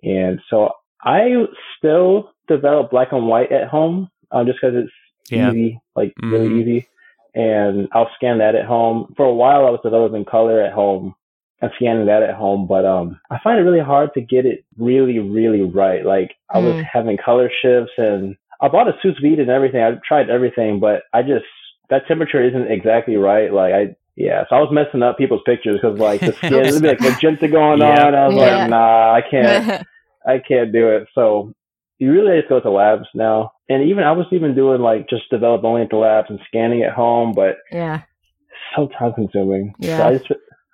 and 0.04 0.40
so 0.48 0.70
I 1.02 1.44
still 1.78 2.30
develop 2.48 2.90
black 2.90 3.12
and 3.12 3.26
white 3.26 3.52
at 3.52 3.68
home, 3.68 4.08
um, 4.30 4.46
just 4.46 4.58
because 4.60 4.76
it's 4.76 4.92
Yeah. 5.30 5.50
easy, 5.50 5.80
like 5.94 6.12
really 6.22 6.48
Mhm. 6.48 6.60
easy. 6.60 6.88
And 7.34 7.88
I'll 7.92 8.10
scan 8.14 8.38
that 8.38 8.54
at 8.54 8.64
home. 8.64 9.12
For 9.16 9.26
a 9.26 9.34
while, 9.34 9.66
I 9.66 9.70
was 9.70 9.80
developing 9.82 10.24
color 10.24 10.60
at 10.60 10.72
home 10.72 11.14
and 11.60 11.70
scanning 11.76 12.06
that 12.06 12.22
at 12.22 12.34
home, 12.34 12.66
but 12.66 12.84
um, 12.84 13.18
I 13.30 13.38
find 13.38 13.58
it 13.58 13.62
really 13.62 13.80
hard 13.80 14.12
to 14.14 14.20
get 14.20 14.46
it 14.46 14.64
really, 14.78 15.18
really 15.18 15.62
right. 15.62 16.04
Like 16.04 16.34
I 16.50 16.58
was 16.58 16.74
Mm. 16.76 16.84
having 16.84 17.16
color 17.18 17.50
shifts, 17.50 17.92
and 17.98 18.36
I 18.60 18.68
bought 18.68 18.88
a 18.88 18.96
sous 19.02 19.18
vide 19.18 19.38
and 19.40 19.50
everything. 19.50 19.82
I 19.82 19.98
tried 20.06 20.30
everything, 20.30 20.80
but 20.80 21.02
I 21.12 21.22
just 21.22 21.44
that 21.90 22.06
temperature 22.08 22.42
isn't 22.42 22.70
exactly 22.70 23.16
right. 23.16 23.52
Like 23.52 23.74
I. 23.74 23.96
Yeah, 24.18 24.44
so 24.48 24.56
I 24.56 24.60
was 24.60 24.72
messing 24.72 25.02
up 25.02 25.18
people's 25.18 25.42
pictures 25.44 25.78
because 25.78 25.98
like 25.98 26.20
the 26.20 26.32
skin, 26.38 26.62
there'd 26.62 26.80
be 26.80 26.88
like 26.88 27.00
magenta 27.02 27.48
going 27.48 27.80
Yeah. 27.80 28.06
on. 28.06 28.14
I 28.14 28.28
was 28.28 28.36
Yeah. 28.36 28.56
like, 28.60 28.68
nah, 28.70 29.12
I 29.12 29.20
can't. 29.20 29.86
I 30.26 30.38
can't 30.46 30.72
do 30.72 30.88
it. 30.88 31.08
So 31.14 31.52
you 31.98 32.12
really 32.12 32.38
just 32.38 32.48
go 32.48 32.60
to 32.60 32.70
labs 32.70 33.06
now. 33.14 33.52
And 33.68 33.88
even 33.88 34.04
I 34.04 34.12
was 34.12 34.26
even 34.32 34.54
doing 34.54 34.80
like 34.80 35.08
just 35.08 35.30
develop 35.30 35.64
only 35.64 35.82
at 35.82 35.90
the 35.90 35.96
labs 35.96 36.28
and 36.30 36.40
scanning 36.46 36.82
at 36.82 36.92
home, 36.92 37.32
but 37.32 37.56
yeah, 37.72 38.02
it's 38.48 38.76
so 38.76 38.88
time 38.98 39.12
consuming. 39.14 39.74
Yeah. 39.78 39.98
So 39.98 40.04
I 40.04 40.12
just 40.12 40.26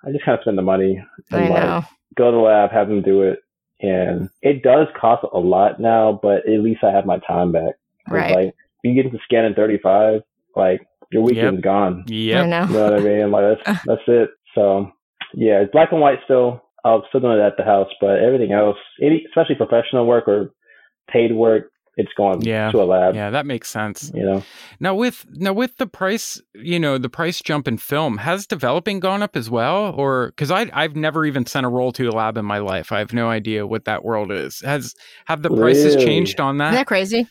I 0.05 0.11
just 0.11 0.25
kind 0.25 0.37
of 0.37 0.41
spend 0.41 0.57
the 0.57 0.63
money 0.63 1.03
and 1.31 1.45
I 1.45 1.49
like 1.49 1.63
know. 1.63 1.83
go 2.15 2.31
to 2.31 2.37
the 2.37 2.43
lab, 2.43 2.71
have 2.71 2.87
them 2.87 3.01
do 3.01 3.23
it. 3.23 3.39
And 3.81 4.29
it 4.41 4.63
does 4.63 4.87
cost 4.99 5.25
a 5.33 5.39
lot 5.39 5.79
now, 5.79 6.17
but 6.21 6.47
at 6.47 6.61
least 6.61 6.83
I 6.83 6.91
have 6.91 7.05
my 7.05 7.19
time 7.19 7.51
back. 7.51 7.73
Right. 8.07 8.35
Like 8.35 8.55
you 8.83 8.93
get 8.93 9.05
into 9.05 9.19
scanning 9.25 9.55
35, 9.55 10.21
like 10.55 10.85
your 11.11 11.23
weekend's 11.23 11.61
gone. 11.61 12.05
Yeah, 12.07 12.41
I 12.41 12.45
know. 12.45 12.65
You 12.65 12.73
know 12.73 12.83
what 12.83 12.93
I 12.93 13.03
mean? 13.03 13.31
Like 13.31 13.57
that's 13.65 13.83
that's 13.85 14.01
it. 14.07 14.29
So 14.55 14.91
yeah, 15.33 15.61
it's 15.61 15.71
black 15.71 15.91
and 15.91 16.01
white 16.01 16.19
still. 16.25 16.63
I'm 16.85 17.01
still 17.09 17.21
doing 17.21 17.39
it 17.39 17.41
at 17.41 17.57
the 17.57 17.63
house, 17.63 17.89
but 18.01 18.19
everything 18.19 18.51
else, 18.51 18.77
any 19.01 19.23
especially 19.29 19.55
professional 19.55 20.05
work 20.05 20.27
or 20.27 20.51
paid 21.11 21.33
work, 21.33 21.69
it's 21.95 22.11
going 22.17 22.41
Yeah. 22.41 22.71
to 22.71 22.81
a 22.81 22.85
lab. 22.85 23.13
Yeah, 23.15 23.29
that 23.29 23.45
makes 23.45 23.69
sense. 23.69 24.11
You 24.15 24.23
know, 24.25 24.43
Now 24.79 24.95
with 24.95 25.25
now 25.31 25.53
with 25.53 25.77
the 25.77 25.85
price, 25.85 26.41
you 26.55 26.79
know, 26.79 26.97
the 26.97 27.09
price 27.09 27.39
jump 27.41 27.67
in 27.67 27.77
film, 27.77 28.17
has 28.17 28.47
developing 28.47 28.99
gone 28.99 29.21
up 29.21 29.35
as 29.35 29.49
well 29.49 29.93
or 29.95 30.31
cuz 30.35 30.49
I 30.49 30.69
I've 30.73 30.95
never 30.95 31.23
even 31.25 31.45
sent 31.45 31.65
a 31.65 31.69
roll 31.69 31.91
to 31.93 32.07
a 32.07 32.11
lab 32.11 32.37
in 32.37 32.45
my 32.45 32.57
life. 32.57 32.91
I 32.91 32.99
have 32.99 33.13
no 33.13 33.29
idea 33.29 33.67
what 33.67 33.85
that 33.85 34.03
world 34.03 34.31
is. 34.31 34.61
Has 34.61 34.95
have 35.25 35.43
the 35.43 35.51
prices 35.51 35.93
Really? 35.95 36.05
changed 36.07 36.39
on 36.39 36.55
Isn't 36.55 36.57
that? 36.59 36.71
that 36.71 36.87
crazy? 36.87 37.27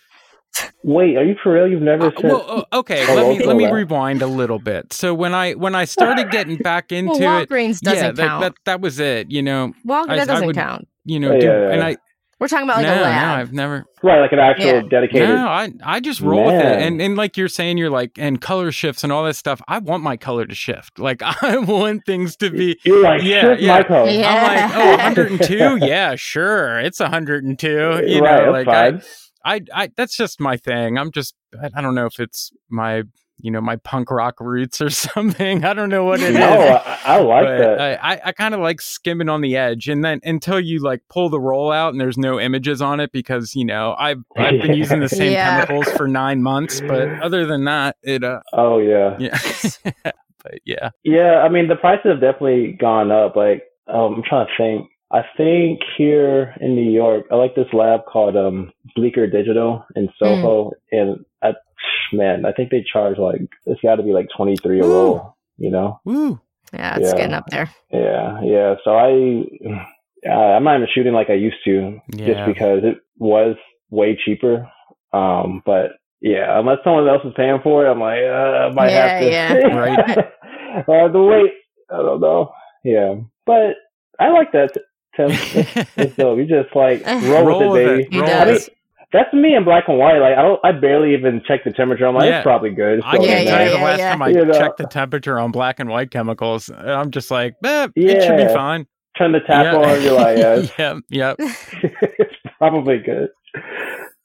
Wait, 0.82 1.16
are 1.16 1.24
you 1.24 1.34
for 1.42 1.52
real? 1.52 1.68
You've 1.68 1.82
never 1.82 2.06
Uh, 2.06 2.10
sent? 2.20 2.24
well, 2.24 2.66
uh, 2.72 2.78
okay, 2.78 3.06
let 3.14 3.28
me 3.38 3.44
let 3.44 3.56
me 3.56 3.64
lab? 3.64 3.74
rewind 3.74 4.22
a 4.22 4.26
little 4.26 4.58
bit. 4.58 4.92
So 4.92 5.14
when 5.14 5.34
I 5.34 5.52
when 5.52 5.74
I 5.74 5.84
started 5.84 6.30
getting 6.30 6.56
back 6.56 6.92
into 6.98 7.12
well, 7.20 7.40
it, 7.40 7.48
Walgreens 7.48 7.80
doesn't 7.80 8.04
yeah, 8.04 8.12
that, 8.12 8.26
count. 8.26 8.40
that 8.42 8.54
that 8.64 8.80
was 8.80 8.98
it, 9.00 9.30
you 9.30 9.42
know. 9.42 9.72
Walgreens 9.86 10.08
I- 10.10 10.16
that 10.16 10.20
I 10.22 10.24
doesn't 10.32 10.46
would- 10.46 10.56
count. 10.56 10.88
You 11.04 11.18
know, 11.18 11.32
Yeah, 11.34 11.40
do, 11.40 11.46
yeah, 11.46 11.60
yeah. 11.66 11.70
and 11.72 11.82
I 11.82 11.96
We're 12.38 12.46
talking 12.46 12.64
about 12.64 12.76
like 12.76 12.86
no, 12.86 12.92
a 12.92 12.96
no, 12.96 13.02
lab. 13.02 13.38
I've 13.40 13.52
never 13.52 13.84
right, 14.04 14.20
like 14.20 14.30
an 14.32 14.38
actual 14.38 14.66
Yeah. 14.66 14.82
dedicated. 14.88 15.28
No, 15.30 15.46
I 15.48 15.72
I 15.84 15.98
just 15.98 16.20
roll 16.20 16.44
with 16.44 16.54
it, 16.54 16.78
and 16.80 17.02
and 17.02 17.16
like 17.16 17.36
you're 17.36 17.48
saying, 17.48 17.76
you're 17.78 17.90
like 17.90 18.12
and 18.18 18.40
color 18.40 18.70
shifts 18.70 19.02
and 19.02 19.12
all 19.12 19.24
that 19.24 19.34
stuff. 19.34 19.60
I 19.66 19.78
want 19.78 20.02
my 20.04 20.16
color 20.16 20.44
to 20.46 20.54
shift. 20.54 21.00
Like 21.00 21.22
I 21.42 21.58
want 21.58 22.04
things 22.06 22.36
to 22.36 22.50
be. 22.50 22.78
You're 22.84 23.02
like, 23.02 23.22
Yeah, 23.22 23.40
shift 23.40 23.62
yeah. 23.62 23.76
my 23.78 23.82
code. 23.82 24.10
Yeah. 24.10 24.28
I'm 24.28 24.70
like, 24.70 24.76
oh, 24.76 24.90
102. 25.38 25.86
Yeah, 25.86 26.14
sure, 26.14 26.78
it's 26.78 27.00
102. 27.00 27.68
You 27.68 27.80
right, 27.80 28.44
know, 28.44 28.52
that's 28.52 28.52
like 28.52 28.66
fine. 28.66 28.94
I, 28.98 29.02
I, 29.44 29.60
I 29.74 29.90
that's 29.96 30.16
just 30.16 30.40
my 30.40 30.56
thing. 30.56 30.98
I'm 30.98 31.10
just, 31.10 31.34
I, 31.62 31.70
I 31.74 31.80
don't 31.80 31.94
know 31.94 32.06
if 32.06 32.18
it's 32.20 32.50
my, 32.70 33.02
you 33.38 33.50
know, 33.50 33.60
my 33.60 33.74
punk 33.76 34.10
rock 34.10 34.38
roots 34.40 34.80
or 34.80 34.88
something. 34.90 35.64
I 35.64 35.74
don't 35.74 35.88
know 35.88 36.04
what 36.04 36.20
it 36.20 36.30
is. 36.30 36.38
no, 36.38 36.46
I, 36.84 36.98
I 37.04 37.18
like 37.20 37.44
but 37.46 37.58
that. 37.58 37.80
I, 37.80 38.14
I, 38.14 38.20
I 38.26 38.32
kind 38.32 38.54
of 38.54 38.60
like 38.60 38.80
skimming 38.80 39.28
on 39.28 39.40
the 39.40 39.56
edge, 39.56 39.88
and 39.88 40.04
then 40.04 40.20
until 40.22 40.60
you 40.60 40.78
like 40.78 41.00
pull 41.08 41.28
the 41.28 41.40
roll 41.40 41.72
out 41.72 41.92
and 41.92 42.00
there's 42.00 42.18
no 42.18 42.38
images 42.38 42.80
on 42.80 43.00
it 43.00 43.10
because 43.10 43.54
you 43.56 43.64
know 43.64 43.96
I've 43.98 44.22
I've 44.36 44.60
been 44.62 44.74
using 44.74 45.00
the 45.00 45.08
same 45.08 45.32
Yeah. 45.32 45.64
chemicals 45.66 45.88
for 45.96 46.06
nine 46.06 46.42
months, 46.42 46.80
but 46.80 47.08
other 47.22 47.46
than 47.46 47.64
that, 47.64 47.96
it 48.02 48.22
uh 48.22 48.40
oh 48.52 48.78
yeah. 48.78 49.16
yeah. 49.18 49.38
But 50.44 50.58
yeah. 50.64 50.90
Yeah, 51.04 51.42
I 51.44 51.48
mean 51.48 51.68
the 51.68 51.76
prices 51.76 52.06
have 52.06 52.20
definitely 52.20 52.72
gone 52.80 53.10
up. 53.10 53.34
Like 53.36 53.64
um, 53.88 54.14
I'm 54.16 54.22
trying 54.22 54.46
to 54.46 54.52
think. 54.56 54.88
I 55.12 55.22
think 55.36 55.80
here 55.98 56.54
in 56.60 56.74
New 56.74 56.90
York, 56.90 57.26
I 57.30 57.34
like 57.36 57.54
this 57.54 57.66
lab 57.72 58.00
called 58.10 58.36
um, 58.36 58.72
Bleecker 58.96 59.26
Digital 59.26 59.84
in 59.94 60.08
Soho, 60.18 60.72
and 60.90 61.24
I, 61.42 61.50
man, 62.12 62.46
I 62.46 62.52
think 62.52 62.70
they 62.70 62.84
charge 62.90 63.18
like 63.18 63.42
it's 63.66 63.80
got 63.82 63.96
to 63.96 64.02
be 64.02 64.12
like 64.12 64.28
23 64.36 64.80
a 64.80 64.84
roll. 64.84 65.36
You 65.58 65.70
know? 65.70 66.00
Woo. 66.04 66.40
Yeah, 66.72 66.96
it's 66.96 67.08
Yeah. 67.10 67.16
getting 67.16 67.34
up 67.34 67.46
there. 67.50 67.70
Yeah, 67.92 68.40
yeah. 68.42 68.74
So 68.84 68.92
I, 68.96 69.44
uh, 70.28 70.32
I'm 70.32 70.64
not 70.64 70.76
even 70.76 70.88
shooting 70.94 71.12
like 71.12 71.28
I 71.30 71.34
used 71.34 71.62
to, 71.66 72.00
Yeah. 72.16 72.26
just 72.26 72.40
because 72.46 72.80
it 72.82 72.98
was 73.18 73.56
way 73.90 74.18
cheaper. 74.24 74.66
Um, 75.12 75.62
but 75.66 75.92
yeah, 76.22 76.58
unless 76.58 76.78
someone 76.84 77.06
else 77.06 77.22
is 77.24 77.34
paying 77.36 77.60
for 77.62 77.84
it, 77.86 77.90
I'm 77.90 78.00
like, 78.00 78.22
uh, 78.22 78.70
I 78.70 78.72
might 78.72 78.90
Yeah, 78.92 79.20
have 79.20 79.20
to. 79.20 79.30
yeah. 79.30 79.76
Right. 79.76 79.98
I 80.88 81.02
have 81.02 81.12
to 81.12 81.22
wait. 81.22 81.52
I 81.90 81.96
don't 81.98 82.20
know. 82.20 82.50
Yeah, 82.82 83.16
but 83.44 83.74
I 84.18 84.30
like 84.30 84.52
that. 84.52 84.70
Tim. 85.16 85.28
It's 85.96 86.16
dope. 86.16 86.38
You 86.38 86.46
just 86.46 86.74
like 86.74 87.04
roll, 87.06 87.44
Roll 87.46 87.72
with 87.72 87.82
with 87.82 87.82
it, 87.82 88.00
it. 88.00 88.10
baby. 88.10 88.16
He 88.16 88.20
Roll 88.20 88.30
I 88.30 88.44
mean, 88.46 88.54
does. 88.54 88.70
that's 89.12 89.32
me 89.34 89.54
in 89.54 89.64
black 89.64 89.84
and 89.88 89.98
white. 89.98 90.18
Like 90.18 90.36
I 90.38 90.42
don't, 90.42 90.60
I 90.64 90.72
barely 90.72 91.12
even 91.14 91.42
check 91.46 91.64
the 91.64 91.70
temperature. 91.72 92.06
I'm 92.06 92.14
like, 92.14 92.24
Yeah. 92.26 92.38
it's 92.38 92.44
probably 92.44 92.70
good. 92.70 92.98
It's 92.98 93.06
I 93.06 93.16
can't 93.16 93.28
Yeah, 93.28 93.34
tell 93.36 93.44
yeah, 93.44 93.64
you 93.64 93.70
the 93.70 93.76
yeah, 93.78 93.84
last 93.84 93.98
yeah. 93.98 94.10
time 94.10 94.22
I 94.22 94.28
You 94.28 94.44
know. 94.46 94.52
checked 94.52 94.78
the 94.78 94.86
temperature 94.86 95.38
on 95.38 95.50
black 95.50 95.80
and 95.80 95.90
white 95.90 96.10
chemicals. 96.10 96.68
and 96.68 96.90
I'm 96.90 97.10
just 97.10 97.30
like, 97.30 97.54
eh, 97.64 97.88
it 97.96 98.22
should 98.24 98.36
be 98.36 98.52
fine. 98.54 98.86
Turn 99.18 99.32
the 99.32 99.40
tap 99.40 99.64
Yeah. 99.64 99.76
on. 99.76 100.02
You're 100.02 100.12
like, 100.14 100.38
yeah, 100.38 100.54
it's, 100.56 100.72
yep, 100.78 100.96
yep. 101.10 101.36
it's 101.38 102.34
probably 102.58 102.98
good. 102.98 103.28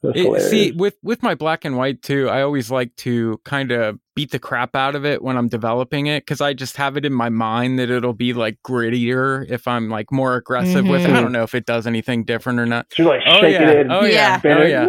It- 0.03 0.41
see, 0.49 0.71
with 0.71 0.95
with 1.01 1.23
my 1.23 1.33
black 1.35 1.65
and 1.65 1.75
white 1.75 2.01
too, 2.03 2.29
I 2.29 2.41
always 2.43 2.69
like 2.69 2.95
to 2.97 3.39
kind 3.45 3.71
of 3.71 3.97
beat 4.15 4.31
the 4.31 4.39
crap 4.39 4.75
out 4.75 4.95
of 4.95 5.05
it 5.05 5.21
when 5.23 5.37
I'm 5.37 5.47
developing 5.47 6.05
it 6.07 6.21
because 6.21 6.39
I 6.39 6.53
just 6.53 6.77
have 6.77 6.97
it 6.97 7.05
in 7.05 7.13
my 7.13 7.29
mind 7.29 7.79
that 7.79 7.89
it'll 7.89 8.13
be 8.13 8.33
like 8.33 8.57
grittier 8.63 9.49
if 9.49 9.67
I'm 9.67 9.89
like 9.89 10.11
more 10.11 10.35
aggressive 10.35 10.85
with 10.87 11.01
it. 11.01 11.09
I 11.09 11.13
Mhm. 11.13 11.21
don't 11.23 11.31
know 11.31 11.43
if 11.43 11.55
it 11.55 11.65
does 11.65 11.87
anything 11.87 12.23
different 12.25 12.59
or 12.59 12.65
not. 12.67 12.85
So 12.93 13.03
like 13.05 13.21
Oh 13.25 13.45
yeah, 13.45 13.69
it. 13.69 13.87
oh 13.89 14.05
yeah, 14.05 14.39
Yeah. 14.43 14.57
oh 14.57 14.63
yeah. 14.65 14.87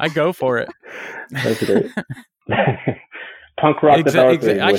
I 0.00 0.08
go 0.08 0.32
for 0.32 0.58
it. 0.58 0.68
That's 3.60 3.78
great. 3.78 3.80
Punk 3.80 3.82
rock 3.82 3.98
Exa- 3.98 4.04
developers 4.04 4.44
exa- 4.44 4.60
I 4.60 4.72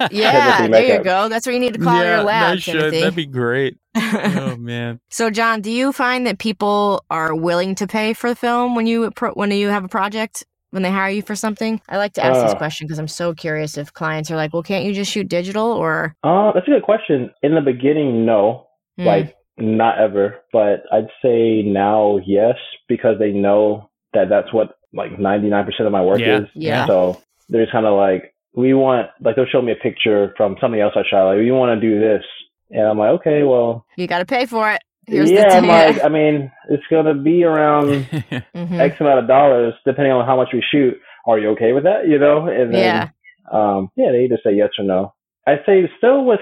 with- 0.00 0.12
Yeah, 0.12 0.56
Timothy 0.58 0.72
there 0.72 0.98
you 0.98 1.04
go. 1.04 1.28
That's 1.28 1.46
where 1.46 1.52
you 1.54 1.60
need 1.60 1.74
to 1.74 1.80
call 1.80 2.02
yeah, 2.02 2.16
your 2.16 2.24
lab, 2.24 2.56
I 2.56 2.60
should. 2.60 2.92
That'd 2.94 3.14
be 3.14 3.26
great. 3.26 3.76
Oh 3.96 4.56
man. 4.56 5.00
So, 5.10 5.28
John, 5.30 5.60
do 5.60 5.70
you 5.70 5.92
find 5.92 6.26
that 6.26 6.38
people 6.38 7.04
are 7.10 7.34
willing 7.34 7.74
to 7.76 7.86
pay 7.86 8.12
for 8.12 8.30
the 8.30 8.36
film 8.36 8.74
when 8.74 8.86
you 8.86 9.10
when 9.34 9.50
you 9.50 9.68
have 9.68 9.84
a 9.84 9.88
project 9.88 10.44
when 10.70 10.82
they 10.82 10.90
hire 10.90 11.10
you 11.10 11.22
for 11.22 11.34
something? 11.34 11.80
I 11.88 11.96
like 11.96 12.12
to 12.14 12.24
ask 12.24 12.40
this 12.44 12.52
Uh. 12.54 12.58
question 12.58 12.86
because 12.86 12.98
I'm 12.98 13.08
so 13.08 13.34
curious 13.34 13.76
if 13.76 13.92
clients 13.92 14.30
are 14.30 14.36
like, 14.36 14.52
"Well, 14.52 14.62
can't 14.62 14.84
you 14.84 14.92
just 14.94 15.10
shoot 15.10 15.28
digital?" 15.28 15.66
Or 15.72 16.14
Uh, 16.22 16.52
that's 16.52 16.66
a 16.68 16.70
good 16.70 16.82
question. 16.84 17.30
In 17.42 17.54
the 17.54 17.60
beginning, 17.60 18.24
no, 18.24 18.68
Hmm. 18.98 19.04
like 19.06 19.34
not 19.58 19.98
ever. 19.98 20.36
But 20.52 20.84
I'd 20.92 21.08
say 21.22 21.62
now, 21.62 22.18
yes, 22.24 22.54
because 22.88 23.18
they 23.18 23.32
know 23.32 23.90
that 24.14 24.28
that's 24.28 24.52
what 24.52 24.76
like 24.94 25.18
99% 25.18 25.86
of 25.86 25.92
my 25.92 26.02
work 26.02 26.20
Yeah. 26.20 26.40
is. 26.42 26.48
Yeah. 26.54 26.86
So 26.86 27.20
they're 27.48 27.62
just 27.62 27.72
kind 27.72 27.86
of 27.86 27.96
like, 27.96 28.34
we 28.54 28.74
want, 28.74 29.08
like 29.20 29.36
they'll 29.36 29.46
show 29.46 29.62
me 29.62 29.72
a 29.72 29.76
picture 29.76 30.34
from 30.36 30.56
something 30.60 30.80
else 30.80 30.94
I 30.96 31.02
shot. 31.08 31.26
Like, 31.28 31.38
we 31.38 31.50
want 31.50 31.80
to 31.80 31.88
do 31.88 32.00
this. 32.00 32.22
And 32.70 32.82
I'm 32.86 32.98
like, 32.98 33.10
okay, 33.20 33.42
well, 33.44 33.86
you 33.96 34.06
got 34.06 34.18
to 34.18 34.26
pay 34.26 34.46
for 34.46 34.70
it. 34.72 34.82
Here's 35.06 35.30
yeah, 35.30 35.48
the 35.48 35.56
I'm 35.56 35.66
like, 35.66 36.04
I 36.04 36.08
mean, 36.08 36.52
it's 36.68 36.82
going 36.90 37.06
to 37.06 37.14
be 37.14 37.42
around 37.44 37.86
Mhm. 38.54 38.78
X 38.78 38.96
amount 39.00 39.20
of 39.20 39.26
dollars, 39.28 39.72
depending 39.86 40.12
on 40.12 40.26
how 40.26 40.36
much 40.36 40.48
we 40.52 40.62
shoot. 40.70 40.94
Are 41.26 41.38
you 41.38 41.48
okay 41.50 41.72
with 41.72 41.84
that? 41.84 42.06
You 42.08 42.18
know? 42.18 42.46
And 42.46 42.74
then, 42.74 42.80
Yeah. 42.82 43.08
um, 43.50 43.90
yeah, 43.96 44.10
they 44.12 44.24
either 44.24 44.38
say 44.44 44.52
yes 44.54 44.70
or 44.78 44.84
no. 44.84 45.14
I 45.46 45.56
say 45.64 45.88
still 45.96 46.24
with 46.26 46.40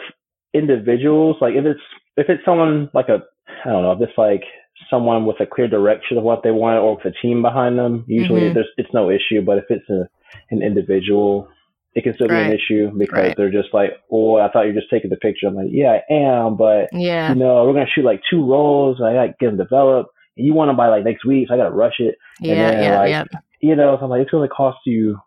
individuals, 0.55 1.37
like 1.41 1.55
if 1.55 1.65
it's, 1.65 1.81
if 2.17 2.29
it's 2.29 2.45
someone 2.45 2.91
like 2.95 3.09
a, 3.09 3.23
I 3.65 3.69
don't 3.71 3.83
know, 3.83 3.93
if 3.93 4.01
it's 4.01 4.19
like 4.19 4.43
someone 4.91 5.27
with 5.27 5.41
a 5.41 5.47
clear 5.47 5.69
direction 5.69 6.19
of 6.19 6.25
what 6.25 6.43
they 6.43 6.51
want 6.51 6.79
or 6.79 6.97
with 6.97 7.05
a 7.15 7.17
team 7.23 7.43
behind 7.43 7.79
them, 7.79 8.05
usually 8.09 8.43
Mhm. 8.43 8.55
there's, 8.55 8.69
it's 8.79 8.93
no 8.95 9.11
issue. 9.11 9.43
But 9.43 9.59
if 9.59 9.65
it's 9.71 9.89
a, 9.91 10.09
an 10.51 10.63
individual, 10.63 11.49
it 11.95 12.03
can 12.05 12.15
still 12.15 12.29
be 12.29 12.35
an 12.35 12.53
issue 12.53 12.91
because 12.97 13.13
Right. 13.19 13.37
they're 13.37 13.51
just 13.51 13.73
like, 13.73 13.93
oh, 14.13 14.37
I 14.37 14.49
thought 14.51 14.63
you 14.63 14.75
were 14.75 14.81
just 14.81 14.91
taking 14.91 15.11
the 15.11 15.17
picture. 15.17 15.47
I'm 15.47 15.55
like, 15.55 15.69
yeah, 15.71 15.99
I 16.11 16.13
am, 16.13 16.57
but 16.57 16.89
yeah, 16.93 17.31
you 17.31 17.37
know, 17.37 17.65
we're 17.65 17.73
gonna 17.73 17.87
shoot 17.95 18.05
like 18.05 18.21
two 18.31 18.45
rolls. 18.45 19.01
I 19.03 19.15
gotta 19.15 19.35
get 19.41 19.47
them 19.47 19.57
developed. 19.57 20.11
And 20.37 20.47
you 20.47 20.53
want 20.53 20.69
them 20.69 20.77
by 20.77 20.89
like 20.89 21.05
next 21.05 21.25
week, 21.25 21.49
so 21.49 21.55
I 21.55 21.57
gotta 21.57 21.71
rush 21.75 21.99
it. 21.99 22.17
yeah, 22.41 22.55
then, 22.55 22.83
yeah, 22.83 22.99
like, 22.99 23.11
yeah. 23.11 23.25
You 23.63 23.75
know, 23.77 23.97
so 23.99 24.05
I'm 24.05 24.11
like, 24.11 24.21
it's 24.21 24.31
gonna 24.31 24.49
cost 24.49 24.79
you 24.85 25.19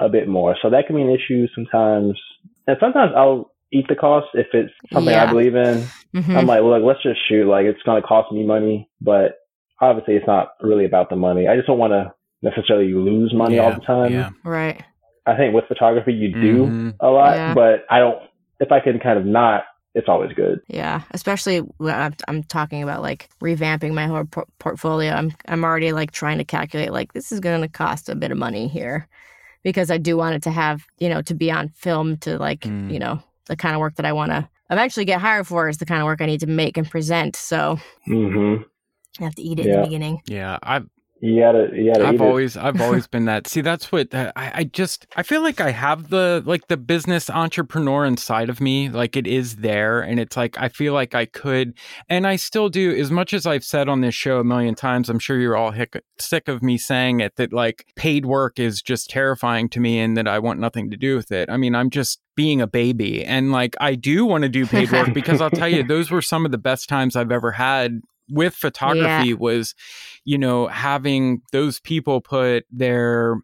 a 0.00 0.08
bit 0.08 0.28
more. 0.28 0.56
So 0.62 0.70
that 0.70 0.86
can 0.86 0.94
be 0.96 1.02
an 1.02 1.10
issue 1.10 1.46
sometimes. 1.54 2.18
And 2.66 2.76
sometimes 2.80 3.12
I'll 3.16 3.52
eat 3.72 3.86
the 3.88 3.96
cost 3.96 4.28
if 4.34 4.46
it's 4.52 4.72
something 4.92 5.12
Yeah. 5.12 5.24
I 5.24 5.26
believe 5.26 5.56
in. 5.56 5.82
Mhm. 6.14 6.36
I'm 6.36 6.46
like, 6.46 6.62
look, 6.62 6.82
let's 6.84 7.02
just 7.02 7.18
shoot. 7.28 7.46
Like 7.48 7.66
it's 7.66 7.82
gonna 7.82 8.02
cost 8.02 8.30
me 8.30 8.44
money, 8.46 8.88
but 9.00 9.38
obviously 9.80 10.14
it's 10.14 10.26
not 10.28 10.50
really 10.60 10.84
about 10.84 11.10
the 11.10 11.16
money. 11.16 11.48
I 11.48 11.56
just 11.56 11.66
don't 11.66 11.78
want 11.78 11.92
to 11.92 12.12
necessarily 12.44 12.92
lose 12.92 13.32
money 13.34 13.58
all 13.58 13.72
the 13.74 13.80
time. 13.80 14.12
Yeah. 14.12 14.30
right. 14.44 14.80
I 15.26 15.36
think 15.36 15.54
with 15.54 15.64
photography 15.66 16.12
you 16.12 16.32
do 16.32 16.66
Mhm. 16.66 16.94
a 17.00 17.08
lot, 17.08 17.34
Yeah. 17.34 17.54
but 17.54 17.84
I 17.90 17.98
don't. 17.98 18.18
If 18.60 18.70
I 18.70 18.78
can 18.80 19.00
kind 19.00 19.18
of 19.18 19.24
not, 19.24 19.64
it's 19.94 20.08
always 20.08 20.32
good. 20.34 20.60
Yeah, 20.68 21.00
especially 21.12 21.58
when 21.78 21.94
I'm, 21.94 22.14
I'm 22.28 22.42
talking 22.44 22.82
about 22.82 23.00
like 23.02 23.28
revamping 23.40 23.94
my 23.94 24.06
whole 24.06 24.24
por- 24.26 24.46
portfolio. 24.58 25.12
I'm 25.12 25.32
I'm 25.48 25.64
already 25.64 25.92
like 25.92 26.10
trying 26.12 26.38
to 26.38 26.44
calculate 26.44 26.92
like 26.92 27.14
this 27.14 27.32
is 27.32 27.40
going 27.40 27.62
to 27.62 27.68
cost 27.68 28.08
a 28.10 28.14
bit 28.14 28.30
of 28.30 28.36
money 28.38 28.68
here 28.68 29.08
because 29.62 29.90
I 29.90 29.96
do 29.98 30.16
want 30.18 30.34
it 30.36 30.42
to 30.42 30.50
have 30.50 30.84
you 30.98 31.08
know 31.08 31.22
to 31.22 31.34
be 31.34 31.50
on 31.50 31.70
film 31.70 32.18
to 32.18 32.38
like 32.38 32.60
Mm. 32.60 32.92
you 32.92 32.98
know 32.98 33.18
the 33.46 33.56
kind 33.56 33.74
of 33.74 33.80
work 33.80 33.94
that 33.96 34.06
I 34.06 34.12
want 34.12 34.30
to 34.32 34.46
eventually 34.70 35.04
get 35.06 35.20
hired 35.20 35.46
for 35.46 35.68
is 35.70 35.78
the 35.78 35.86
kind 35.86 36.00
of 36.02 36.06
work 36.06 36.20
I 36.20 36.26
need 36.26 36.40
to 36.40 36.46
make 36.46 36.76
and 36.76 36.90
present. 36.90 37.34
So 37.36 37.78
hmm 38.04 38.56
I 39.20 39.24
have 39.24 39.34
to 39.36 39.42
eat 39.42 39.58
it 39.60 39.66
in 39.66 39.72
the 39.76 39.82
beginning. 39.86 40.20
Yeah. 40.26 40.58
I've 40.62 40.86
You 41.24 41.40
gotta, 41.40 41.70
you 41.72 41.90
gotta 41.90 42.06
I've 42.06 42.20
always 42.20 42.54
I've 42.54 42.82
always 42.82 43.06
been 43.06 43.24
that. 43.24 43.46
See, 43.46 43.62
that's 43.62 43.90
what 43.90 44.14
I, 44.14 44.30
I 44.36 44.64
just 44.64 45.06
I 45.16 45.22
feel 45.22 45.40
like 45.40 45.58
I 45.58 45.70
have 45.70 46.10
the 46.10 46.42
like 46.44 46.68
the 46.68 46.76
business 46.76 47.30
entrepreneur 47.30 48.04
inside 48.04 48.50
of 48.50 48.60
me. 48.60 48.90
Like 48.90 49.16
it 49.16 49.26
is 49.26 49.56
there, 49.56 50.02
and 50.02 50.20
it's 50.20 50.36
like 50.36 50.60
I 50.60 50.68
feel 50.68 50.92
like 50.92 51.14
I 51.14 51.24
could, 51.24 51.78
and 52.10 52.26
I 52.26 52.36
still 52.36 52.68
do. 52.68 52.94
As 52.94 53.10
much 53.10 53.32
as 53.32 53.46
I've 53.46 53.64
said 53.64 53.88
on 53.88 54.02
this 54.02 54.14
show 54.14 54.38
a 54.38 54.44
million 54.44 54.74
times, 54.74 55.08
I'm 55.08 55.18
sure 55.18 55.40
you're 55.40 55.56
all 55.56 55.70
hick- 55.70 56.04
sick 56.18 56.46
of 56.46 56.62
me 56.62 56.76
saying 56.76 57.20
it. 57.20 57.36
That 57.36 57.54
like 57.54 57.86
paid 57.96 58.26
work 58.26 58.58
is 58.58 58.82
just 58.82 59.08
terrifying 59.08 59.70
to 59.70 59.80
me, 59.80 60.00
and 60.00 60.18
that 60.18 60.28
I 60.28 60.40
want 60.40 60.60
nothing 60.60 60.90
to 60.90 60.96
do 60.98 61.16
with 61.16 61.32
it. 61.32 61.48
I 61.48 61.56
mean, 61.56 61.74
I'm 61.74 61.88
just 61.88 62.20
being 62.36 62.60
a 62.60 62.66
baby, 62.66 63.24
and 63.24 63.50
like 63.50 63.76
I 63.80 63.94
do 63.94 64.26
want 64.26 64.42
to 64.42 64.50
do 64.50 64.66
paid 64.66 64.92
work 64.92 65.14
because 65.14 65.40
I'll 65.40 65.48
tell 65.48 65.70
you, 65.70 65.82
those 65.88 66.10
were 66.10 66.20
some 66.20 66.44
of 66.44 66.52
the 66.52 66.58
best 66.58 66.86
times 66.86 67.16
I've 67.16 67.32
ever 67.32 67.52
had 67.52 68.02
with 68.28 68.54
photography. 68.54 69.34
Was 69.34 69.74
you 70.24 70.38
know, 70.38 70.66
having 70.66 71.42
those 71.52 71.80
people 71.80 72.20
put 72.20 72.64
their 72.70 73.36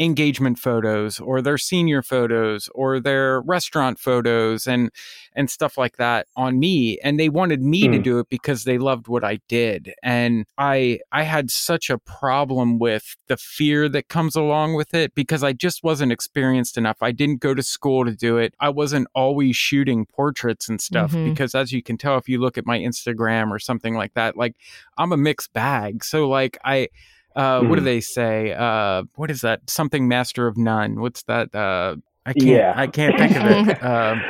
engagement 0.00 0.58
photos 0.58 1.20
or 1.20 1.40
their 1.40 1.56
senior 1.56 2.02
photos 2.02 2.68
or 2.74 2.98
their 2.98 3.40
restaurant 3.42 3.98
photos 3.98 4.66
and 4.66 4.90
and 5.36 5.48
stuff 5.48 5.78
like 5.78 5.96
that 5.98 6.26
on 6.36 6.58
me 6.58 6.98
and 7.04 7.18
they 7.18 7.28
wanted 7.28 7.62
me 7.62 7.82
to 7.86 7.98
Mm. 7.98 8.02
do 8.02 8.18
it 8.18 8.28
because 8.28 8.64
they 8.64 8.76
loved 8.76 9.06
what 9.06 9.22
I 9.22 9.38
did 9.48 9.92
and 10.02 10.46
I 10.58 10.98
I 11.12 11.22
had 11.22 11.48
such 11.50 11.90
a 11.90 11.98
problem 11.98 12.80
with 12.80 13.16
the 13.28 13.36
fear 13.36 13.88
that 13.90 14.08
comes 14.08 14.34
along 14.34 14.74
with 14.74 14.94
it 14.94 15.14
because 15.14 15.44
I 15.44 15.52
just 15.52 15.84
wasn't 15.84 16.10
experienced 16.10 16.76
enough 16.76 16.96
I 17.00 17.12
didn't 17.12 17.40
go 17.40 17.54
to 17.54 17.62
school 17.62 18.04
to 18.04 18.16
do 18.16 18.36
it 18.36 18.52
I 18.58 18.70
wasn't 18.70 19.06
always 19.14 19.54
shooting 19.56 20.06
portraits 20.06 20.68
and 20.68 20.80
stuff 20.80 21.12
Mhm. 21.12 21.30
because 21.30 21.54
as 21.54 21.70
you 21.72 21.84
can 21.84 21.98
tell 21.98 22.18
if 22.18 22.28
you 22.28 22.40
look 22.40 22.58
at 22.58 22.66
my 22.66 22.78
Instagram 22.80 23.50
or 23.52 23.60
something 23.60 23.94
like 23.94 24.14
that 24.14 24.36
like 24.36 24.56
I'm 24.98 25.12
a 25.12 25.16
mixed 25.16 25.52
bag 25.52 26.02
so 26.02 26.28
like 26.28 26.58
I 26.64 26.88
uh, 27.36 27.60
what 27.62 27.76
do 27.76 27.82
Mhm. 27.82 27.84
they 27.84 28.00
say? 28.00 28.52
Uh, 28.52 29.04
what 29.16 29.30
is 29.30 29.40
that? 29.42 29.68
Something 29.68 30.08
master 30.08 30.46
of 30.46 30.56
none. 30.56 31.00
What's 31.00 31.22
that? 31.24 31.54
Uh, 31.54 31.96
I 32.26 32.32
can't. 32.32 32.46
Yeah. 32.46 32.72
I 32.76 32.86
can't 32.86 33.18
think 33.18 33.36
of 33.36 33.68
it. 33.68 33.82
Um, 33.82 34.22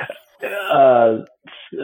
uh, 0.73 1.17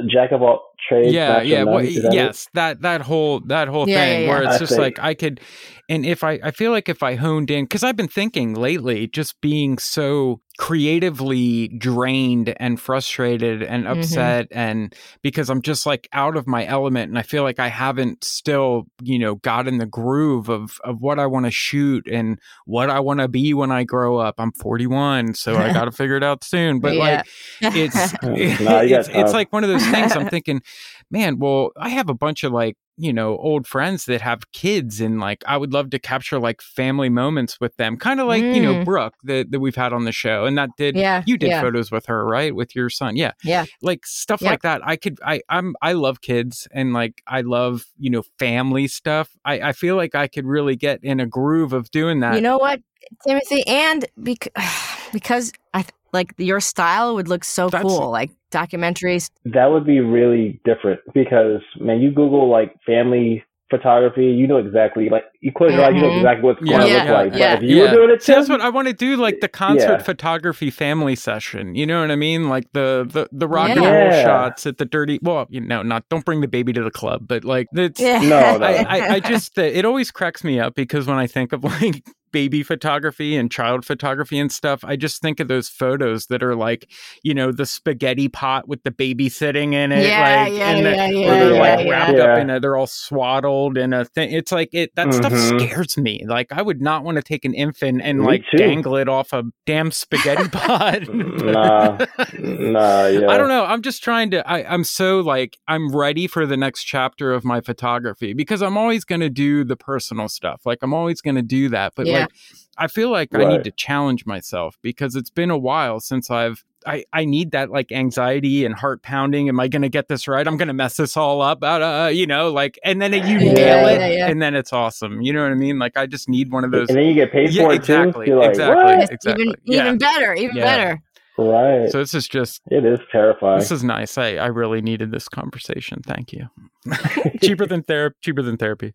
jack 0.09 0.33
of 0.33 0.43
all 0.43 0.70
trades. 0.89 1.13
yeah, 1.15 1.43
yeah. 1.43 1.65
Well, 1.65 1.79
is 1.79 1.95
that 1.97 2.07
it? 2.09 2.15
yes, 2.15 2.49
that 2.55 2.83
that 2.83 3.03
whole 3.03 3.41
that 3.47 3.69
whole 3.69 3.87
Yeah, 3.87 3.97
thing 3.97 4.23
yeah, 4.23 4.29
where 4.29 4.43
yeah. 4.43 4.49
it's 4.49 4.57
I 4.57 4.59
just 4.59 4.73
see. 4.75 4.81
like 4.81 4.99
I 4.99 5.15
could, 5.15 5.41
and 5.89 6.05
if 6.07 6.23
I 6.25 6.39
I 6.43 6.51
feel 6.51 6.71
like 6.73 6.89
if 6.89 7.03
I 7.03 7.15
honed 7.17 7.51
in 7.51 7.65
because 7.65 7.83
I've 7.83 7.97
been 7.97 8.09
thinking 8.09 8.55
lately, 8.55 9.07
just 9.07 9.41
being 9.41 9.79
so 9.79 10.41
creatively 10.59 11.69
drained 11.69 12.55
and 12.59 12.79
frustrated 12.79 13.63
and 13.63 13.85
Mhm. 13.85 13.93
upset 13.93 14.47
and 14.51 14.95
because 15.23 15.49
I'm 15.49 15.63
just 15.63 15.87
like 15.87 16.07
out 16.13 16.37
of 16.37 16.47
my 16.47 16.67
element 16.67 17.09
and 17.09 17.19
I 17.19 17.23
feel 17.23 17.45
like 17.45 17.59
I 17.59 17.69
haven't 17.69 18.25
still, 18.25 18.87
you 19.03 19.19
know, 19.19 19.37
got 19.37 19.67
in 19.67 19.79
the 19.79 19.87
groove 19.87 20.49
of 20.51 20.79
of 20.85 21.01
what 21.01 21.19
I 21.19 21.27
want 21.27 21.47
to 21.47 21.51
shoot 21.51 22.07
and 22.11 22.39
what 22.67 22.91
I 22.91 23.01
want 23.01 23.21
to 23.21 23.29
be 23.29 23.55
when 23.55 23.71
I 23.71 23.85
grow 23.85 24.19
up. 24.19 24.35
I'm 24.39 24.53
41, 24.53 25.35
so 25.35 25.57
I 25.57 25.71
got 25.73 25.87
to 25.87 25.93
figure 25.93 26.17
it 26.17 26.23
out 26.25 26.45
soon. 26.45 26.81
But 26.81 26.95
like 26.97 27.27
it's 27.61 28.13
No, 28.23 28.35
it's, 28.83 29.09
it's 29.09 29.33
like 29.33 29.53
one 29.53 29.65
of 29.65 29.71
those 29.71 29.87
things 29.87 30.15
I'm 30.15 30.29
thinking, 30.29 30.63
man, 31.11 31.39
well, 31.39 31.71
I 31.77 31.89
have 31.91 32.09
a 32.09 32.15
bunch 32.15 32.45
of 32.45 32.53
like 32.53 32.77
you 33.03 33.15
know, 33.15 33.39
old 33.39 33.67
friends 33.67 34.05
that 34.05 34.21
have 34.21 34.53
kids 34.53 35.01
and 35.01 35.21
like 35.21 35.43
I 35.47 35.57
would 35.57 35.73
love 35.73 35.89
to 35.91 35.99
capture 35.99 36.39
like 36.39 36.61
family 36.61 37.09
moments 37.09 37.59
with 37.59 37.75
them. 37.79 37.97
Kind 37.97 38.21
of 38.21 38.27
like, 38.27 38.43
you 38.43 38.61
know, 38.61 38.75
Mm. 38.75 38.85
Brooke 38.85 39.15
that, 39.25 39.51
that 39.53 39.59
we've 39.59 39.75
had 39.75 39.95
on 39.95 40.05
the 40.05 40.13
show. 40.13 40.45
And 40.45 40.59
that 40.59 40.69
did 40.77 40.97
Yeah, 40.97 41.23
you 41.27 41.39
did 41.39 41.49
yeah. 41.49 41.63
photos 41.63 41.91
with 41.91 42.05
her, 42.07 42.27
right? 42.27 42.55
With 42.55 42.77
your 42.77 42.91
son. 42.91 43.17
Yeah. 43.17 43.33
Yeah. 43.43 43.65
Like 43.81 44.05
stuff 44.05 44.43
Yep. 44.43 44.51
like 44.51 44.63
that. 44.63 44.83
I 44.87 44.97
could 44.97 45.19
I 45.25 45.41
I'm 45.49 45.77
I 45.81 45.95
love 45.95 46.21
kids 46.21 46.69
and 46.73 46.93
like 46.93 47.23
I 47.27 47.41
love, 47.41 47.87
you 47.99 48.11
know, 48.11 48.23
family 48.39 48.87
stuff. 48.87 49.31
I, 49.47 49.61
I 49.71 49.73
feel 49.73 49.97
like 49.97 50.15
I 50.15 50.27
could 50.29 50.45
really 50.45 50.77
get 50.77 51.03
in 51.03 51.21
a 51.21 51.27
groove 51.27 51.73
of 51.73 51.91
doing 51.91 52.21
that. 52.21 52.35
You 52.35 52.43
know 52.43 52.59
what, 52.59 52.83
Timothy, 53.27 53.67
and 53.67 54.05
bec- 54.19 54.53
because 55.15 55.53
I 55.73 55.87
like 56.13 56.35
your 56.39 56.61
style 56.61 57.15
would 57.15 57.29
look 57.29 57.45
so 57.45 57.69
That's- 57.69 57.83
cool, 57.83 58.11
like 58.11 58.31
documentaries. 58.51 59.31
That 59.45 59.67
would 59.67 59.87
be 59.87 60.01
really 60.01 60.61
different 60.65 61.01
because 61.15 61.61
man, 61.79 62.01
you 62.01 62.11
Google 62.11 62.49
like 62.49 62.75
family 62.85 63.45
photography, 63.71 64.27
you 64.27 64.47
know 64.47 64.57
exactly 64.59 65.09
like 65.09 65.25
you 65.25 65.30
close 65.57 65.73
your 65.73 65.85
eyes, 65.85 65.95
you 65.95 66.03
know 66.03 66.09
Mhm. 66.11 66.17
exactly 66.19 66.43
what 66.45 66.59
it's 66.59 66.69
going 66.69 66.81
to 66.83 66.87
yeah, 66.89 67.03
look 67.05 67.09
like. 67.13 67.35
yeah. 67.35 67.55
But 67.57 67.65
if 67.65 67.71
you 67.71 67.81
were 67.81 67.89
doing 67.91 68.11
it, 68.11 68.23
See, 68.23 68.33
that's 68.35 68.49
what 68.51 68.61
I 68.61 68.69
want 68.69 68.89
to 68.89 68.93
do, 68.95 69.17
like 69.17 69.41
the 69.41 69.49
concert 69.49 69.87
Yeah. 69.89 69.99
photography 70.03 70.71
family 70.71 71.17
session. 71.17 71.75
You 71.75 71.87
know 71.87 72.01
what 72.03 72.11
I 72.11 72.17
mean? 72.17 72.49
Like 72.51 72.67
the 72.75 73.07
the 73.11 73.27
the 73.33 73.49
rock 73.49 73.71
and 73.71 73.81
roll 73.81 73.89
Yeah. 73.89 74.23
shots 74.23 74.67
at 74.67 74.77
the 74.79 74.85
dirty. 74.85 75.19
Well, 75.23 75.47
you 75.49 75.61
know, 75.63 75.83
not 75.83 76.05
don't 76.11 76.25
bring 76.27 76.43
the 76.43 76.49
baby 76.49 76.73
to 76.75 76.83
the 76.83 76.91
club, 76.91 77.23
but 77.27 77.45
like 77.45 77.69
it's. 77.73 77.99
Yeah. 78.01 78.21
No, 78.21 78.59
no. 78.59 78.67
I, 78.67 78.73
I, 78.83 79.09
I 79.15 79.21
just 79.21 79.59
uh, 79.59 79.63
it 79.63 79.85
always 79.87 80.11
cracks 80.11 80.45
me 80.45 80.61
up 80.61 80.75
because 80.75 81.07
when 81.07 81.17
I 81.17 81.27
think 81.27 81.53
of 81.55 81.65
like 81.83 82.05
baby 82.33 82.63
photography 82.63 83.35
and 83.37 83.51
child 83.51 83.85
photography 83.85 84.39
and 84.39 84.53
stuff, 84.53 84.85
I 84.85 84.95
just 84.95 85.21
think 85.21 85.41
of 85.41 85.49
those 85.49 85.69
photos 85.69 86.27
that 86.27 86.45
are 86.45 86.55
like, 86.55 86.89
you 87.25 87.35
know, 87.35 87.51
the 87.51 87.67
spaghetti 87.67 88.29
pot 88.29 88.69
with 88.69 88.85
the 88.85 88.93
baby 88.93 89.29
sitting 89.29 89.73
in 89.73 89.91
it, 89.91 90.07
Yeah, 90.07 90.45
like, 90.45 90.53
yeah, 90.53 90.71
and 90.71 90.87
the, 90.87 90.91
yeah, 90.93 91.07
or 91.09 91.13
yeah, 91.13 91.39
they're 91.41 91.55
yeah, 91.55 91.61
like 91.77 91.89
wrapped 91.91 92.17
Yeah. 92.17 92.25
up 92.25 92.39
in 92.39 92.51
a, 92.51 92.61
they're 92.61 92.77
all 92.77 92.87
swaddled 92.87 93.77
in 93.77 93.93
a 93.93 94.05
thing. 94.05 94.31
It's 94.31 94.53
like 94.53 94.69
it 94.73 94.95
that 94.95 95.13
stuff 95.13 95.30
Mhm. 95.31 95.61
scares 95.61 95.97
me. 95.99 96.25
Like 96.27 96.53
I 96.53 96.63
would 96.63 96.81
not 96.83 97.05
want 97.05 97.17
to 97.17 97.23
take 97.23 97.45
an 97.45 97.55
infant 97.55 98.01
and 98.03 98.21
Me 98.21 98.27
like 98.27 98.43
too. 98.51 98.59
dangle 98.59 98.97
it 98.97 99.09
off 99.09 99.33
a 99.33 99.45
damn 99.67 99.91
spaghetti 99.91 100.49
pot. 100.53 101.03
Nah. 101.13 101.99
nah, 102.39 103.07
yeah. 103.07 103.27
I 103.29 103.37
don't 103.37 103.49
know. 103.49 103.65
I'm 103.65 103.83
just 103.83 104.03
trying 104.03 104.31
to. 104.33 104.49
I, 104.49 104.65
I'm 104.73 104.85
so 104.85 105.21
like 105.21 105.59
I'm 105.69 105.95
ready 105.95 106.27
for 106.27 106.47
the 106.47 106.57
next 106.57 106.85
chapter 106.85 107.33
of 107.33 107.45
my 107.45 107.61
photography 107.61 108.33
because 108.35 108.63
I'm 108.63 108.77
always 108.77 109.05
going 109.05 109.21
to 109.21 109.31
do 109.31 109.65
the 109.65 109.77
personal 109.77 110.29
stuff. 110.29 110.63
Like 110.65 110.79
I'm 110.83 110.93
always 110.95 111.21
going 111.21 111.37
to 111.37 111.43
do 111.43 111.69
that. 111.71 111.93
But 111.97 112.07
Yeah. 112.07 112.21
like 112.21 112.31
I 112.79 112.87
feel 112.89 113.11
like 113.11 113.35
I 113.35 113.45
need 113.45 113.65
to 113.65 113.71
challenge 113.71 114.25
myself 114.27 114.77
because 114.83 115.15
it's 115.17 115.31
been 115.31 115.51
a 115.51 115.59
while 115.59 116.01
since 116.01 116.31
I've. 116.31 116.65
I, 116.87 117.05
I 117.13 117.25
need 117.25 117.51
that 117.53 117.71
like 117.71 117.93
anxiety 117.93 118.65
and 118.65 118.75
heart 118.75 119.03
pounding. 119.03 119.49
Am 119.49 119.61
I 119.61 119.69
going 119.69 119.83
to 119.83 119.89
get 119.89 120.09
this 120.09 120.27
right? 120.27 120.47
I'm 120.47 120.57
going 120.57 120.69
to 120.69 120.75
mess 120.75 120.97
this 120.97 121.17
all 121.17 121.43
up. 121.43 121.63
Uh, 121.63 121.67
uh, 121.67 122.07
you 122.09 122.27
know, 122.27 122.51
like, 122.51 122.79
and 122.85 123.01
then 123.01 123.13
you 123.13 123.21
Yeah, 123.21 123.53
nail 123.53 123.87
it, 123.89 124.01
yeah, 124.01 124.07
yeah. 124.09 124.27
and 124.29 124.41
then 124.41 124.55
it's 124.55 124.73
awesome. 124.73 125.21
You 125.23 125.33
know 125.33 125.43
what 125.43 125.53
I 125.53 125.57
mean? 125.57 125.79
Like, 125.79 125.97
I 125.97 126.07
just 126.07 126.29
need 126.29 126.51
one 126.53 126.65
of 126.65 126.71
those. 126.71 126.89
And 126.89 126.99
then 126.99 127.07
you 127.07 127.15
get 127.15 127.33
paid 127.33 127.51
Yeah, 127.53 127.65
for 127.65 127.73
it 127.73 127.77
exactly, 127.77 128.27
too. 128.27 128.31
You're 128.33 128.41
like, 128.41 128.51
exactly. 128.51 128.97
what? 128.97 129.13
Exactly. 129.13 129.43
Even 129.43 129.55
Yeah. 129.65 129.81
even 129.83 129.99
better, 129.99 130.35
even 130.35 130.57
Yeah. 130.57 130.65
better. 130.65 131.03
Right. 131.39 131.91
So 131.91 131.99
this 131.99 132.13
is 132.13 132.29
just 132.29 132.61
it 132.71 132.85
is 132.85 132.99
terrifying. 133.11 133.61
This 133.61 133.71
is 133.71 133.83
nice. 133.83 134.19
I, 134.19 134.35
I 134.37 134.47
really 134.49 134.83
needed 134.83 135.11
this 135.11 135.27
conversation. 135.27 136.03
Thank 136.03 136.33
you. 136.35 136.49
cheaper 137.43 137.65
than 137.67 137.83
therapy. 137.83 138.17
Cheaper 138.23 138.43
than 138.43 138.59
therapy. 138.59 138.93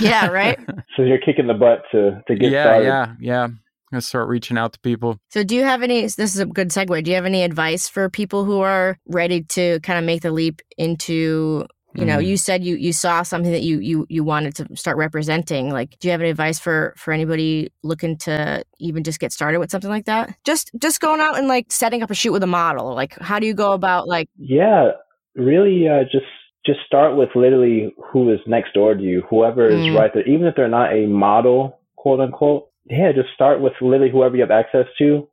Yeah, 0.00 0.26
right? 0.26 0.58
so 0.96 1.02
you're 1.02 1.18
kicking 1.18 1.46
the 1.46 1.54
butt 1.54 1.82
to 1.92 2.20
to 2.26 2.34
get 2.34 2.50
yeah, 2.50 2.62
started. 2.64 2.84
yeah, 2.84 3.14
yeah. 3.20 3.48
I'm 3.94 3.98
gonna 3.98 4.02
start 4.02 4.28
reaching 4.28 4.58
out 4.58 4.72
to 4.72 4.80
people. 4.80 5.18
So, 5.30 5.44
do 5.44 5.54
you 5.54 5.62
have 5.62 5.80
any? 5.84 6.00
This 6.02 6.18
is 6.18 6.40
a 6.40 6.46
good 6.46 6.70
segue. 6.70 7.04
Do 7.04 7.10
you 7.12 7.14
have 7.14 7.26
any 7.26 7.44
advice 7.44 7.88
for 7.88 8.10
people 8.10 8.44
who 8.44 8.58
are 8.58 8.98
ready 9.06 9.42
to 9.42 9.78
kind 9.80 10.00
of 10.00 10.04
make 10.04 10.22
the 10.22 10.32
leap 10.32 10.62
into? 10.76 11.64
You 11.96 12.04
know, 12.04 12.18
Mhm. 12.18 12.26
you 12.26 12.36
said 12.36 12.64
you 12.64 12.74
you 12.74 12.92
saw 12.92 13.22
something 13.22 13.52
that 13.52 13.62
you 13.62 13.78
you 13.78 14.04
you 14.08 14.24
wanted 14.24 14.56
to 14.56 14.66
start 14.76 14.96
representing. 14.96 15.70
Like, 15.70 15.96
do 16.00 16.08
you 16.08 16.10
have 16.10 16.20
any 16.20 16.30
advice 16.30 16.58
for 16.58 16.92
for 16.96 17.12
anybody 17.12 17.68
looking 17.84 18.16
to 18.26 18.64
even 18.80 19.04
just 19.04 19.20
get 19.20 19.30
started 19.32 19.60
with 19.60 19.70
something 19.70 19.90
like 19.90 20.06
that? 20.06 20.34
Just 20.42 20.72
just 20.76 21.00
going 21.00 21.20
out 21.20 21.38
and 21.38 21.46
like 21.46 21.66
setting 21.70 22.02
up 22.02 22.10
a 22.10 22.14
shoot 22.14 22.32
with 22.32 22.42
a 22.42 22.48
model. 22.48 22.92
Like, 22.96 23.16
how 23.20 23.38
do 23.38 23.46
you 23.46 23.54
go 23.54 23.70
about 23.74 24.08
like? 24.08 24.28
Yeah, 24.36 24.90
really, 25.36 25.86
uh, 25.88 26.02
just 26.10 26.26
just 26.66 26.80
start 26.84 27.16
with 27.16 27.28
literally 27.36 27.94
who 28.10 28.32
is 28.32 28.40
next 28.48 28.72
door 28.74 28.94
to 28.96 29.00
you, 29.02 29.22
whoever 29.30 29.68
is 29.68 29.86
Mm. 29.86 29.96
right 29.96 30.10
there, 30.12 30.26
even 30.26 30.48
if 30.48 30.56
they're 30.56 30.66
not 30.66 30.92
a 30.92 31.06
model, 31.06 31.78
quote 31.94 32.18
unquote. 32.18 32.66
Yeah, 32.86 33.12
just 33.12 33.28
start 33.34 33.60
with 33.60 33.72
literally 33.80 34.12
whoever 34.12 34.36
you 34.36 34.42
have 34.42 34.50
access 34.50 34.86
to, 34.98 35.28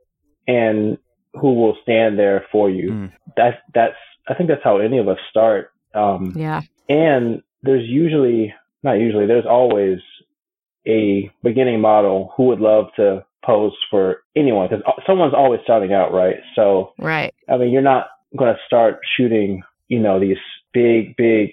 and 0.47 0.97
who 1.33 1.53
will 1.53 1.77
stand 1.83 2.17
there 2.17 2.45
for 2.51 2.69
you. 2.69 2.91
Mm. 2.91 3.11
That's 3.35 3.57
that's 3.73 3.95
I 4.27 4.33
think 4.33 4.49
that's 4.49 4.63
how 4.63 4.77
any 4.77 4.97
of 4.97 5.07
us 5.07 5.17
start. 5.29 5.71
Um, 5.93 6.33
Yeah, 6.35 6.61
and 6.89 7.41
there's 7.63 7.87
usually 7.87 8.53
not 8.83 8.93
usually 8.93 9.27
there's 9.27 9.45
always 9.45 9.99
a 10.87 11.29
beginning 11.43 11.81
model 11.81 12.33
who 12.35 12.45
would 12.45 12.59
love 12.59 12.85
to 12.95 13.23
pose 13.45 13.73
for 13.89 14.23
anyone 14.35 14.67
because 14.69 14.83
someone's 15.05 15.33
always 15.33 15.59
starting 15.63 15.93
out, 15.93 16.13
right? 16.13 16.35
So 16.55 16.93
right. 16.97 17.33
I 17.49 17.57
mean, 17.57 17.71
you're 17.71 17.81
not 17.81 18.07
going 18.37 18.53
to 18.53 18.59
start 18.65 18.99
shooting, 19.17 19.61
you 19.87 19.99
know, 19.99 20.19
these 20.19 20.37
big, 20.73 21.15
big 21.17 21.51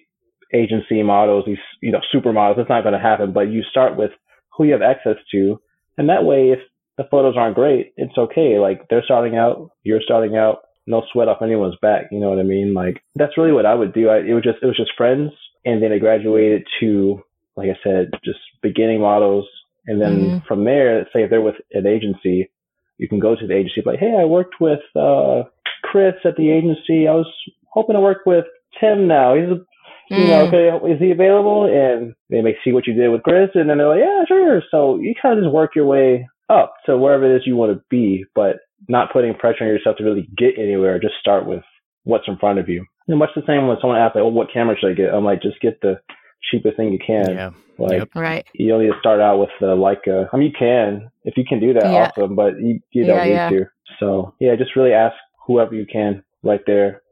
agency 0.54 1.02
models, 1.02 1.44
these, 1.46 1.58
you 1.82 1.90
know, 1.90 2.00
supermodels. 2.14 2.56
That's 2.56 2.68
not 2.68 2.82
going 2.82 2.94
to 2.94 3.00
happen. 3.00 3.32
But 3.32 3.50
you 3.50 3.62
start 3.70 3.96
with 3.96 4.12
who 4.56 4.64
you 4.64 4.72
have 4.72 4.82
access 4.82 5.16
to. 5.32 5.60
And 5.98 6.08
that 6.08 6.24
way, 6.24 6.50
if 6.50 6.60
the 6.96 7.04
photos 7.10 7.36
aren't 7.36 7.54
great, 7.56 7.92
it's 7.96 8.16
okay. 8.16 8.58
Like 8.58 8.88
they're 8.88 9.04
starting 9.04 9.36
out, 9.36 9.70
you're 9.82 10.00
starting 10.02 10.36
out, 10.36 10.60
no 10.86 11.02
sweat 11.12 11.28
off 11.28 11.42
anyone's 11.42 11.76
back. 11.82 12.04
You 12.10 12.18
know 12.20 12.30
what 12.30 12.38
I 12.38 12.44
mean? 12.44 12.72
Like 12.72 13.02
that's 13.14 13.36
really 13.36 13.52
what 13.52 13.66
I 13.66 13.74
would 13.74 13.92
do. 13.92 14.08
I, 14.08 14.18
it 14.18 14.32
was 14.32 14.42
just, 14.42 14.58
it 14.62 14.66
was 14.66 14.76
just 14.76 14.92
friends. 14.96 15.30
And 15.64 15.82
then 15.82 15.92
I 15.92 15.98
graduated 15.98 16.62
to, 16.80 17.20
like 17.56 17.68
I 17.68 17.78
said, 17.84 18.10
just 18.24 18.38
beginning 18.62 19.00
models. 19.00 19.46
And 19.86 20.00
then 20.00 20.30
Mhm. 20.30 20.46
from 20.46 20.64
there, 20.64 21.04
say 21.12 21.22
if 21.24 21.30
they're 21.30 21.40
with 21.42 21.56
an 21.72 21.86
agency, 21.86 22.50
you 22.98 23.08
can 23.08 23.18
go 23.18 23.36
to 23.36 23.46
the 23.46 23.54
agency 23.54 23.82
like, 23.84 23.98
hey, 23.98 24.14
I 24.18 24.24
worked 24.24 24.56
with 24.60 24.80
uh, 24.96 25.42
Chris 25.84 26.14
at 26.24 26.36
the 26.36 26.50
agency. 26.50 27.06
I 27.06 27.12
was 27.14 27.30
hoping 27.72 27.94
to 27.94 28.00
work 28.00 28.22
with 28.26 28.44
Tim 28.80 29.06
now. 29.06 29.34
He's, 29.34 29.58
you 30.10 30.26
know, 30.26 30.46
Mm. 30.46 30.48
okay, 30.48 30.92
is 30.94 30.98
he 31.00 31.10
available? 31.10 31.64
And 31.64 32.14
they 32.30 32.40
may 32.42 32.56
see 32.64 32.72
what 32.72 32.86
you 32.86 32.94
did 32.94 33.08
with 33.10 33.22
Chris, 33.22 33.50
and 33.54 33.68
then 33.68 33.78
they're 33.78 33.88
like, 33.88 34.00
yeah, 34.00 34.24
sure. 34.26 34.62
So 34.70 34.96
you 34.96 35.14
kind 35.20 35.38
of 35.38 35.44
just 35.44 35.52
work 35.54 35.74
your 35.74 35.86
way 35.86 36.26
up 36.48 36.74
to 36.86 36.96
wherever 36.96 37.24
it 37.30 37.36
is 37.36 37.46
you 37.46 37.56
want 37.56 37.72
to 37.76 37.82
be, 37.90 38.24
but 38.34 38.56
not 38.88 39.12
putting 39.12 39.34
pressure 39.34 39.64
on 39.64 39.68
yourself 39.70 39.96
to 39.98 40.04
really 40.04 40.28
get 40.36 40.58
anywhere. 40.58 40.98
Just 40.98 41.14
start 41.20 41.46
with 41.46 41.62
what's 42.04 42.26
in 42.28 42.36
front 42.38 42.58
of 42.58 42.68
you. 42.68 42.84
And 43.08 43.18
much 43.18 43.30
the 43.34 43.42
same 43.46 43.66
when 43.66 43.76
someone 43.80 43.98
asks, 43.98 44.14
like, 44.14 44.22
oh, 44.24 44.28
what 44.28 44.52
camera 44.52 44.76
should 44.78 44.90
I 44.90 44.94
get? 44.94 45.12
I'm 45.12 45.24
like, 45.24 45.42
just 45.42 45.60
get 45.60 45.80
the 45.80 46.00
cheapest 46.50 46.76
thing 46.76 46.92
you 46.92 46.98
can. 47.04 47.30
Yeah. 47.34 47.50
Like, 47.78 47.92
Yep. 47.98 48.08
Right. 48.14 48.46
you 48.54 48.68
don't 48.68 48.82
need 48.82 48.92
to 48.92 48.98
start 48.98 49.20
out 49.20 49.38
with 49.38 49.50
the 49.60 49.74
like 49.74 50.02
uh, 50.08 50.24
I 50.32 50.36
mean 50.36 50.48
you 50.48 50.52
can 50.58 51.10
if 51.24 51.36
you 51.36 51.44
can 51.48 51.60
do 51.60 51.72
that 51.74 51.84
Yeah. 51.84 52.10
awesome 52.16 52.34
but 52.34 52.58
you, 52.60 52.80
you 52.90 53.04
don't 53.06 53.18
Yeah, 53.18 53.24
need 53.24 53.30
yeah. 53.30 53.50
to 53.50 53.64
so 54.00 54.34
yeah 54.40 54.56
just 54.56 54.74
really 54.74 54.92
ask 54.92 55.14
whoever 55.46 55.74
you 55.76 55.86
can 55.86 56.24
right 56.42 56.60
there 56.66 57.02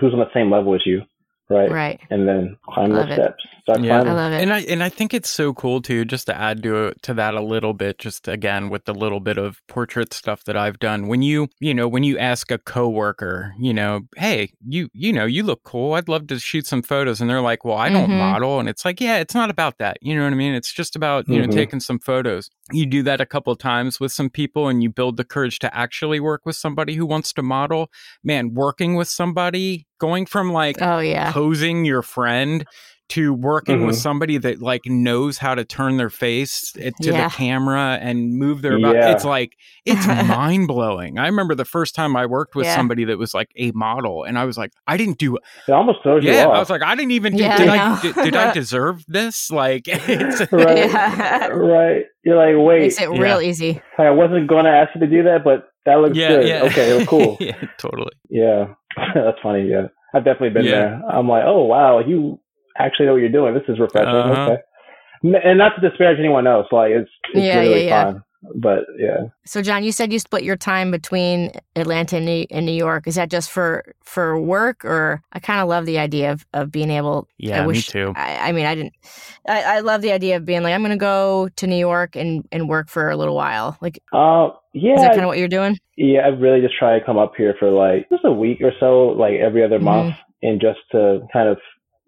who's 0.00 0.12
on 0.12 0.18
the 0.18 0.26
same 0.34 0.50
level 0.50 0.74
as 0.74 0.82
you 0.84 1.02
right, 1.48 1.70
Right. 1.70 2.00
and 2.10 2.26
then 2.28 2.56
climb 2.68 2.90
Love 2.90 3.08
those 3.08 3.18
it. 3.18 3.22
steps 3.22 3.44
start 3.62 3.80
Yeah. 3.84 3.98
I 4.00 4.12
love 4.12 4.32
it. 4.32 4.42
And 4.42 4.52
I 4.52 4.60
and 4.60 4.82
I 4.82 4.88
think 4.88 5.12
it's 5.14 5.28
so 5.30 5.52
cool 5.52 5.82
too, 5.82 6.04
just 6.04 6.26
to 6.26 6.36
add 6.36 6.62
to 6.62 6.92
to 7.02 7.14
that 7.14 7.34
a 7.34 7.40
little 7.40 7.72
bit, 7.74 7.98
just 7.98 8.28
again 8.28 8.68
with 8.68 8.84
the 8.84 8.94
little 8.94 9.20
bit 9.20 9.38
of 9.38 9.60
portrait 9.66 10.12
stuff 10.14 10.44
that 10.44 10.56
I've 10.56 10.78
done. 10.78 11.08
When 11.08 11.22
you 11.22 11.48
you 11.60 11.74
know 11.74 11.88
when 11.88 12.02
you 12.04 12.16
ask 12.18 12.50
a 12.50 12.58
coworker, 12.58 13.54
you 13.58 13.74
know, 13.74 14.02
hey, 14.16 14.50
you 14.66 14.88
you 14.92 15.12
know 15.12 15.24
you 15.24 15.42
look 15.42 15.62
cool. 15.64 15.94
I'd 15.94 16.08
love 16.08 16.26
to 16.28 16.38
shoot 16.38 16.66
some 16.66 16.82
photos, 16.82 17.20
and 17.20 17.28
they're 17.28 17.40
like, 17.40 17.64
well, 17.64 17.76
I 17.76 17.88
don't 17.88 18.10
Mhm. 18.10 18.18
model, 18.18 18.60
and 18.60 18.68
it's 18.68 18.84
like, 18.84 19.00
yeah, 19.00 19.16
it's 19.18 19.34
not 19.34 19.50
about 19.50 19.78
that. 19.78 19.98
You 20.00 20.14
know 20.16 20.22
what 20.24 20.32
I 20.32 20.36
mean? 20.36 20.54
It's 20.54 20.72
just 20.72 20.94
about 20.96 21.28
you 21.28 21.40
know 21.40 21.48
Mhm. 21.48 21.52
taking 21.54 21.80
some 21.80 21.98
photos. 21.98 22.50
You 22.72 22.84
do 22.86 23.02
that 23.04 23.20
a 23.20 23.26
couple 23.26 23.52
of 23.52 23.58
times 23.58 24.00
with 24.00 24.10
some 24.12 24.28
people, 24.28 24.68
and 24.68 24.82
you 24.82 24.90
build 24.90 25.16
the 25.16 25.24
courage 25.24 25.60
to 25.60 25.76
actually 25.76 26.18
work 26.18 26.44
with 26.44 26.56
somebody 26.56 26.94
who 26.94 27.06
wants 27.06 27.32
to 27.34 27.42
model. 27.42 27.90
Man, 28.24 28.54
working 28.54 28.96
with 28.96 29.08
somebody, 29.08 29.86
going 30.00 30.26
from 30.26 30.52
like 30.52 30.76
Oh 30.80 30.98
yeah. 30.98 31.32
posing 31.32 31.84
your 31.84 32.02
friend 32.02 32.64
to 33.08 33.32
working 33.32 33.86
with 33.86 33.94
Mhm. 33.94 34.00
somebody 34.00 34.38
that 34.38 34.60
like 34.60 34.82
knows 34.86 35.38
how 35.38 35.54
to 35.54 35.64
turn 35.64 35.96
their 35.96 36.10
face 36.10 36.72
to 36.72 36.92
Yeah. 37.00 37.28
the 37.28 37.34
camera 37.34 37.98
and 38.00 38.32
move 38.36 38.62
their 38.62 38.80
body. 38.80 38.98
Yeah. 38.98 39.12
It's 39.12 39.24
like 39.24 39.52
it's 39.84 40.06
mind 40.06 40.66
blowing. 40.66 41.18
I 41.18 41.26
remember 41.26 41.54
the 41.54 41.64
first 41.64 41.94
time 41.94 42.16
I 42.16 42.26
worked 42.26 42.54
with 42.56 42.66
Yeah. 42.66 42.74
somebody 42.74 43.04
that 43.04 43.16
was 43.18 43.32
like 43.32 43.50
a 43.56 43.70
model, 43.72 44.24
and 44.24 44.36
I 44.38 44.44
was 44.44 44.58
like, 44.58 44.72
I 44.88 44.96
didn't 44.96 45.18
do. 45.18 45.36
it 45.36 45.72
almost 45.72 46.02
throws 46.02 46.24
you 46.24 46.32
Yeah, 46.32 46.46
off 46.46 46.54
I 46.54 46.58
was 46.58 46.70
like, 46.70 46.82
I 46.82 46.94
didn't 46.96 47.12
even. 47.12 47.36
Do, 47.36 47.42
Yeah, 47.44 47.56
did 47.58 47.68
I 47.68 47.92
I? 47.96 48.00
Did, 48.00 48.14
did 48.16 48.36
I 48.36 48.52
deserve 48.60 49.04
this? 49.06 49.50
Like, 49.50 49.82
it's, 49.86 50.52
right 50.52 50.76
Yeah. 50.90 51.46
right 51.48 52.04
you're 52.24 52.36
like 52.36 52.66
wait 52.66 52.80
Makes 52.80 53.00
it 53.00 53.08
Yeah. 53.12 53.20
real 53.22 53.40
easy. 53.40 53.80
I 53.98 54.10
wasn't 54.10 54.48
going 54.48 54.64
to 54.64 54.70
ask 54.70 54.90
you 54.94 55.00
to 55.00 55.06
do 55.06 55.22
that 55.24 55.44
but 55.44 55.68
that 55.84 56.00
looks 56.00 56.16
yeah, 56.16 56.28
good 56.28 56.48
yeah, 56.48 56.62
okay 56.64 56.96
well, 56.96 57.06
cool 57.06 57.36
yeah, 57.38 57.54
totally. 57.78 58.10
yeah 58.28 58.66
that's 59.14 59.38
funny 59.40 59.68
yeah 59.70 59.86
I've 60.12 60.24
definitely 60.24 60.50
been 60.50 60.64
Yeah. 60.64 60.70
there 60.72 61.02
I'm 61.08 61.28
like 61.28 61.44
oh 61.46 61.62
wow 61.64 62.00
you 62.00 62.40
actually 62.78 63.06
know 63.06 63.12
what 63.12 63.20
you're 63.20 63.28
doing 63.30 63.54
this 63.54 63.62
is 63.68 63.78
refreshing 63.80 64.08
Uh-huh. 64.14 64.52
okay 64.52 64.62
and 65.22 65.58
not 65.58 65.72
to 65.80 65.88
disparage 65.88 66.18
anyone 66.18 66.46
else 66.46 66.66
like 66.72 66.90
it's 66.92 67.10
it's 67.34 67.44
Yeah, 67.44 67.60
really 67.60 67.86
yeah, 67.86 68.12
yeah. 68.12 68.12
but 68.54 68.80
yeah. 68.98 69.18
So, 69.44 69.62
John, 69.62 69.82
you 69.82 69.92
said 69.92 70.12
you 70.12 70.18
split 70.18 70.44
your 70.44 70.56
time 70.56 70.90
between 70.90 71.50
Atlanta 71.74 72.16
and 72.16 72.26
New, 72.26 72.46
and 72.50 72.66
New 72.66 72.72
York. 72.72 73.06
Is 73.08 73.16
that 73.16 73.30
just 73.30 73.50
for 73.50 73.94
for 74.04 74.40
work, 74.40 74.84
or 74.84 75.22
I 75.32 75.40
kind 75.40 75.60
of 75.60 75.68
love 75.68 75.86
the 75.86 75.98
idea 75.98 76.32
of, 76.32 76.46
of 76.54 76.70
being 76.70 76.90
able. 76.90 77.28
Yeah, 77.38 77.62
I 77.62 77.66
me 77.66 77.68
wish, 77.68 77.86
too. 77.86 78.12
I, 78.14 78.50
I 78.50 78.52
mean, 78.52 78.66
I 78.66 78.74
didn't. 78.74 78.92
I, 79.48 79.62
I 79.76 79.80
love 79.80 80.02
the 80.02 80.12
idea 80.12 80.36
of 80.36 80.44
being 80.44 80.62
like, 80.62 80.74
I'm 80.74 80.82
going 80.82 80.90
to 80.92 80.96
go 80.96 81.48
to 81.56 81.66
New 81.66 81.76
York 81.78 82.14
and 82.16 82.46
and 82.52 82.68
work 82.68 82.88
for 82.88 83.10
a 83.10 83.16
little 83.16 83.34
while. 83.34 83.76
Like, 83.80 84.00
Uh, 84.12 84.50
yeah, 84.74 84.94
is 84.94 85.00
that 85.02 85.12
kind 85.12 85.22
of 85.22 85.28
what 85.28 85.38
you're 85.38 85.48
doing? 85.48 85.78
yeah. 85.96 86.20
I 86.20 86.28
really 86.28 86.60
just 86.60 86.78
try 86.78 86.98
to 86.98 87.04
come 87.04 87.18
up 87.18 87.32
here 87.36 87.54
for 87.58 87.70
like 87.70 88.08
just 88.10 88.24
a 88.24 88.32
week 88.32 88.60
or 88.62 88.72
so, 88.78 89.08
like 89.08 89.34
every 89.34 89.64
other 89.64 89.80
Mm-hmm. 89.80 90.08
month, 90.08 90.16
and 90.42 90.60
just 90.60 90.80
to 90.92 91.20
kind 91.32 91.48
of 91.48 91.58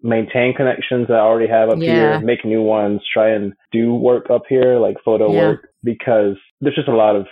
maintain 0.01 0.53
connections 0.53 1.07
that 1.07 1.15
I 1.17 1.19
already 1.21 1.47
have 1.47 1.69
up 1.69 1.77
Yeah. 1.79 1.93
here, 1.93 2.19
make 2.21 2.45
new 2.45 2.61
ones, 2.61 3.01
try 3.13 3.29
and 3.29 3.53
do 3.71 3.93
work 3.93 4.29
up 4.29 4.43
here, 4.47 4.75
like 4.77 4.97
photo 5.03 5.31
Yeah. 5.33 5.39
work, 5.39 5.69
because 5.83 6.37
there's 6.61 6.75
just 6.75 6.87
a 6.87 6.95
lot 6.95 7.15
of 7.15 7.27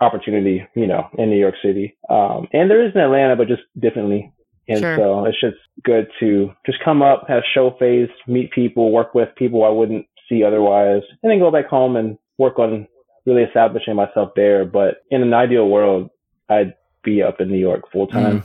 opportunity, 0.00 0.66
you 0.74 0.86
know, 0.86 1.06
in 1.18 1.30
New 1.30 1.38
York 1.38 1.54
City. 1.62 1.96
Um, 2.08 2.48
and 2.52 2.70
there 2.70 2.82
is 2.84 2.94
in 2.94 3.00
Atlanta, 3.00 3.36
but 3.36 3.48
just 3.48 3.62
differently. 3.78 4.30
And 4.68 4.80
Sure. 4.80 4.96
so 4.96 5.24
it's 5.26 5.40
just 5.40 5.56
good 5.84 6.08
to 6.20 6.52
just 6.66 6.80
come 6.80 7.00
up, 7.02 7.28
have 7.28 7.42
show 7.54 7.70
phase, 7.78 8.08
meet 8.26 8.50
people, 8.50 8.90
work 8.90 9.14
with 9.14 9.34
people 9.36 9.64
I 9.64 9.68
wouldn't 9.68 10.06
see 10.28 10.42
otherwise, 10.42 11.02
and 11.22 11.30
then 11.30 11.38
go 11.38 11.50
back 11.50 11.66
home 11.66 11.96
and 11.96 12.18
work 12.38 12.58
on 12.58 12.86
really 13.26 13.42
establishing 13.44 13.94
myself 13.94 14.32
there. 14.34 14.64
But 14.64 15.02
in 15.10 15.22
an 15.22 15.32
ideal 15.32 15.68
world, 15.68 16.10
I'd 16.48 16.74
be 17.04 17.22
up 17.22 17.40
in 17.40 17.48
New 17.48 17.58
York 17.58 17.90
full 17.92 18.06
time. 18.08 18.42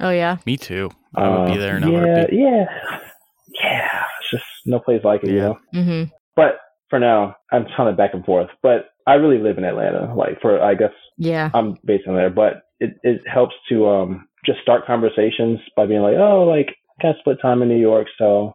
Oh 0.00 0.10
yeah. 0.10 0.36
Me 0.46 0.56
too. 0.56 0.90
I 1.16 1.28
would 1.28 1.46
be 1.46 1.52
Uh, 1.54 1.58
there 1.58 1.76
in 1.76 1.84
a 1.84 1.90
yeah, 1.90 1.98
heartbeat. 2.16 2.38
yeah, 2.38 2.98
yeah. 3.62 4.04
It's 4.20 4.30
just 4.30 4.44
no 4.66 4.78
place 4.80 5.02
like 5.04 5.22
it, 5.24 5.30
you 5.30 5.36
Yeah. 5.36 5.42
know. 5.42 5.58
Mm-hmm. 5.74 6.12
But 6.36 6.58
for 6.90 6.98
now, 6.98 7.36
I'm 7.52 7.66
kind 7.76 7.88
of 7.88 7.96
back 7.96 8.14
and 8.14 8.24
forth. 8.24 8.48
But 8.62 8.90
I 9.06 9.14
really 9.14 9.38
live 9.42 9.58
in 9.58 9.64
Atlanta. 9.64 10.14
Like 10.14 10.40
for, 10.40 10.60
I 10.62 10.74
guess 10.74 10.92
Yeah. 11.18 11.50
I'm 11.54 11.76
based 11.84 12.06
in 12.06 12.14
there. 12.14 12.30
But 12.30 12.62
it 12.80 12.96
it 13.02 13.22
helps 13.26 13.54
to 13.68 13.88
um 13.88 14.28
just 14.44 14.60
start 14.60 14.86
conversations 14.86 15.58
by 15.76 15.86
being 15.86 16.02
like, 16.02 16.16
oh, 16.16 16.44
like 16.44 16.76
I 16.98 17.02
kind 17.02 17.14
of 17.14 17.20
split 17.20 17.38
time 17.40 17.62
in 17.62 17.68
New 17.68 17.80
York, 17.80 18.06
so 18.18 18.54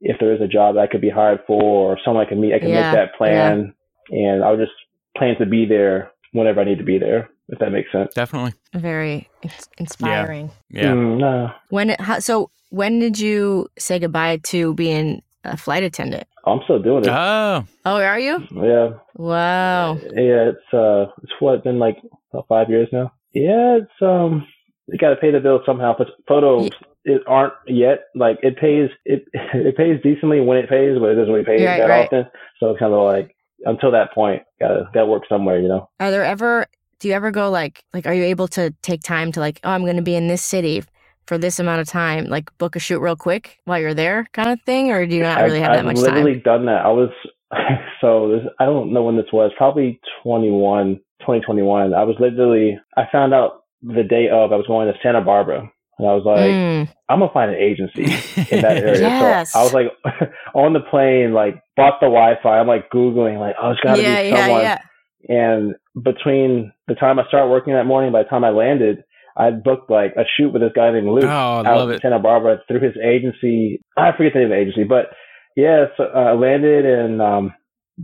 if 0.00 0.18
there 0.20 0.34
is 0.34 0.40
a 0.40 0.46
job 0.48 0.74
that 0.74 0.80
I 0.82 0.86
could 0.86 1.00
be 1.00 1.08
hired 1.10 1.40
for 1.46 1.62
or 1.62 1.98
someone 2.04 2.24
I 2.24 2.28
can 2.28 2.40
meet, 2.40 2.54
I 2.54 2.58
can 2.58 2.68
Yeah, 2.68 2.90
make 2.90 2.92
that 2.94 3.14
plan, 3.16 3.74
and 4.10 4.44
I'll 4.44 4.56
just 4.56 4.72
plan 5.16 5.36
to 5.38 5.46
be 5.46 5.64
there 5.66 6.10
whenever 6.32 6.60
I 6.60 6.64
need 6.64 6.78
to 6.78 6.84
be 6.84 6.98
there. 6.98 7.28
If 7.48 7.60
that 7.60 7.70
makes 7.70 7.92
sense. 7.92 8.12
Definitely. 8.12 8.54
Very 8.74 9.28
ins- 9.42 9.68
inspiring. 9.78 10.50
Yeah. 10.68 10.90
Mm, 10.92 11.18
no. 11.18 11.50
When 11.70 11.90
it, 11.90 12.00
how, 12.00 12.18
so 12.18 12.50
when 12.70 12.98
did 12.98 13.18
you 13.18 13.68
say 13.78 13.98
goodbye 13.98 14.38
to 14.44 14.74
being 14.74 15.22
a 15.44 15.56
flight 15.56 15.82
attendant? 15.82 16.26
I'm 16.46 16.60
still 16.64 16.80
doing 16.80 17.04
it. 17.04 17.10
Oh, 17.10 17.66
Oh, 17.84 17.96
are 17.96 18.18
you? 18.20 18.46
yeah. 18.52 18.90
Wow. 19.14 19.96
Yeah, 20.02 20.50
it's 20.50 20.74
uh, 20.74 21.06
it's 21.22 21.32
what 21.40 21.64
been 21.64 21.78
like 21.78 21.96
about 22.32 22.46
five 22.48 22.68
years 22.70 22.88
now. 22.92 23.12
Yeah, 23.32 23.78
it's 23.78 24.02
um, 24.02 24.46
you 24.86 24.98
got 24.98 25.10
to 25.10 25.16
pay 25.16 25.30
the 25.30 25.40
bill 25.40 25.60
somehow. 25.66 25.94
But 25.96 26.08
photos 26.28 26.70
it 27.04 27.22
aren't 27.26 27.54
yet 27.66 28.04
like 28.14 28.38
it 28.42 28.58
pays 28.58 28.90
it 29.04 29.24
it 29.32 29.76
pays 29.76 30.00
decently 30.02 30.40
when 30.40 30.58
it 30.58 30.68
pays, 30.68 30.98
but 30.98 31.10
it 31.10 31.14
doesn't 31.16 31.32
really 31.32 31.44
pay 31.44 31.64
Right, 31.64 31.78
that 31.78 31.88
right. 31.88 32.06
often. 32.06 32.26
So 32.60 32.70
it's 32.70 32.78
kind 32.78 32.92
of 32.92 33.04
like 33.04 33.34
until 33.64 33.90
that 33.92 34.12
point, 34.12 34.42
gotta 34.60 34.88
gotta 34.92 35.06
work 35.06 35.24
somewhere, 35.28 35.58
you 35.60 35.68
know. 35.68 35.88
Are 36.00 36.10
there 36.10 36.24
ever 36.24 36.66
do 36.98 37.08
you 37.08 37.14
ever 37.14 37.30
go 37.30 37.50
like 37.50 37.84
like 37.92 38.06
are 38.06 38.14
you 38.14 38.24
able 38.24 38.48
to 38.48 38.72
take 38.82 39.02
time 39.02 39.32
to 39.32 39.40
like 39.40 39.60
oh 39.64 39.70
I'm 39.70 39.82
going 39.82 39.96
to 39.96 40.02
be 40.02 40.14
in 40.16 40.28
this 40.28 40.42
city 40.42 40.82
for 41.26 41.38
this 41.38 41.58
amount 41.58 41.80
of 41.80 41.88
time 41.88 42.26
like 42.26 42.56
book 42.58 42.76
a 42.76 42.78
shoot 42.78 43.00
real 43.00 43.16
quick 43.16 43.58
while 43.64 43.78
you're 43.80 43.94
there 43.94 44.26
kind 44.32 44.48
of 44.50 44.60
thing 44.66 44.90
or 44.90 45.06
do 45.06 45.16
you 45.16 45.22
not 45.22 45.42
really 45.42 45.58
I've, 45.58 45.64
have 45.64 45.72
that 45.72 45.78
I've 45.80 45.84
much 45.84 45.96
literally 45.96 46.36
done 46.44 46.66
that. 46.66 46.84
I 46.84 46.88
was 46.90 47.10
so 48.00 48.30
this, 48.30 48.42
I 48.58 48.64
don't 48.66 48.92
know 48.92 49.02
when 49.04 49.16
this 49.16 49.32
was. 49.32 49.52
Probably 49.56 50.00
21, 50.22 50.96
2021. 51.20 51.94
I 51.94 52.02
was 52.04 52.16
literally 52.18 52.78
I 52.96 53.04
found 53.12 53.34
out 53.34 53.64
the 53.82 54.02
day 54.02 54.28
of 54.32 54.52
I 54.52 54.56
was 54.56 54.66
going 54.66 54.88
to 54.88 54.98
Santa 55.02 55.20
Barbara, 55.22 55.60
and 55.98 56.08
I 56.08 56.14
was 56.14 56.24
like, 56.24 56.38
Mm, 56.38 56.88
I'm 57.08 57.20
gonna 57.20 57.32
find 57.32 57.50
an 57.50 57.56
agency 57.60 58.04
in 58.50 58.62
that 58.62 58.78
area. 58.78 59.00
Yes. 59.00 59.52
So 59.52 59.60
I 59.60 59.62
was 59.62 59.74
like 59.74 59.86
on 60.54 60.72
the 60.72 60.80
plane, 60.80 61.32
like 61.32 61.56
bought 61.76 62.00
the 62.00 62.06
Wi-Fi. 62.06 62.58
I'm 62.58 62.66
like 62.66 62.90
googling, 62.90 63.38
like 63.40 63.56
oh, 63.60 63.70
it's 63.70 63.80
gotta 63.80 64.02
yeah, 64.02 64.22
be 64.22 64.28
yeah, 64.30 64.46
someone. 64.46 64.60
yeah. 64.62 64.78
And 65.28 65.74
between 66.02 66.72
the 66.88 66.94
time 66.94 67.18
I 67.18 67.26
started 67.28 67.50
working 67.50 67.74
that 67.74 67.84
morning, 67.86 68.12
by 68.12 68.22
the 68.22 68.28
time 68.28 68.44
I 68.44 68.50
landed, 68.50 69.04
I 69.36 69.50
booked 69.50 69.90
like 69.90 70.14
a 70.16 70.24
shoot 70.36 70.52
with 70.52 70.62
this 70.62 70.72
guy 70.74 70.90
named 70.92 71.08
Luke 71.08 71.24
Oh, 71.24 71.28
out 71.28 71.64
love 71.66 71.88
in 71.90 71.96
it. 71.96 72.02
Santa 72.02 72.18
Barbara 72.18 72.58
through 72.66 72.80
his 72.80 72.96
agency. 73.04 73.80
I 73.96 74.12
forget 74.16 74.32
the 74.32 74.40
name 74.40 74.46
of 74.46 74.56
the 74.56 74.60
agency, 74.62 74.84
but 74.84 75.06
yeah, 75.56 75.86
so 75.96 76.04
uh, 76.04 76.18
I 76.18 76.32
landed 76.32 76.84
and 76.84 77.20
um, 77.22 77.54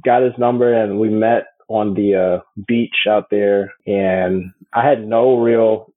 got 0.04 0.22
his 0.22 0.32
number, 0.38 0.72
and 0.72 0.98
we 0.98 1.08
met 1.10 1.44
on 1.68 1.94
the 1.94 2.14
uh, 2.40 2.62
beach 2.66 2.94
out 3.08 3.26
there. 3.30 3.72
And 3.86 4.52
I 4.74 4.86
had 4.86 5.06
no 5.06 5.38
real, 5.38 5.92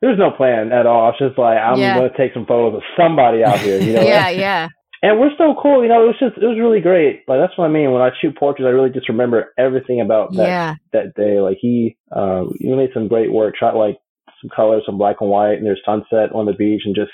there 0.00 0.10
was 0.10 0.18
no 0.18 0.30
plan 0.30 0.72
at 0.72 0.86
all. 0.86 1.04
I 1.04 1.08
was 1.08 1.16
just 1.18 1.38
like, 1.38 1.58
I'm 1.58 1.78
Yeah. 1.80 1.94
gonna 1.94 2.10
take 2.16 2.32
some 2.34 2.46
photos 2.46 2.76
of 2.76 2.82
somebody 2.96 3.42
out 3.44 3.60
here, 3.60 3.78
you 3.80 3.92
know. 3.94 4.02
Yeah, 4.02 4.28
yeah. 4.30 4.68
And 5.02 5.20
we're 5.20 5.32
still 5.34 5.54
cool, 5.62 5.82
you 5.82 5.88
know. 5.88 6.02
It 6.02 6.06
was 6.08 6.16
just, 6.18 6.36
it 6.42 6.46
was 6.46 6.58
really 6.58 6.80
great. 6.80 7.22
Like 7.28 7.38
that's 7.40 7.56
what 7.56 7.66
I 7.66 7.68
mean 7.68 7.92
when 7.92 8.02
I 8.02 8.10
shoot 8.20 8.36
portraits. 8.36 8.66
I 8.66 8.70
really 8.70 8.90
just 8.90 9.08
remember 9.08 9.52
everything 9.58 10.00
about 10.00 10.32
that 10.36 10.48
Yeah. 10.48 10.74
that 10.92 11.14
day. 11.14 11.40
Like 11.40 11.58
he, 11.60 11.96
um, 12.10 12.52
he 12.58 12.74
made 12.74 12.90
some 12.92 13.06
great 13.08 13.32
work. 13.32 13.54
Shot 13.56 13.76
like 13.76 13.96
some 14.42 14.50
colors, 14.54 14.82
some 14.86 14.98
black 14.98 15.16
and 15.20 15.30
white, 15.30 15.54
and 15.54 15.66
there's 15.66 15.80
sunset 15.84 16.32
on 16.34 16.46
the 16.46 16.52
beach, 16.52 16.82
and 16.84 16.94
just 16.94 17.10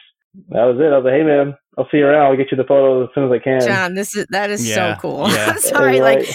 that 0.51 0.65
was 0.65 0.77
it. 0.81 0.93
I 0.93 0.99
was 0.99 1.05
like, 1.05 1.15
hey 1.15 1.23
man, 1.23 1.55
I'll 1.79 1.89
see 1.91 1.99
you 1.99 2.07
around. 2.07 2.27
I'll 2.31 2.37
get 2.37 2.51
you 2.51 2.57
the 2.57 2.65
photos 2.65 3.09
as 3.09 3.15
soon 3.15 3.25
as 3.27 3.33
I 3.33 3.39
can. 3.43 3.61
John, 3.61 3.95
this 3.95 4.15
is 4.17 4.27
that 4.31 4.51
is 4.51 4.69
Yeah, 4.69 4.95
so 4.97 5.01
cool. 5.01 5.29
yeah. 5.31 5.47
I'm 5.51 5.59
sorry 5.59 5.97
And, 5.97 6.05
like 6.05 6.19
like- 6.21 6.29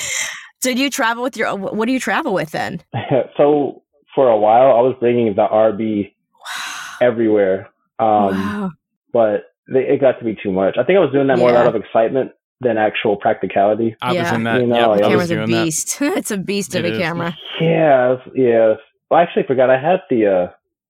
so 0.61 0.73
do 0.73 0.81
you 0.81 0.89
travel 0.89 1.23
with 1.23 1.37
your 1.37 1.55
what 1.55 1.85
do 1.85 1.91
you 1.93 1.99
travel 1.99 2.33
with 2.33 2.51
then? 2.51 2.81
so 3.37 3.81
for 4.15 4.29
a 4.29 4.37
while, 4.37 4.75
I 4.75 4.81
was 4.81 4.95
bringing 4.99 5.33
the 5.35 5.45
RB 5.47 6.13
everywhere, 7.01 7.69
um, 7.99 8.07
wow. 8.07 8.71
but 9.13 9.43
they, 9.71 9.81
it 9.81 10.01
got 10.01 10.19
to 10.19 10.25
be 10.25 10.35
too 10.41 10.51
much. 10.51 10.75
I 10.79 10.83
think 10.83 10.97
I 10.97 10.99
was 10.99 11.11
doing 11.11 11.27
that 11.27 11.37
more 11.37 11.51
Yeah. 11.51 11.59
out 11.61 11.75
of 11.75 11.81
excitement 11.81 12.31
than 12.61 12.77
actual 12.77 13.15
practicality. 13.15 13.95
I 14.01 14.07
was 14.09 14.15
Yeah. 14.15 14.35
in 14.35 14.43
that. 14.43 14.61
You 14.61 14.67
know, 14.67 14.75
yep, 14.75 14.87
like- 14.87 15.01
I 15.03 15.07
was 15.15 15.27
Camera's 15.27 15.31
a 15.31 15.35
doing 15.35 15.51
that. 15.51 15.63
beast. 15.65 15.97
it's 16.01 16.31
a 16.31 16.37
beast 16.37 16.75
of 16.75 16.83
a 16.85 16.91
is. 16.91 16.97
camera. 16.97 17.37
Yeah, 17.61 18.15
yeah. 18.35 18.73
Well, 19.09 19.19
I 19.19 19.23
actually 19.23 19.43
forgot 19.43 19.69
I 19.69 19.79
had 19.79 20.01
the 20.09 20.27
uh 20.27 20.47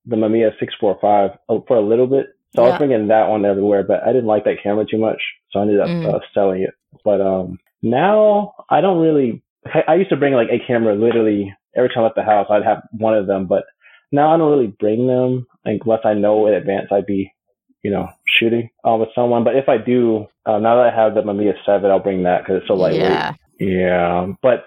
the 0.09 0.15
Mamiya 0.15 0.51
six 0.59 0.73
four 0.79 0.97
five 1.01 1.31
for 1.67 1.77
a 1.77 1.81
little 1.81 2.07
bit, 2.07 2.27
so 2.55 2.63
I 2.63 2.69
was 2.69 2.77
bringing 2.77 3.07
that 3.07 3.29
one 3.29 3.45
everywhere. 3.45 3.83
But 3.83 4.03
I 4.03 4.07
didn't 4.07 4.25
like 4.25 4.43
that 4.45 4.61
camera 4.63 4.85
too 4.89 4.97
much, 4.97 5.21
so 5.51 5.59
I 5.59 5.61
ended 5.63 5.79
up 5.79 5.87
Mm. 5.89 6.13
uh, 6.13 6.19
selling 6.33 6.61
it. 6.63 6.73
But 7.03 7.21
um 7.21 7.59
now 7.81 8.53
I 8.69 8.81
don't 8.81 8.99
really. 8.99 9.41
I, 9.65 9.83
I 9.87 9.95
used 9.95 10.09
to 10.09 10.17
bring 10.17 10.33
like 10.33 10.49
a 10.51 10.65
camera 10.65 10.95
literally 10.95 11.55
every 11.75 11.89
time 11.89 11.99
I 11.99 12.03
left 12.03 12.15
the 12.15 12.23
house. 12.23 12.47
I'd 12.49 12.63
have 12.63 12.81
one 12.91 13.15
of 13.15 13.27
them, 13.27 13.45
but 13.45 13.65
now 14.11 14.33
I 14.33 14.37
don't 14.37 14.51
really 14.51 14.73
bring 14.79 15.07
them 15.07 15.45
unless 15.65 16.01
I 16.03 16.13
know 16.13 16.47
in 16.47 16.53
advance 16.55 16.87
I'd 16.91 17.05
be, 17.05 17.31
you 17.83 17.91
know, 17.91 18.09
shooting 18.25 18.69
uh, 18.87 18.95
with 18.95 19.09
someone. 19.13 19.43
But 19.43 19.55
if 19.55 19.69
I 19.69 19.77
do, 19.77 20.25
uh, 20.45 20.57
now 20.59 20.77
that 20.77 20.91
I 20.91 20.95
have 20.95 21.13
the 21.13 21.21
Mamiya 21.21 21.53
seven, 21.65 21.91
I'll 21.91 21.99
bring 21.99 22.23
that 22.23 22.41
because 22.41 22.57
it's 22.57 22.67
so 22.67 22.73
lightweight. 22.73 23.01
Yeah. 23.03 23.33
Yeah, 23.59 24.27
but 24.41 24.65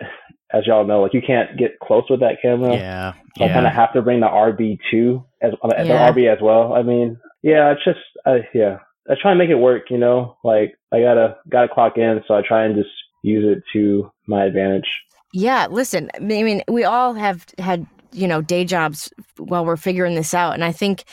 as 0.52 0.66
y'all 0.66 0.86
know, 0.86 1.02
like 1.02 1.14
you 1.14 1.22
can't 1.22 1.56
get 1.56 1.78
close 1.80 2.04
with 2.10 2.20
that 2.20 2.42
camera. 2.42 2.74
Yeah. 2.74 3.12
So 3.38 3.44
I 3.44 3.48
kind 3.48 3.66
of 3.66 3.72
have 3.72 3.92
to 3.94 4.02
bring 4.02 4.20
the 4.20 4.26
RB 4.26 4.78
two 4.90 5.24
as 5.40 5.52
uh, 5.62 5.68
the 5.68 5.90
RB 5.90 6.32
as 6.32 6.40
well. 6.40 6.74
I 6.74 6.82
mean, 6.82 7.18
yeah, 7.42 7.72
it's 7.72 7.84
just 7.84 8.00
I 8.26 8.46
yeah, 8.54 8.78
I 9.08 9.14
try 9.20 9.32
and 9.32 9.38
make 9.38 9.50
it 9.50 9.56
work. 9.56 9.90
You 9.90 9.98
know, 9.98 10.36
like 10.44 10.74
I 10.92 11.00
gotta 11.00 11.36
gotta 11.48 11.68
clock 11.68 11.96
in, 11.96 12.22
so 12.28 12.34
I 12.34 12.42
try 12.42 12.64
and 12.64 12.76
just 12.76 12.90
use 13.22 13.44
it 13.56 13.62
to 13.72 14.10
my 14.26 14.44
advantage. 14.44 14.88
Yeah, 15.32 15.66
listen, 15.70 16.10
I 16.14 16.18
mean, 16.18 16.62
we 16.68 16.84
all 16.84 17.14
have 17.14 17.46
had, 17.58 17.86
you 18.12 18.28
know, 18.28 18.42
day 18.42 18.64
jobs 18.64 19.10
while 19.38 19.64
we're 19.64 19.78
figuring 19.78 20.14
this 20.14 20.34
out. 20.34 20.52
And 20.52 20.62
I 20.62 20.72
think 20.72 21.04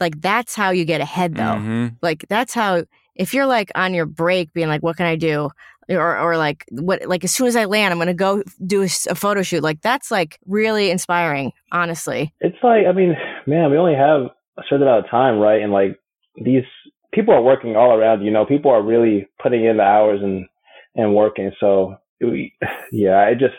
like 0.00 0.20
that's 0.20 0.56
how 0.56 0.70
you 0.70 0.84
get 0.84 1.00
ahead 1.00 1.36
though. 1.36 1.42
Mhm. 1.42 1.96
Like 2.02 2.24
that's 2.28 2.54
how 2.54 2.84
if 3.14 3.34
you're 3.34 3.46
like 3.46 3.70
on 3.74 3.94
your 3.94 4.06
break 4.06 4.52
being 4.52 4.68
like, 4.68 4.82
what 4.82 4.96
can 4.96 5.06
I 5.06 5.16
do? 5.16 5.50
Or, 5.90 6.18
or 6.18 6.36
like 6.36 6.66
what 6.70 7.06
like 7.06 7.24
as 7.24 7.34
soon 7.34 7.46
as 7.46 7.56
I 7.56 7.64
land, 7.64 7.92
I'm 7.92 7.98
gonna 7.98 8.12
go 8.12 8.42
do 8.66 8.82
a 8.82 9.14
photo 9.14 9.42
shoot. 9.42 9.62
Like 9.62 9.80
that's 9.80 10.10
like 10.10 10.38
really 10.46 10.90
inspiring, 10.90 11.52
honestly. 11.72 12.34
It's 12.40 12.58
like 12.62 12.86
I 12.86 12.92
mean, 12.92 13.16
man, 13.46 13.70
we 13.70 13.78
only 13.78 13.94
have 13.94 14.22
a 14.58 14.62
certain 14.68 14.82
amount 14.86 15.04
of 15.06 15.10
time, 15.10 15.38
right? 15.38 15.62
And 15.62 15.72
like 15.72 15.98
these 16.44 16.64
people 17.12 17.32
are 17.32 17.42
working 17.42 17.74
all 17.74 17.92
around. 17.94 18.22
You 18.22 18.30
know, 18.30 18.44
people 18.44 18.70
are 18.70 18.82
really 18.82 19.26
putting 19.42 19.64
in 19.64 19.78
the 19.78 19.82
hours 19.82 20.20
and 20.22 20.46
and 20.94 21.14
working. 21.14 21.52
So 21.58 21.96
we, 22.20 22.52
yeah, 22.92 23.18
I 23.18 23.32
just 23.32 23.54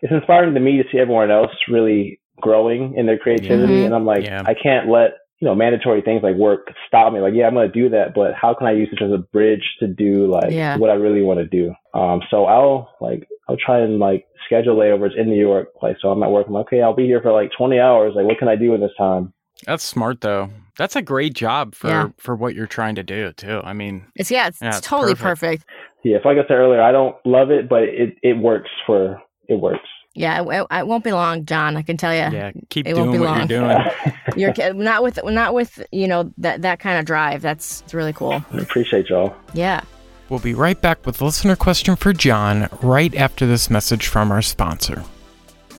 it's 0.00 0.12
inspiring 0.12 0.54
to 0.54 0.60
me 0.60 0.78
to 0.78 0.84
see 0.90 0.98
everyone 0.98 1.30
else 1.30 1.50
really 1.68 2.18
growing 2.40 2.94
in 2.96 3.06
their 3.06 3.18
creativity, 3.18 3.80
Mhm. 3.82 3.86
and 3.86 3.94
I'm 3.94 4.04
like, 4.06 4.24
Yeah. 4.24 4.42
I 4.44 4.54
can't 4.54 4.88
let 4.88 5.12
you 5.40 5.46
know 5.48 5.54
mandatory 5.54 6.00
things 6.02 6.22
like 6.22 6.36
work 6.36 6.68
stop 6.86 7.12
me. 7.12 7.20
Like, 7.20 7.34
yeah, 7.34 7.46
I'm 7.46 7.54
gonna 7.54 7.68
do 7.68 7.88
that, 7.90 8.14
but 8.14 8.32
how 8.34 8.54
can 8.54 8.66
I 8.66 8.72
use 8.72 8.88
this 8.90 9.00
as 9.02 9.12
a 9.12 9.18
bridge 9.18 9.64
to 9.80 9.86
do 9.86 10.30
like 10.30 10.52
Yeah. 10.52 10.76
what 10.76 10.90
I 10.90 10.94
really 10.94 11.22
want 11.22 11.40
to 11.40 11.46
do? 11.46 11.74
Um, 11.92 12.22
so 12.30 12.44
I'll 12.46 12.94
like 13.00 13.26
I'll 13.48 13.56
try 13.56 13.80
and 13.80 13.98
like 13.98 14.26
schedule 14.46 14.76
layovers 14.76 15.16
in 15.18 15.28
New 15.28 15.40
York. 15.40 15.68
Like, 15.82 15.96
so 16.00 16.08
I'm 16.10 16.22
at 16.22 16.30
work. 16.30 16.46
I'm 16.46 16.52
like, 16.54 16.66
okay, 16.66 16.82
I'll 16.82 16.94
be 16.94 17.06
here 17.06 17.20
for 17.20 17.32
like 17.32 17.50
20 17.56 17.78
hours. 17.78 18.12
Like, 18.14 18.24
what 18.26 18.38
can 18.38 18.48
I 18.48 18.56
do 18.56 18.74
in 18.74 18.80
this 18.80 18.90
time? 18.98 19.32
That's 19.66 19.84
smart 19.84 20.20
though. 20.20 20.50
That's 20.76 20.96
a 20.96 21.02
great 21.02 21.34
job 21.34 21.74
for 21.74 21.88
Yeah. 21.88 22.08
for 22.18 22.34
what 22.34 22.54
you're 22.54 22.66
trying 22.66 22.94
to 22.96 23.02
do 23.02 23.32
too. 23.32 23.60
I 23.64 23.72
mean, 23.72 24.06
It's 24.16 24.30
yeah, 24.30 24.48
it's, 24.48 24.60
Yeah, 24.62 24.68
it's 24.68 24.78
it's 24.78 24.86
totally 24.86 25.14
perfect. 25.14 25.66
perfect. 25.66 25.70
Yeah, 26.04 26.18
so 26.22 26.28
like 26.28 26.38
I 26.38 26.42
said 26.42 26.54
earlier, 26.54 26.82
I 26.82 26.92
don't 26.92 27.16
love 27.24 27.50
it, 27.50 27.68
but 27.68 27.84
it 27.84 28.16
it 28.22 28.36
works 28.38 28.70
for 28.86 29.20
it 29.48 29.54
works. 29.58 29.88
Yeah, 30.14 30.42
it, 30.42 30.66
it 30.70 30.86
won't 30.86 31.02
be 31.04 31.12
long, 31.12 31.44
John. 31.44 31.76
I 31.76 31.82
can 31.82 31.96
tell 31.96 32.12
you. 32.12 32.36
Yeah, 32.36 32.52
keep 32.70 32.86
It 32.86 32.94
won't 32.94 33.10
doing 33.10 33.20
be 33.20 33.26
what 33.26 33.38
long. 33.38 33.48
you're 34.36 34.52
doing. 34.52 34.66
You're 34.66 34.74
not 34.74 35.02
with 35.02 35.18
not 35.24 35.54
with 35.54 35.84
you 35.90 36.06
know 36.06 36.32
that 36.38 36.62
that 36.62 36.78
kind 36.78 36.98
of 36.98 37.04
drive. 37.04 37.42
That's 37.42 37.80
it's 37.82 37.94
really 37.94 38.12
cool. 38.12 38.42
I 38.52 38.58
appreciate 38.58 39.08
y'all. 39.08 39.34
Yeah. 39.54 39.82
We'll 40.28 40.40
be 40.40 40.54
right 40.54 40.80
back 40.80 41.04
with 41.04 41.20
listener 41.20 41.56
question 41.56 41.96
for 41.96 42.12
John 42.12 42.68
right 42.80 43.14
after 43.14 43.46
this 43.46 43.68
message 43.68 44.06
from 44.06 44.32
our 44.32 44.40
sponsor. 44.42 45.04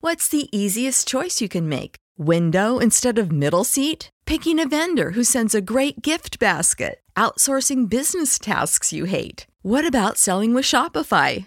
What's 0.01 0.29
the 0.29 0.55
easiest 0.57 1.09
choice 1.09 1.41
you 1.41 1.49
can 1.49 1.69
make? 1.69 1.97
Window 2.19 2.79
instead 2.79 3.19
of 3.19 3.33
middle 3.33 3.65
seat? 3.65 4.11
Picking 4.27 4.61
a 4.61 4.69
vendor 4.69 5.13
who 5.13 5.25
sends 5.25 5.55
a 5.55 5.63
great 5.63 6.03
gift 6.03 6.39
basket? 6.39 7.01
Outsourcing 7.17 7.89
business 7.89 8.39
tasks 8.39 8.93
you 8.93 9.07
hate? 9.07 9.47
What 9.63 9.87
about 9.87 10.19
selling 10.19 10.53
with 10.53 10.67
Shopify? 10.67 11.47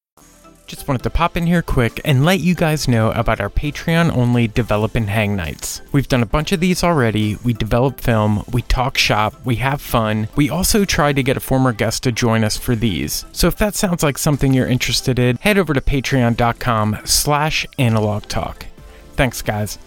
Just 0.71 0.87
wanted 0.87 1.03
to 1.03 1.09
pop 1.09 1.35
in 1.35 1.47
here 1.47 1.61
quick 1.61 1.99
and 2.05 2.23
let 2.23 2.39
you 2.39 2.55
guys 2.55 2.87
know 2.87 3.11
about 3.11 3.41
our 3.41 3.49
Patreon 3.49 4.15
only 4.15 4.47
Develop 4.47 4.95
and 4.95 5.09
Hang 5.09 5.35
nights. 5.35 5.81
We've 5.91 6.07
done 6.07 6.23
a 6.23 6.25
bunch 6.25 6.53
of 6.53 6.61
these 6.61 6.81
already. 6.81 7.35
We 7.43 7.51
develop 7.51 7.99
film, 7.99 8.45
we 8.53 8.61
talk 8.61 8.97
shop, 8.97 9.35
we 9.43 9.57
have 9.57 9.81
fun. 9.81 10.29
We 10.37 10.49
also 10.49 10.85
try 10.85 11.11
to 11.11 11.21
get 11.23 11.35
a 11.35 11.41
former 11.41 11.73
guest 11.73 12.03
to 12.03 12.13
join 12.13 12.45
us 12.45 12.55
for 12.55 12.73
these. 12.73 13.25
So 13.33 13.47
if 13.47 13.57
that 13.57 13.75
sounds 13.75 14.01
like 14.01 14.17
something 14.17 14.53
you're 14.53 14.65
interested 14.65 15.19
in, 15.19 15.35
head 15.41 15.57
over 15.57 15.73
to 15.73 15.81
patreon.com 15.81 16.99
slash 17.03 17.65
analog 17.77 18.23
talk. 18.27 18.65
Thanks 19.17 19.41
guys. 19.41 19.77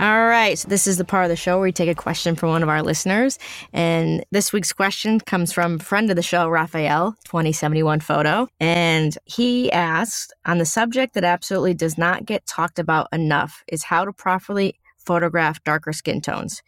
All 0.00 0.26
right. 0.26 0.58
So 0.58 0.68
this 0.68 0.88
is 0.88 0.96
the 0.96 1.04
part 1.04 1.24
of 1.24 1.28
the 1.28 1.36
show 1.36 1.56
where 1.56 1.64
we 1.64 1.72
take 1.72 1.88
a 1.88 1.94
question 1.94 2.34
from 2.34 2.48
one 2.48 2.62
of 2.62 2.68
our 2.68 2.82
listeners. 2.82 3.38
And 3.72 4.24
this 4.32 4.52
week's 4.52 4.72
question 4.72 5.20
comes 5.20 5.52
from 5.52 5.78
friend 5.78 6.10
of 6.10 6.16
the 6.16 6.22
show, 6.22 6.48
Raphael, 6.48 7.14
2071 7.24 8.00
photo. 8.00 8.48
And 8.58 9.16
he 9.26 9.70
asked 9.70 10.34
on 10.44 10.58
the 10.58 10.64
subject 10.64 11.14
that 11.14 11.24
absolutely 11.24 11.74
does 11.74 11.96
not 11.96 12.26
get 12.26 12.46
talked 12.46 12.80
about 12.80 13.06
enough 13.12 13.62
is 13.68 13.84
how 13.84 14.04
to 14.04 14.12
properly 14.12 14.74
photograph 14.98 15.62
darker 15.62 15.92
skin 15.92 16.20
tones. 16.20 16.62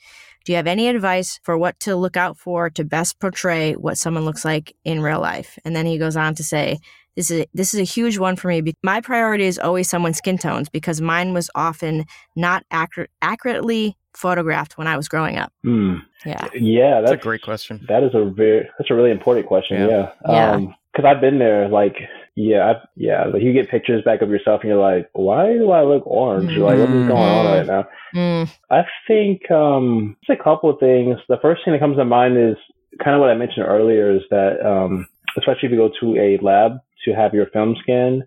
Do 0.44 0.52
you 0.52 0.56
have 0.56 0.66
any 0.66 0.88
advice 0.88 1.40
for 1.42 1.56
what 1.56 1.80
to 1.80 1.96
look 1.96 2.16
out 2.16 2.36
for 2.38 2.68
to 2.70 2.84
best 2.84 3.18
portray 3.18 3.72
what 3.72 3.96
someone 3.96 4.26
looks 4.26 4.44
like 4.44 4.76
in 4.84 5.00
real 5.00 5.20
life? 5.20 5.58
And 5.64 5.74
then 5.74 5.86
he 5.86 5.98
goes 5.98 6.16
on 6.16 6.34
to 6.34 6.44
say, 6.44 6.78
this 7.16 7.30
is 7.30 7.46
this 7.54 7.74
is 7.74 7.80
a 7.80 7.84
huge 7.84 8.18
one 8.18 8.36
for 8.36 8.48
me. 8.48 8.74
My 8.82 9.00
priority 9.00 9.44
is 9.44 9.58
always 9.58 9.88
someone's 9.88 10.18
skin 10.18 10.38
tones 10.38 10.68
because 10.68 11.00
mine 11.00 11.32
was 11.32 11.50
often 11.54 12.06
not 12.36 12.64
accurate, 12.70 13.10
accurately 13.22 13.96
photographed 14.14 14.78
when 14.78 14.86
I 14.86 14.96
was 14.96 15.08
growing 15.08 15.36
up. 15.36 15.52
Hmm. 15.62 15.96
Yeah, 16.24 16.48
Yeah, 16.54 17.00
That's 17.00 17.10
that's 17.10 17.22
a 17.22 17.24
great 17.24 17.42
question. 17.42 17.84
That 17.88 18.02
is 18.02 18.10
a 18.14 18.24
very 18.24 18.68
that's 18.78 18.90
a 18.90 18.94
really 18.94 19.10
important 19.10 19.46
question. 19.46 19.80
Yeah. 19.80 19.88
Yeah. 19.88 20.10
Yeah. 20.28 20.50
Um, 20.52 20.74
because 20.94 21.10
I've 21.10 21.20
been 21.20 21.38
there. 21.38 21.68
Like, 21.68 21.96
yeah, 22.36 22.72
I, 22.72 22.86
yeah. 22.96 23.24
Like 23.24 23.42
you 23.42 23.52
get 23.52 23.68
pictures 23.68 24.04
back 24.04 24.22
of 24.22 24.30
yourself, 24.30 24.60
and 24.62 24.68
you're 24.68 24.80
like, 24.80 25.08
why 25.12 25.52
do 25.54 25.70
I 25.70 25.82
look 25.82 26.06
orange? 26.06 26.52
You're 26.52 26.64
like, 26.64 26.78
what 26.78 26.90
is 26.90 27.08
going 27.08 27.10
on 27.10 27.46
right 27.46 27.66
now? 27.66 27.88
Mm, 28.14 28.50
I 28.70 28.82
think 29.06 29.50
um, 29.50 30.16
just 30.24 30.38
a 30.38 30.42
couple 30.42 30.70
of 30.70 30.78
things. 30.78 31.18
The 31.28 31.38
first 31.42 31.62
thing 31.64 31.72
that 31.72 31.80
comes 31.80 31.96
to 31.96 32.04
mind 32.04 32.38
is 32.38 32.56
kind 33.02 33.14
of 33.14 33.20
what 33.20 33.30
I 33.30 33.34
mentioned 33.34 33.66
earlier 33.66 34.14
is 34.14 34.22
that, 34.30 34.64
um, 34.64 35.06
especially 35.36 35.66
if 35.66 35.72
you 35.72 35.78
go 35.78 35.90
to 36.00 36.16
a 36.16 36.38
lab 36.44 36.78
to 37.04 37.12
have 37.12 37.34
your 37.34 37.46
film 37.46 37.76
scanned, 37.82 38.24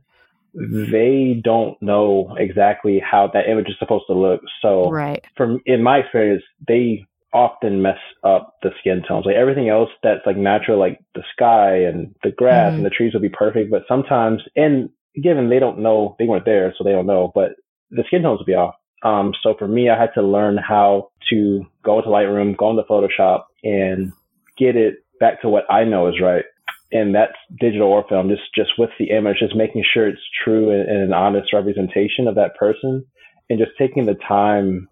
they 0.53 1.39
don't 1.43 1.79
know 1.81 2.35
exactly 2.39 2.99
how 2.99 3.29
that 3.33 3.49
image 3.49 3.67
is 3.69 3.75
supposed 3.79 4.05
to 4.07 4.13
look. 4.13 4.41
So, 4.61 4.89
right. 4.89 5.23
from 5.35 5.61
in 5.65 5.83
my 5.83 5.97
experience, 5.97 6.43
they 6.67 7.05
often 7.33 7.81
mess 7.81 7.99
up 8.23 8.55
the 8.63 8.71
skin 8.79 9.03
tones. 9.07 9.25
Like 9.25 9.35
everything 9.35 9.69
else 9.69 9.89
that's 10.01 10.25
like 10.25 10.37
natural, 10.37 10.79
like 10.79 10.99
the 11.13 11.23
sky 11.33 11.83
and 11.83 12.15
the 12.23 12.31
grass 12.31 12.71
Mhm. 12.71 12.77
and 12.77 12.85
the 12.85 12.89
trees 12.89 13.13
will 13.13 13.21
be 13.21 13.29
perfect, 13.29 13.69
but 13.69 13.83
sometimes, 13.87 14.41
and 14.55 14.89
given 15.21 15.49
they 15.49 15.59
don't 15.59 15.79
know, 15.79 16.15
they 16.17 16.25
weren't 16.25 16.45
there, 16.45 16.73
so 16.75 16.83
they 16.83 16.91
don't 16.93 17.05
know, 17.05 17.31
but 17.35 17.51
the 17.91 18.03
skin 18.07 18.23
tones 18.23 18.39
will 18.39 18.45
be 18.45 18.55
off. 18.55 18.75
Um, 19.03 19.33
so 19.43 19.53
for 19.53 19.67
me, 19.67 19.89
I 19.89 19.99
had 19.99 20.13
to 20.15 20.23
learn 20.23 20.57
how 20.57 21.09
to 21.29 21.65
go 21.83 21.99
into 21.99 22.09
Lightroom, 22.09 22.57
go 22.57 22.71
into 22.71 22.83
Photoshop, 22.83 23.43
and 23.63 24.11
get 24.57 24.75
it 24.75 24.95
back 25.19 25.41
to 25.41 25.49
what 25.49 25.65
I 25.69 25.83
know 25.83 26.07
is 26.07 26.19
right. 26.19 26.45
And 26.91 27.13
that's 27.13 27.35
digital 27.59 27.89
or 27.89 28.05
film, 28.07 28.29
just 28.29 28.43
just 28.55 28.71
with 28.77 28.91
the 28.97 29.09
image, 29.09 29.39
just 29.39 29.55
making 29.55 29.83
sure 29.93 30.07
it's 30.07 30.21
true 30.43 30.69
and, 30.71 30.89
and 30.89 31.03
an 31.03 31.13
honest 31.13 31.51
representation 31.51 32.27
of 32.27 32.35
that 32.35 32.55
person, 32.55 33.05
and 33.49 33.59
just 33.59 33.71
taking 33.77 34.05
the 34.05 34.15
time 34.15 34.87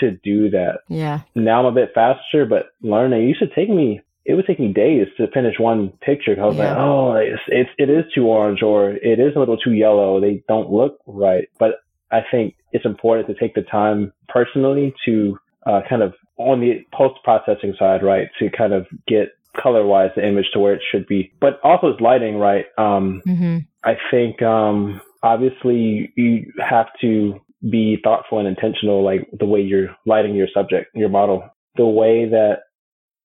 to 0.00 0.12
do 0.24 0.50
that. 0.50 0.80
Yeah. 0.88 1.20
Now 1.34 1.60
I'm 1.60 1.66
a 1.66 1.72
bit 1.72 1.92
faster, 1.94 2.46
but 2.46 2.70
learning 2.82 3.22
it 3.22 3.28
used 3.28 3.40
to 3.40 3.54
take 3.54 3.68
me. 3.68 4.00
It 4.24 4.34
would 4.34 4.46
take 4.46 4.58
me 4.58 4.72
days 4.72 5.06
to 5.18 5.28
finish 5.28 5.54
one 5.58 5.90
picture. 6.00 6.34
I 6.40 6.46
was 6.46 6.56
like, 6.56 6.76
oh, 6.76 7.14
it's, 7.14 7.40
it's 7.46 7.70
it 7.78 7.88
is 7.88 8.04
too 8.12 8.26
orange 8.26 8.62
or 8.62 8.90
it 8.90 9.20
is 9.20 9.36
a 9.36 9.38
little 9.38 9.56
too 9.56 9.72
yellow. 9.72 10.20
They 10.20 10.42
don't 10.48 10.70
look 10.72 10.98
right. 11.06 11.48
But 11.58 11.76
I 12.10 12.22
think 12.30 12.56
it's 12.72 12.84
important 12.84 13.28
to 13.28 13.34
take 13.34 13.54
the 13.54 13.62
time 13.62 14.12
personally 14.28 14.94
to 15.04 15.38
uh, 15.64 15.82
kind 15.88 16.02
of 16.02 16.14
on 16.38 16.60
the 16.60 16.84
post 16.92 17.22
processing 17.24 17.74
side, 17.78 18.02
right, 18.02 18.28
to 18.38 18.50
kind 18.50 18.72
of 18.72 18.86
get 19.06 19.28
color 19.60 19.84
wise 19.84 20.10
the 20.16 20.26
image 20.26 20.46
to 20.52 20.58
where 20.58 20.74
it 20.74 20.82
should 20.90 21.06
be. 21.06 21.32
But 21.40 21.60
also 21.62 21.88
it's 21.88 22.00
lighting, 22.00 22.36
right? 22.36 22.66
Um, 22.78 23.22
Mm-hmm. 23.26 23.58
I 23.84 23.96
think 24.10 24.42
um, 24.42 25.00
obviously 25.22 26.12
you 26.16 26.52
have 26.58 26.86
to 27.00 27.40
be 27.70 27.98
thoughtful 28.02 28.38
and 28.38 28.48
intentional, 28.48 29.04
like 29.04 29.28
the 29.38 29.46
way 29.46 29.60
you're 29.60 29.96
lighting 30.06 30.34
your 30.34 30.48
subject, 30.52 30.90
your 30.94 31.08
model, 31.08 31.48
the 31.76 31.86
way 31.86 32.28
that 32.28 32.60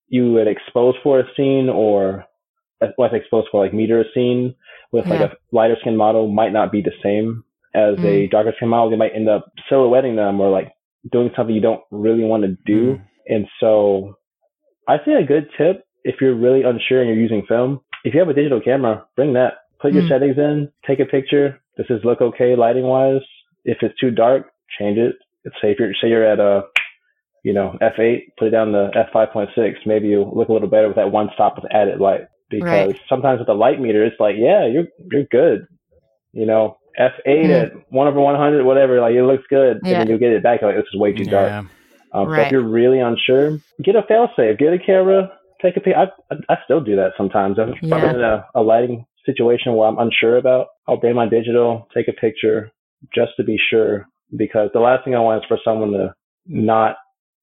you 0.08 0.32
would 0.34 0.48
expose 0.48 0.96
for 1.04 1.20
a 1.20 1.24
scene 1.36 1.70
or 1.70 2.26
what's 2.96 3.14
exposed 3.14 3.48
for 3.52 3.64
like 3.64 3.74
meter 3.74 4.02
a 4.02 4.06
scene 4.14 4.56
with 4.92 5.06
like 5.08 5.22
a 5.22 5.36
lighter 5.52 5.78
skin 5.80 5.96
model 5.96 6.28
might 6.28 6.52
not 6.52 6.72
be 6.72 6.82
the 6.82 6.92
same 7.04 7.44
as 7.74 7.98
a 8.04 8.28
darker 8.28 8.54
skin 8.58 8.70
model. 8.70 8.90
They 8.90 8.98
might 8.98 9.16
end 9.16 9.30
up 9.30 9.52
silhouetting 9.70 10.16
them 10.16 10.42
or 10.42 10.50
like 10.50 10.72
doing 11.12 11.32
something 11.36 11.56
you 11.56 11.62
don't 11.62 11.82
really 11.92 12.24
want 12.24 12.44
to 12.44 12.58
do. 12.66 13.00
And 13.28 13.48
so 13.60 14.18
I 14.88 14.98
say 15.06 15.14
a 15.14 15.26
good 15.26 15.50
tip 15.58 15.86
if 16.04 16.16
you're 16.22 16.36
really 16.36 16.64
unsure 16.64 17.02
and 17.02 17.10
you're 17.10 17.20
using 17.20 17.44
film, 17.48 17.80
if 18.04 18.14
you 18.14 18.20
have 18.20 18.30
a 18.30 18.34
digital 18.34 18.62
camera, 18.62 19.06
bring 19.16 19.34
that. 19.34 19.54
Put 19.80 19.94
your 19.94 20.04
Mm. 20.04 20.10
settings 20.10 20.38
in, 20.38 20.72
take 20.86 21.00
a 21.00 21.06
picture. 21.06 21.60
Does 21.78 21.88
this 21.88 22.04
look 22.04 22.22
okay 22.22 22.56
lighting 22.56 22.84
wise? 22.84 23.22
If 23.66 23.78
it's 23.82 23.98
too 24.00 24.12
dark, 24.12 24.52
change 24.80 24.98
it. 24.98 25.16
Say 25.62 25.72
if 25.72 25.80
you're 25.80 25.94
say 25.96 26.10
you're 26.10 26.24
at 26.26 26.40
a 26.40 26.66
you 27.44 27.54
know, 27.54 27.76
F 27.82 27.98
eight, 27.98 28.34
put 28.38 28.48
it 28.50 28.52
down 28.52 28.72
to 28.74 28.92
F 28.94 29.08
five 29.12 29.32
point 29.32 29.50
six. 29.56 29.80
Maybe 29.88 30.10
you'll 30.10 30.32
look 30.36 30.50
a 30.50 30.54
little 30.54 30.68
better 30.68 30.88
with 30.88 30.98
that 30.98 31.12
one 31.12 31.30
stop 31.34 31.56
with 31.56 31.72
added 31.72 32.00
light. 32.00 32.28
Because 32.52 32.68
Right. 32.90 32.96
sometimes 33.10 33.40
with 33.40 33.48
the 33.48 33.56
light 33.56 33.80
meter 33.82 34.04
it's 34.06 34.20
like, 34.20 34.36
yeah, 34.38 34.66
you're 34.68 34.88
you're 35.12 35.24
good. 35.32 35.66
You 36.34 36.46
know, 36.46 36.78
F 36.98 37.14
eight 37.26 37.50
Mhm. 37.50 37.64
at 37.64 37.74
one 37.90 38.08
over 38.08 38.20
one 38.22 38.36
hundred, 38.36 38.64
whatever, 38.64 39.00
like 39.02 39.16
it 39.16 39.24
looks 39.24 39.46
good. 39.50 39.78
And 39.78 39.86
then 40.02 40.08
you'll 40.10 40.20
get 40.20 40.34
it 40.34 40.44
back 40.44 40.62
like 40.62 40.76
this 40.76 40.86
is 40.94 41.00
way 41.00 41.14
too 41.14 41.26
dark. 41.26 41.50
Yeah. 41.50 41.60
Um, 42.14 42.28
So 42.28 42.32
Right. 42.34 42.46
if 42.46 42.52
you're 42.52 42.62
really 42.62 43.00
unsure, 43.00 43.60
get 43.82 43.96
a 43.96 44.04
fail 44.04 44.30
safe, 44.36 44.58
get 44.60 44.74
a 44.74 44.78
camera, 44.80 45.32
take 45.62 45.78
a 45.78 45.80
pic. 45.80 45.94
I, 45.96 46.06
I, 46.34 46.54
I 46.54 46.56
still 46.66 46.82
do 46.82 46.96
that 46.96 47.12
sometimes. 47.18 47.58
I'm 47.60 47.74
Yeah. 47.82 48.10
in 48.14 48.22
a, 48.22 48.46
a 48.56 48.62
lighting 48.62 49.06
situation 49.26 49.76
where 49.76 49.88
I'm 49.88 50.00
unsure 50.00 50.38
about, 50.38 50.68
I'll 50.88 50.98
bring 50.98 51.16
my 51.16 51.28
digital, 51.30 51.88
take 51.94 52.08
a 52.08 52.14
picture 52.14 52.72
just 53.14 53.32
to 53.38 53.44
be 53.44 53.58
sure 53.70 54.06
because 54.38 54.70
the 54.74 54.80
last 54.80 55.04
thing 55.04 55.16
I 55.16 55.20
want 55.20 55.44
is 55.44 55.48
for 55.48 55.58
someone 55.64 55.92
to 55.92 56.14
not 56.48 56.96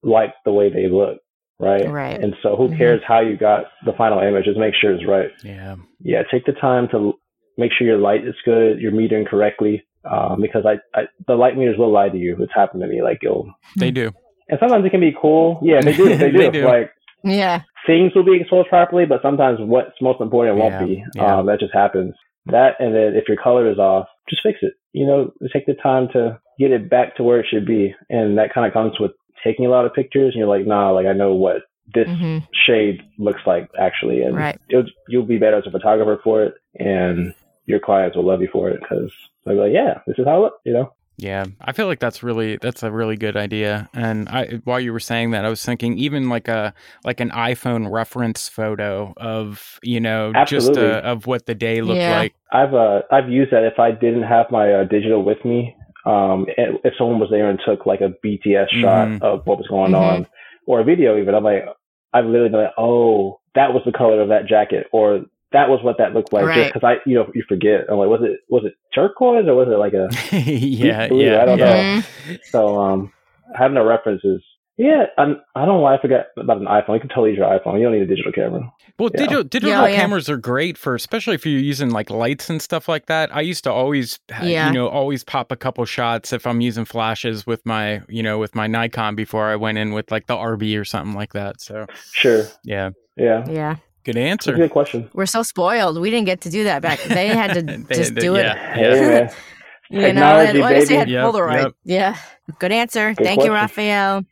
like 0.03 0.33
the 0.45 0.51
way 0.51 0.71
they 0.71 0.87
look. 0.87 1.19
Right. 1.59 1.89
Right. 1.89 2.19
And 2.19 2.35
so 2.41 2.55
who 2.55 2.69
Mhm. 2.69 2.77
cares 2.77 3.01
how 3.05 3.19
you 3.19 3.35
got 3.35 3.65
the 3.85 3.91
final 3.93 4.19
image? 4.19 4.45
Just 4.45 4.57
make 4.57 4.73
sure 4.75 4.93
it's 4.93 5.05
right. 5.07 5.29
Yeah. 5.43 5.75
Yeah. 6.01 6.23
Take 6.31 6.45
the 6.45 6.53
time 6.53 6.87
to 6.91 7.13
make 7.57 7.71
sure 7.73 7.85
your 7.85 7.97
light 7.97 8.25
is 8.25 8.35
good, 8.45 8.79
you're 8.79 8.93
metering 8.93 9.27
correctly. 9.27 9.83
Um, 10.09 10.39
because 10.41 10.65
I, 10.65 10.75
I, 10.97 11.03
the 11.27 11.35
light 11.35 11.57
meters 11.57 11.77
will 11.77 11.91
lie 11.91 12.07
to 12.07 12.17
you. 12.17 12.37
It's 12.39 12.53
happened 12.55 12.81
to 12.83 12.87
me. 12.87 13.01
Like, 13.01 13.19
you'll, 13.21 13.53
They 13.77 13.91
do. 13.91 14.11
and 14.47 14.57
sometimes 14.57 14.85
it 14.85 14.91
can 14.91 15.01
be 15.01 15.13
cool. 15.21 15.59
Yeah, 15.61 15.81
they 15.81 15.91
do. 15.93 16.05
They 16.17 16.31
do. 16.31 16.37
They 16.37 16.49
do. 16.49 16.65
Like, 16.65 16.91
Yeah. 17.25 17.63
Things 17.89 18.11
will 18.13 18.23
be 18.23 18.39
exposed 18.39 18.69
properly, 18.69 19.05
but 19.07 19.21
sometimes 19.23 19.57
what's 19.59 19.99
most 19.99 20.21
important 20.21 20.57
won't 20.57 20.73
Yeah, 20.79 20.85
be. 20.85 21.03
yeah. 21.15 21.39
Um, 21.39 21.47
that 21.47 21.59
just 21.59 21.73
happens. 21.73 22.13
That 22.45 22.75
and 22.79 22.93
then 22.93 23.15
if 23.15 23.27
your 23.27 23.37
color 23.37 23.69
is 23.69 23.79
off, 23.79 24.07
just 24.29 24.43
fix 24.43 24.59
it. 24.61 24.73
You 24.93 25.07
know, 25.07 25.31
take 25.51 25.65
the 25.65 25.73
time 25.73 26.07
to 26.13 26.39
get 26.59 26.71
it 26.71 26.89
back 26.89 27.15
to 27.15 27.23
where 27.23 27.39
it 27.39 27.47
should 27.49 27.65
be, 27.65 27.95
and 28.09 28.37
that 28.37 28.53
kind 28.53 28.67
of 28.67 28.73
comes 28.73 28.99
with 28.99 29.11
taking 29.43 29.65
a 29.65 29.69
lot 29.69 29.85
of 29.85 29.93
pictures. 29.93 30.33
And 30.33 30.39
you're 30.39 30.47
like, 30.47 30.67
nah, 30.67 30.91
like 30.91 31.07
I 31.07 31.13
know 31.13 31.33
what 31.33 31.63
this 31.93 32.07
hmm 32.07 32.37
shade 32.67 33.01
looks 33.17 33.41
like 33.45 33.69
actually, 33.79 34.21
and 34.21 34.35
Right. 34.35 34.59
it'll, 34.69 34.85
you'll 35.07 35.25
be 35.25 35.37
better 35.37 35.57
as 35.57 35.67
a 35.67 35.71
photographer 35.71 36.21
for 36.23 36.43
it, 36.43 36.53
and 36.75 37.33
your 37.65 37.79
clients 37.79 38.15
will 38.15 38.25
love 38.25 38.41
you 38.41 38.49
for 38.51 38.69
it 38.69 38.79
because 38.81 39.11
they'll 39.45 39.55
be 39.55 39.61
like, 39.61 39.73
yeah, 39.73 39.99
this 40.07 40.17
is 40.17 40.25
how 40.25 40.37
it 40.37 40.41
looks. 40.41 40.57
You 40.65 40.73
know. 40.73 40.93
Yeah, 41.19 41.45
I 41.59 41.73
feel 41.73 41.87
like 41.87 41.99
that's 41.99 42.23
really 42.23 42.57
that's 42.57 42.81
a 42.81 42.91
really 42.91 43.17
good 43.17 43.35
idea. 43.35 43.89
And 43.93 44.29
I 44.29 44.61
while 44.63 44.79
you 44.79 44.93
were 44.93 45.01
saying 45.01 45.31
that, 45.31 45.43
I 45.43 45.49
was 45.49 45.63
thinking 45.63 45.97
even 45.97 46.29
like 46.29 46.47
a 46.47 46.73
like 47.03 47.19
an 47.19 47.29
iPhone 47.31 47.91
reference 47.91 48.47
photo 48.47 49.13
of 49.17 49.79
you 49.83 49.99
know 49.99 50.31
just 50.45 50.69
Absolutely. 50.69 50.83
uh, 50.91 51.01
of 51.01 51.27
what 51.27 51.45
the 51.45 51.55
day 51.55 51.81
looked 51.81 51.99
Yeah. 52.01 52.19
like. 52.19 52.33
I've 52.53 52.73
uh 52.73 53.01
I've 53.11 53.29
used 53.29 53.51
that 53.51 53.63
if 53.65 53.79
I 53.79 53.91
didn't 53.91 54.23
have 54.23 54.49
my 54.49 54.71
uh, 54.73 54.83
digital 54.85 55.21
with 55.23 55.43
me. 55.43 55.75
Um, 56.05 56.45
if 56.57 56.93
someone 56.97 57.19
was 57.19 57.29
there 57.29 57.49
and 57.49 57.59
took 57.65 57.85
like 57.85 57.99
a 57.99 58.13
BTS 58.25 58.69
Mhm. 58.73 58.81
shot 58.81 59.21
of 59.21 59.45
what 59.45 59.57
was 59.57 59.67
going 59.67 59.91
Mhm. 59.91 59.99
on, 59.99 60.27
or 60.65 60.79
a 60.79 60.83
video 60.85 61.17
even, 61.19 61.35
I'm 61.35 61.43
like, 61.43 61.65
I've 62.13 62.25
literally 62.25 62.49
been 62.49 62.61
like, 62.61 62.73
oh, 62.77 63.39
that 63.55 63.73
was 63.73 63.83
the 63.85 63.91
color 63.91 64.21
of 64.21 64.29
that 64.29 64.45
jacket, 64.47 64.87
or 64.93 65.25
that 65.51 65.69
was 65.69 65.79
what 65.83 65.97
that 65.97 66.13
looked 66.13 66.31
like. 66.33 66.45
Right. 66.45 66.55
Just 66.63 66.73
because 66.75 66.87
I, 66.87 67.09
you 67.09 67.15
know, 67.15 67.29
you 67.33 67.43
forget. 67.47 67.81
I'm 67.89 67.97
like, 67.97 68.09
was 68.09 68.21
it 68.23 68.39
was 68.49 68.63
it 68.65 68.73
turquoise 68.93 69.47
or 69.47 69.55
was 69.55 69.67
it 69.67 69.77
like 69.77 69.93
a? 69.93 70.07
yeah, 70.35 71.07
blue, 71.07 71.23
yeah, 71.25 71.41
I 71.41 71.45
don't 71.45 71.57
yeah. 71.59 72.01
know. 72.29 72.37
So 72.51 72.79
um, 72.81 73.11
having 73.55 73.77
a 73.77 73.85
reference 73.85 74.23
is. 74.23 74.41
Yeah, 74.81 75.07
I'm, 75.17 75.41
I 75.55 75.65
don't 75.65 75.75
know 75.75 75.79
why 75.81 75.95
I 75.97 76.01
forgot 76.01 76.27
about 76.37 76.55
an 76.55 76.63
iPhone. 76.67 76.93
You 76.93 76.99
can 77.01 77.09
totally 77.09 77.31
use 77.31 77.37
your 77.37 77.47
iPhone. 77.49 77.77
You 77.79 77.83
don't 77.83 77.91
need 77.91 78.01
a 78.01 78.05
digital 78.05 78.31
camera. 78.31 78.71
Well, 78.97 79.09
Yeah. 79.13 79.19
digital 79.23 79.43
digital 79.43 79.69
Yeah, 79.71 79.87
yeah. 79.87 79.95
cameras 79.97 80.29
are 80.29 80.37
great 80.37 80.77
for, 80.77 80.95
especially 80.95 81.35
if 81.35 81.45
you're 81.45 81.59
using 81.59 81.89
like 81.89 82.09
lights 82.09 82.49
and 82.49 82.61
stuff 82.61 82.87
like 82.87 83.07
that. 83.07 83.35
I 83.35 83.41
used 83.41 83.65
to 83.65 83.73
always, 83.73 84.19
ha- 84.31 84.45
Yeah. 84.45 84.67
you 84.67 84.73
know, 84.73 84.87
always 84.87 85.25
pop 85.25 85.51
a 85.51 85.57
couple 85.57 85.83
shots 85.83 86.31
if 86.31 86.47
I'm 86.47 86.61
using 86.61 86.85
flashes 86.85 87.45
with 87.45 87.65
my, 87.65 88.03
you 88.07 88.23
know, 88.23 88.37
with 88.37 88.55
my 88.55 88.67
Nikon 88.67 89.15
before 89.15 89.47
I 89.49 89.57
went 89.57 89.77
in 89.77 89.91
with 89.91 90.11
like 90.11 90.27
the 90.27 90.35
RB 90.37 90.79
or 90.79 90.85
something 90.85 91.13
like 91.13 91.33
that. 91.33 91.59
So, 91.59 91.85
Sure. 92.13 92.45
yeah, 92.63 92.91
Yeah. 93.17 93.43
Yeah. 93.49 93.75
Good 94.03 94.15
That's 94.15 94.17
a 94.17 94.29
answer. 94.51 94.53
good 94.53 94.71
question. 94.71 95.09
We're 95.13 95.25
so 95.25 95.43
spoiled. 95.43 95.99
We 95.99 96.09
didn't 96.11 96.25
get 96.25 96.41
to 96.41 96.49
do 96.49 96.63
that 96.65 96.81
back. 96.81 96.99
They 97.03 97.27
had 97.27 97.53
to 97.53 97.61
They 97.89 97.95
just 97.95 98.09
had 98.11 98.15
to- 98.15 98.21
do 98.21 98.35
it. 98.35 98.43
yeah, 98.45 98.73
Hey 98.75 99.11
yeah. 99.21 99.33
You 99.91 100.01
know, 100.01 100.05
Technology, 100.05 100.59
and- 100.59 100.65
I 100.65 100.85
they 100.85 100.95
had. 100.95 101.09
Yep, 101.09 101.25
Polaroid. 101.25 101.63
yep. 101.63 101.73
Yeah. 101.83 102.15
Good 102.59 102.71
answer. 102.71 103.13
Good 103.15 103.23
Thank 103.25 103.41
you, 103.41 103.49
question. 103.49 103.53
Raphael. 103.53 104.23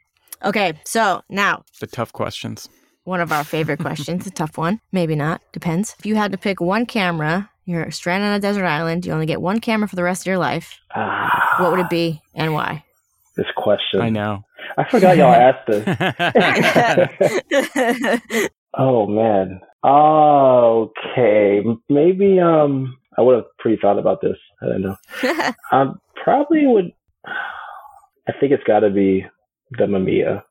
Okay, 0.45 0.73
so 0.85 1.21
now 1.29 1.63
The 1.79 1.87
tough 1.87 2.13
questions. 2.13 2.69
one 3.05 3.21
of 3.21 3.31
our 3.31 3.43
favorite 3.43 3.79
questions, 3.79 4.27
a 4.27 4.29
tough 4.31 4.55
one. 4.57 4.79
Maybe 4.91 5.15
not. 5.15 5.41
Depends. 5.53 5.95
If 5.97 6.05
you 6.05 6.15
had 6.15 6.31
to 6.31 6.37
pick 6.37 6.61
one 6.61 6.85
camera, 6.85 7.49
you're 7.65 7.89
stranded 7.89 8.29
on 8.29 8.35
a 8.35 8.39
desert 8.39 8.65
island, 8.65 9.03
you 9.05 9.13
only 9.13 9.25
get 9.25 9.41
one 9.41 9.59
camera 9.59 9.87
for 9.87 9.95
the 9.95 10.03
rest 10.03 10.21
of 10.23 10.27
your 10.27 10.37
life. 10.37 10.77
Ah, 10.95 11.55
What 11.59 11.71
would 11.71 11.79
it 11.79 11.89
be 11.89 12.21
and 12.35 12.53
why? 12.53 12.83
This 13.35 13.47
question. 13.55 13.99
I 14.01 14.09
know. 14.09 14.43
I 14.77 14.83
forgot 14.87 15.17
y'all 15.17 15.33
asked 15.33 15.65
this. 17.49 18.49
Yeah, 18.77 18.83
oh 18.83 19.07
man. 19.07 19.59
Okay. 19.83 21.61
Maybe 21.89 22.39
um 22.39 22.97
I 23.17 23.21
would 23.21 23.35
have 23.35 23.45
pre 23.59 23.77
thought 23.77 23.99
about 23.99 24.21
this. 24.21 24.37
I 24.61 24.65
don't 24.67 24.81
know. 24.81 24.95
Um 25.71 25.99
probably 26.23 26.65
would 26.67 26.91
I 27.25 28.33
think 28.39 28.51
it's 28.51 28.63
gotta 28.65 28.89
be 28.89 29.25
the 29.71 29.85
Mamiya 29.85 30.43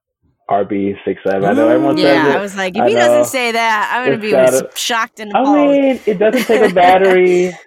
RB 0.51 0.95
six 1.05 1.21
seven. 1.27 1.45
I 1.45 1.53
know 1.53 1.69
everyone 1.69 1.99
yeah, 1.99 2.25
says 2.25 2.35
it. 2.35 2.39
I 2.39 2.41
was 2.41 2.57
like, 2.57 2.77
if 2.77 2.83
I 2.83 2.89
he 2.89 2.95
know. 2.95 3.01
doesn't 3.01 3.31
say 3.33 3.53
that, 3.53 3.91
I'm 3.93 4.07
gonna 4.07 4.19
be 4.23 4.31
gotta- 4.31 4.71
shocked 4.77 5.21
and 5.21 5.33
I 5.35 5.43
mean, 5.43 6.01
it 6.07 6.19
doesn't 6.19 6.45
take 6.45 6.71
a 6.71 6.75
battery. 6.75 7.53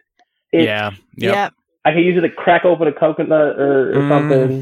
It, 0.51 0.63
yeah, 0.63 0.89
Yep. 1.17 1.53
I 1.85 1.91
can 1.91 1.99
use 1.99 2.17
it 2.17 2.21
to 2.21 2.29
crack 2.31 2.65
open 2.65 2.87
a 2.87 2.91
coconut 2.91 3.59
or, 3.59 3.91
or 3.91 4.01
Mm. 4.01 4.09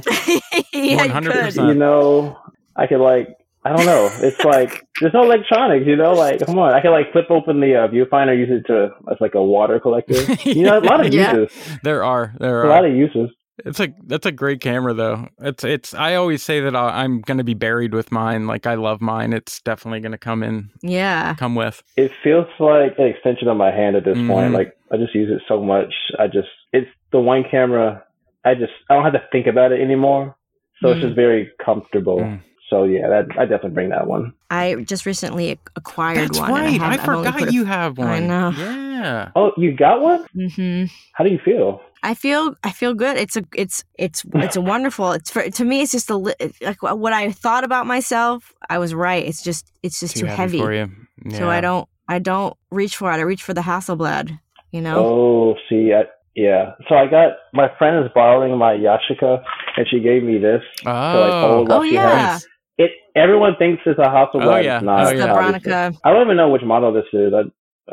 something. 0.03 0.41
yeah, 0.73 1.07
100%. 1.07 1.65
you 1.69 1.73
know, 1.75 2.37
I 2.75 2.87
could 2.87 2.99
like, 2.99 3.29
I 3.67 3.75
don't 3.75 3.85
know. 3.85 4.09
It's 4.25 4.43
like 4.45 4.87
there's 5.01 5.13
no 5.13 5.23
electronics, 5.23 5.85
you 5.85 5.95
know. 5.97 6.13
Like, 6.13 6.45
come 6.45 6.57
on, 6.57 6.73
I 6.73 6.79
can 6.79 6.91
like 6.91 7.11
flip 7.11 7.25
open 7.29 7.59
the 7.59 7.75
uh, 7.75 7.87
viewfinder, 7.89 8.37
use 8.37 8.49
it 8.49 8.65
to 8.67 8.91
as 9.11 9.17
like 9.19 9.35
a 9.35 9.43
water 9.43 9.79
collector. 9.79 10.13
You 10.45 10.63
know, 10.63 10.79
a 10.79 10.81
lot 10.81 11.05
of 11.05 11.13
Yeah. 11.13 11.35
uses. 11.35 11.79
There 11.83 12.03
are, 12.03 12.33
there 12.39 12.59
are 12.59 12.65
A 12.65 12.69
lot 12.69 12.85
of 12.85 12.95
uses. 12.95 13.29
It's 13.65 13.79
a 13.79 13.91
that's 14.05 14.25
a 14.27 14.31
great 14.31 14.61
camera 14.61 14.93
though. 14.93 15.27
It's 15.41 15.63
it's. 15.63 15.93
I 15.95 16.13
always 16.15 16.43
say 16.43 16.59
that 16.61 16.75
i 16.75 17.03
I'm 17.03 17.21
gonna 17.21 17.43
be 17.43 17.55
buried 17.55 17.93
with 17.93 18.11
mine. 18.11 18.45
Like 18.47 18.67
I 18.67 18.75
love 18.75 19.01
mine. 19.01 19.33
It's 19.33 19.59
definitely 19.61 19.99
gonna 19.99 20.17
come 20.19 20.43
in, 20.43 20.69
Yeah. 20.83 21.33
come 21.35 21.55
with. 21.55 21.81
It 21.97 22.11
feels 22.23 22.45
like 22.59 22.93
an 22.99 23.07
extension 23.07 23.47
of 23.47 23.57
my 23.57 23.71
hand 23.71 23.95
at 23.95 24.05
this 24.05 24.15
Mhm. 24.17 24.27
point. 24.29 24.53
Like 24.53 24.77
I 24.91 24.97
just 24.97 25.13
use 25.15 25.29
it 25.31 25.41
so 25.47 25.61
much. 25.61 25.91
I 26.19 26.27
just 26.27 26.47
it's 26.71 26.87
the 27.11 27.19
one 27.19 27.43
camera. 27.49 28.03
I 28.45 28.53
just 28.53 28.73
I 28.89 28.93
don't 28.93 29.03
have 29.03 29.13
to 29.13 29.23
think 29.31 29.47
about 29.47 29.71
it 29.71 29.81
anymore. 29.81 30.35
So 30.79 30.89
it's 30.89 30.99
Mm. 30.99 31.07
just 31.07 31.15
very 31.15 31.49
comfortable. 31.65 32.19
Mm. 32.19 32.41
So 32.69 32.83
yeah, 32.83 33.07
that 33.07 33.25
I 33.39 33.43
definitely 33.45 33.71
bring 33.71 33.89
that 33.89 34.07
one. 34.07 34.33
I 34.49 34.75
just 34.85 35.05
recently 35.05 35.57
acquired 35.75 36.29
That's 36.29 36.39
one. 36.39 36.49
and 36.51 36.59
right. 36.59 36.67
I, 36.67 36.71
have- 36.71 36.99
I've 36.99 37.05
forgot 37.05 37.37
put 37.39 37.49
a- 37.49 37.53
you 37.53 37.63
have 37.65 37.97
one. 37.97 38.07
I 38.09 38.19
know. 38.19 38.49
Yeah. 38.49 39.31
Oh, 39.35 39.51
you 39.57 39.73
got 39.75 40.01
one? 40.01 40.25
Mhm. 40.35 40.89
How 41.13 41.23
do 41.23 41.29
you 41.29 41.39
feel? 41.43 41.81
I 42.03 42.13
feel 42.13 42.55
I 42.63 42.71
feel 42.71 42.93
good. 42.93 43.15
It's 43.17 43.37
a 43.37 43.43
it's 43.55 43.83
it's 43.97 44.23
it's 44.35 44.55
a 44.55 44.61
wonderful. 44.61 45.11
It's 45.13 45.31
for 45.31 45.49
to 45.49 45.63
me. 45.65 45.81
It's 45.81 45.91
just 45.91 46.09
a 46.09 46.15
li- 46.17 46.33
like 46.61 46.81
what 46.83 47.13
I 47.13 47.31
thought 47.31 47.63
about 47.63 47.85
myself. 47.87 48.53
I 48.69 48.77
was 48.79 48.93
right. 48.93 49.25
It's 49.25 49.41
just 49.43 49.71
it's 49.83 49.99
just 49.99 50.17
too, 50.17 50.25
heavy. 50.25 50.59
for 50.59 50.73
you. 50.73 50.91
So 51.31 51.49
I 51.49 51.61
don't 51.61 51.87
I 52.07 52.19
don't 52.19 52.55
reach 52.71 52.97
for 52.97 53.11
it. 53.11 53.15
I 53.15 53.21
reach 53.21 53.43
for 53.43 53.53
the 53.53 53.61
Hasselblad. 53.61 54.37
You 54.71 54.81
know. 54.81 54.97
Oh, 55.05 55.55
see, 55.69 55.93
I, 55.93 56.03
yeah. 56.35 56.73
So 56.89 56.95
I 56.95 57.07
got 57.07 57.33
my 57.53 57.69
friend 57.77 58.03
is 58.05 58.11
borrowing 58.13 58.57
my 58.57 58.73
Yashica, 58.73 59.41
and 59.77 59.87
she 59.89 59.99
gave 60.01 60.23
me 60.23 60.37
this 60.37 60.61
to 60.83 60.89
like 60.89 61.33
Oh, 61.33 61.51
hold 61.55 61.71
Oh, 61.71 61.81
yeah. 61.83 62.31
has. 62.33 62.47
It 62.77 62.91
everyone 63.15 63.55
thinks 63.57 63.81
it's 63.85 63.99
a 63.99 64.03
Hasselblad. 64.03 64.43
Oh, 64.45 64.57
yeah. 64.57 64.75
It's 64.77 64.85
not. 64.85 64.99
Oh, 64.99 65.09
It's 65.09 65.11
the 65.19 65.25
yeah. 65.25 65.33
obviously. 65.33 65.71
Bronica. 65.71 65.97
I 66.03 66.11
don't 66.13 66.21
even 66.23 66.37
know 66.37 66.49
which 66.49 66.63
model 66.63 66.93
this 66.93 67.05
is. 67.13 67.33
I 67.33 67.41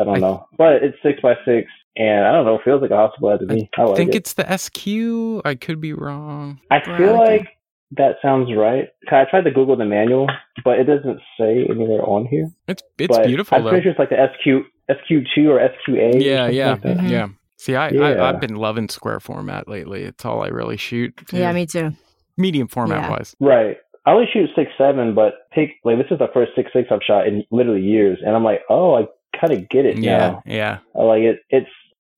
I 0.01 0.05
don't 0.05 0.16
I- 0.16 0.20
know, 0.20 0.47
but 0.59 0.82
it's 0.82 0.97
six 1.03 1.20
by 1.22 1.35
six, 1.45 1.68
and 1.97 2.26
I 2.26 2.32
don't 2.32 2.45
know. 2.45 2.57
It 2.57 2.62
feels 2.64 2.82
like 2.82 2.91
a 2.91 2.95
Hasselblad 2.95 3.39
to 3.41 3.47
me. 3.47 3.70
I, 3.78 3.82
I 3.82 3.85
like 3.87 3.97
think 3.97 4.11
it. 4.14 4.16
it's 4.18 4.35
the 4.35 4.57
SQ. 4.57 5.47
I 5.47 5.55
could 5.55 5.80
be 5.80 5.93
wrong. 5.93 6.61
I 6.70 6.80
feel 6.99 7.16
like 7.16 7.47
that 7.93 8.16
sounds 8.20 8.51
right. 8.57 8.89
I 9.11 9.24
tried 9.30 9.43
to 9.45 9.51
Google 9.53 9.76
the 9.76 9.85
manual, 9.85 10.26
but 10.64 10.78
it 10.80 10.85
doesn't 10.85 11.20
say 11.39 11.64
anywhere 11.70 12.03
on 12.03 12.26
here. 12.26 12.51
It's 12.68 12.82
it's 12.99 13.16
but 13.16 13.26
beautiful 13.26 13.57
I'm 13.59 13.68
pretty 13.68 13.82
sure 13.85 13.93
it's 13.93 13.99
like 13.99 14.11
the 14.11 14.16
SQ 14.35 14.66
SQ2 14.91 15.49
or 15.49 15.61
SQA. 15.61 16.14
or 16.14 16.18
Yeah, 16.18 16.45
something 16.47 16.57
yeah, 16.57 16.70
like 16.70 16.82
that. 16.82 17.03
Yeah. 17.05 17.28
See, 17.57 17.74
I, 17.76 17.89
Yeah. 17.91 18.03
I 18.03 18.28
I've 18.30 18.41
been 18.41 18.57
loving 18.57 18.89
square 18.89 19.20
format 19.20 19.68
lately. 19.68 20.03
It's 20.03 20.24
all 20.26 20.43
I 20.43 20.49
really 20.49 20.76
shoot. 20.76 21.16
too. 21.28 21.39
Yeah, 21.39 21.53
me 21.53 21.64
too. 21.66 21.93
medium 22.37 22.66
format 22.68 23.03
Yeah. 23.05 23.11
wise. 23.11 23.37
Right. 23.41 23.76
I 24.07 24.12
only 24.12 24.26
shoot 24.32 24.50
six 24.55 24.70
seven, 24.76 25.14
but 25.14 25.34
take 25.55 25.76
like 25.84 25.96
this 25.98 26.07
is 26.11 26.18
the 26.18 26.28
first 26.34 26.52
six 26.57 26.70
six 26.72 26.88
I've 26.90 27.02
shot 27.02 27.26
in 27.26 27.44
literally 27.50 27.82
years, 27.82 28.18
and 28.24 28.36
I'm 28.36 28.44
like, 28.44 28.61
oh, 28.68 28.94
I 28.96 29.07
kind 29.40 29.52
of 29.52 29.68
get 29.68 29.86
it 29.86 29.98
Yeah, 29.98 30.18
now. 30.18 30.42
yeah, 30.46 30.78
like 30.94 31.22
it. 31.22 31.40
It's 31.50 31.70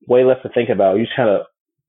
way 0.08 0.24
less 0.24 0.38
to 0.42 0.48
think 0.50 0.68
about. 0.68 0.96
You 0.98 1.04
just 1.04 1.16
kind 1.16 1.28
of 1.30 1.42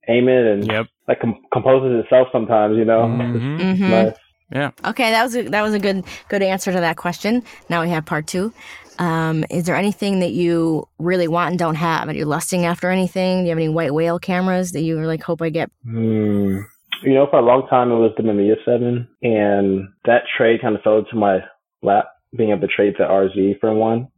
aim 0.08 0.28
it 0.28 0.46
and 0.46 0.66
yep. 0.66 0.86
like 1.08 1.20
com- 1.20 1.40
composes 1.52 2.02
itself 2.04 2.28
sometimes. 2.32 2.76
You 2.78 2.84
know, 2.84 3.02
Mhm. 3.02 3.34
It's 3.60 3.80
Mhm. 3.80 3.90
nice. 3.90 4.74
Okay, 4.86 5.10
that 5.10 5.22
was 5.24 5.36
a, 5.36 5.42
that 5.48 5.62
was 5.62 5.74
a 5.74 5.78
good 5.78 6.04
good 6.28 6.42
answer 6.42 6.72
to 6.72 6.80
that 6.80 6.96
question. 6.96 7.42
Now 7.68 7.82
we 7.82 7.90
have 7.90 8.06
part 8.06 8.26
two. 8.26 8.52
Um, 9.00 9.44
is 9.50 9.66
there 9.66 9.76
anything 9.76 10.20
that 10.20 10.32
you 10.32 10.88
really 10.98 11.28
want 11.28 11.50
and 11.50 11.58
don't 11.58 11.74
have? 11.76 12.08
Are 12.08 12.12
you 12.14 12.24
lusting 12.24 12.64
after 12.64 12.90
anything? 12.90 13.38
Do 13.38 13.44
you 13.44 13.48
have 13.50 13.58
any 13.58 13.68
white 13.68 13.92
whale 13.94 14.18
cameras 14.18 14.72
that 14.72 14.80
you 14.82 14.98
like 15.06 15.22
hope 15.22 15.42
I 15.42 15.50
get? 15.50 15.70
Hmm. 15.84 16.60
You 17.02 17.14
know, 17.14 17.26
for 17.30 17.38
a 17.38 17.42
long 17.44 17.66
time 17.68 17.90
it 17.92 17.96
was 17.96 18.12
the 18.16 18.22
Mamiya 18.24 18.56
seven, 18.64 19.08
and 19.22 19.88
that 20.04 20.22
trade 20.36 20.60
kind 20.62 20.74
of 20.76 20.82
fell 20.82 20.98
into 20.98 21.16
my 21.16 21.40
lap, 21.82 22.06
being 22.36 22.50
able 22.50 22.62
to 22.62 22.66
trade 22.74 22.94
the 22.98 23.04
RZ 23.04 23.60
for 23.60 23.72
one. 23.72 24.08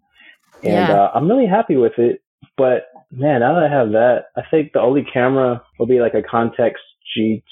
And 0.63 0.73
Yeah. 0.89 1.03
uh, 1.05 1.11
I'm 1.15 1.29
really 1.29 1.47
happy 1.47 1.77
with 1.77 1.99
it. 1.99 2.21
But 2.57 2.87
man, 3.11 3.41
now 3.41 3.55
that 3.55 3.65
I 3.65 3.69
have 3.69 3.91
that, 3.93 4.27
I 4.37 4.43
think 4.51 4.73
the 4.73 4.81
only 4.81 5.05
camera 5.05 5.63
will 5.79 5.87
be 5.87 6.01
like 6.01 6.15
a 6.15 6.23
Contax 6.23 6.73
G2. 7.17 7.43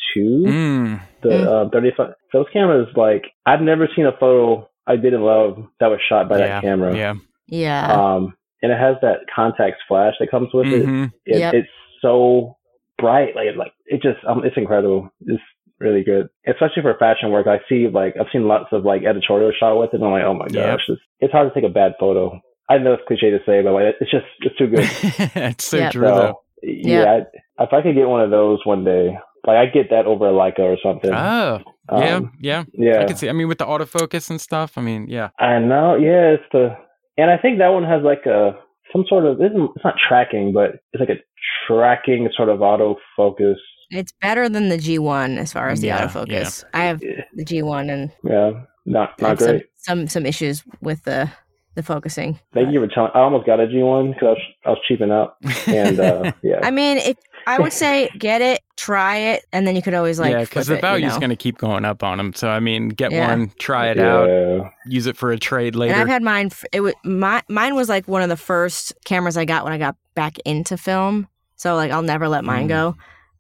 Mm. 0.47 1.01
the 1.22 1.29
Mm. 1.31 1.66
uh, 1.66 1.68
35 1.70 2.14
those 2.33 2.47
cameras 2.53 2.87
like 2.95 3.24
i've 3.45 3.61
never 3.61 3.89
seen 3.97 4.07
a 4.07 4.12
photo 4.12 4.68
i 4.87 4.95
didn't 4.95 5.22
love 5.22 5.57
that 5.81 5.89
was 5.89 5.99
shot 6.09 6.29
by 6.29 6.39
yeah, 6.39 6.47
that 6.47 6.62
camera 6.62 6.97
yeah. 6.97 7.14
Yeah. 7.49 7.87
um 7.93 8.35
and 8.62 8.70
it 8.70 8.79
has 8.79 8.95
that 9.03 9.20
Contax 9.37 9.72
flash 9.89 10.14
that 10.20 10.31
comes 10.31 10.51
with 10.55 10.66
Mhm. 10.66 11.07
it. 11.26 11.35
it 11.35 11.39
Yep. 11.41 11.55
It's 11.55 11.68
so 12.03 12.57
bright, 12.99 13.34
like 13.36 13.57
like 13.57 13.72
it 13.86 14.03
just 14.03 14.18
um, 14.28 14.44
it's 14.44 14.57
incredible. 14.57 15.09
It's 15.26 15.42
really 15.80 16.03
good, 16.03 16.28
especially 16.46 16.82
for 16.82 16.96
fashion 16.99 17.30
work. 17.30 17.46
I 17.46 17.59
see 17.68 17.88
like 17.92 18.14
I've 18.20 18.26
seen 18.32 18.49
lots 18.49 18.66
of 18.72 18.84
like 18.84 19.05
editorial 19.05 19.53
shot 19.59 19.78
with 19.78 19.90
it, 19.92 19.96
and 20.01 20.05
I'm 20.05 20.11
like, 20.12 20.24
oh 20.24 20.34
my 20.34 20.46
Yep. 20.51 20.55
gosh, 20.66 20.80
it's, 20.88 21.03
it's 21.20 21.32
hard 21.32 21.53
to 21.53 21.55
take 21.61 21.68
a 21.68 21.72
bad 21.72 21.92
photo. 22.01 22.40
I 22.68 22.78
know 22.78 22.92
it's 22.94 23.03
cliche 23.09 23.30
to 23.30 23.38
say, 23.46 23.62
but 23.62 23.72
like 23.72 23.94
it's 24.01 24.11
just 24.11 24.26
it's 24.40 24.57
too 24.59 24.66
good. 24.66 24.84
it's 25.36 25.64
so 25.64 25.76
Yep. 25.78 25.92
true 25.92 26.07
though. 26.09 26.40
So 26.61 26.68
yeah, 26.68 27.20
I, 27.59 27.62
if 27.64 27.72
I 27.72 27.82
could 27.82 27.94
get 27.94 28.09
one 28.09 28.20
of 28.22 28.30
those 28.30 28.59
one 28.66 28.84
day, 28.84 29.16
like 29.46 29.57
I 29.57 29.66
get 29.66 29.90
that 29.90 30.07
over 30.07 30.28
a 30.28 30.32
Leica 30.32 30.59
or 30.61 30.76
something. 30.82 31.12
Oh, 31.14 31.61
yeah, 31.92 32.16
Um, 32.16 32.32
yeah. 32.40 32.64
yeah. 32.72 33.01
I 33.01 33.05
can 33.05 33.16
see. 33.16 33.28
I 33.28 33.32
mean, 33.32 33.49
with 33.49 33.59
the 33.59 33.64
autofocus 33.64 34.28
and 34.28 34.40
stuff. 34.40 34.76
I 34.76 34.82
mean, 34.82 35.07
yeah. 35.09 35.30
I 35.38 35.59
know. 35.61 35.94
Yeah, 35.94 36.34
it's 36.36 36.42
the, 36.53 36.76
and 37.16 37.30
I 37.30 37.38
think 37.38 37.59
that 37.59 37.68
one 37.68 37.84
has 37.84 38.03
like 38.03 38.26
a 38.26 38.59
some 38.92 39.05
sort 39.09 39.24
of 39.24 39.40
it's 39.40 39.55
it's 39.55 39.84
not 39.84 39.94
tracking, 40.09 40.53
but 40.53 40.80
it's 40.92 41.01
like 41.01 41.09
a 41.11 41.20
tracking 41.66 42.28
sort 42.36 42.49
of 42.49 42.59
autofocus. 42.61 43.57
It's 43.90 44.12
better 44.20 44.49
than 44.49 44.68
the 44.68 44.76
G1 44.76 45.38
as 45.38 45.53
far 45.53 45.70
as 45.70 45.80
the 45.80 45.88
Yeah, 45.88 46.07
autofocus. 46.07 46.64
I 46.74 46.84
have 46.84 47.01
the 47.01 47.44
G1 47.44 47.90
and 47.90 48.12
yeah, 48.24 48.64
not 48.84 49.20
not 49.20 49.28
had 49.30 49.38
some, 49.38 49.46
great. 49.49 49.66
some 49.76 50.09
some 50.09 50.26
issues 50.26 50.62
with 50.80 51.05
the 51.05 51.30
the 51.74 51.82
focusing. 51.82 52.38
Thank 52.53 52.72
you 52.72 52.80
for 52.80 52.88
telling. 52.88 53.12
I 53.14 53.20
almost 53.20 53.46
got 53.46 53.61
a 53.61 53.66
G1 53.66 54.12
because 54.14 54.24
I 54.26 54.30
was, 54.30 54.38
I 54.66 54.68
was 54.70 54.78
cheaping 54.88 55.11
out, 55.12 55.36
and 55.68 56.01
uh, 56.01 56.32
yeah, 56.42 56.61
I 56.62 56.70
mean, 56.70 56.99
if 56.99 57.16
I 57.46 57.59
would 57.61 57.72
say 57.72 58.11
get 58.18 58.42
it, 58.42 58.61
try 58.76 59.16
it, 59.16 59.46
and 59.55 59.66
then 59.66 59.74
you 59.76 59.80
could 59.80 59.94
always 59.94 60.18
like 60.18 60.32
yeah, 60.32 60.40
because 60.40 60.66
flip 60.66 60.80
the 60.82 60.86
it, 60.86 60.90
you 60.90 61.01
value's 61.01 61.12
know? 61.14 61.20
going 61.20 61.30
to 61.30 61.36
keep 61.36 61.57
going 61.57 61.84
up 61.86 62.03
on 62.03 62.18
them. 62.18 62.34
So 62.34 62.49
I 62.51 62.61
mean, 62.61 62.88
get 62.90 63.12
Yeah. 63.12 63.28
one, 63.28 63.53
try 63.59 63.90
it 63.90 63.99
out, 63.99 64.70
use 64.84 65.07
it 65.07 65.16
for 65.16 65.30
a 65.30 65.38
trade 65.38 65.76
later. 65.76 65.94
And 65.94 66.03
I've 66.03 66.09
had 66.09 66.22
mine. 66.22 66.51
It 66.72 66.80
was 66.80 66.92
my 67.05 67.42
mine 67.49 67.74
was 67.74 67.88
like 67.88 68.07
one 68.07 68.20
of 68.22 68.28
the 68.28 68.36
first 68.36 68.92
cameras 69.07 69.38
I 69.38 69.46
got 69.46 69.64
when 69.64 69.72
I 69.72 69.78
got 69.78 69.96
back 70.14 70.38
into 70.44 70.76
film. 70.76 71.28
So 71.59 71.75
like 71.77 71.91
I'll 71.93 72.03
never 72.03 72.27
let 72.29 72.45
mine 72.45 72.65
Mm. 72.65 72.69
go. 72.69 72.97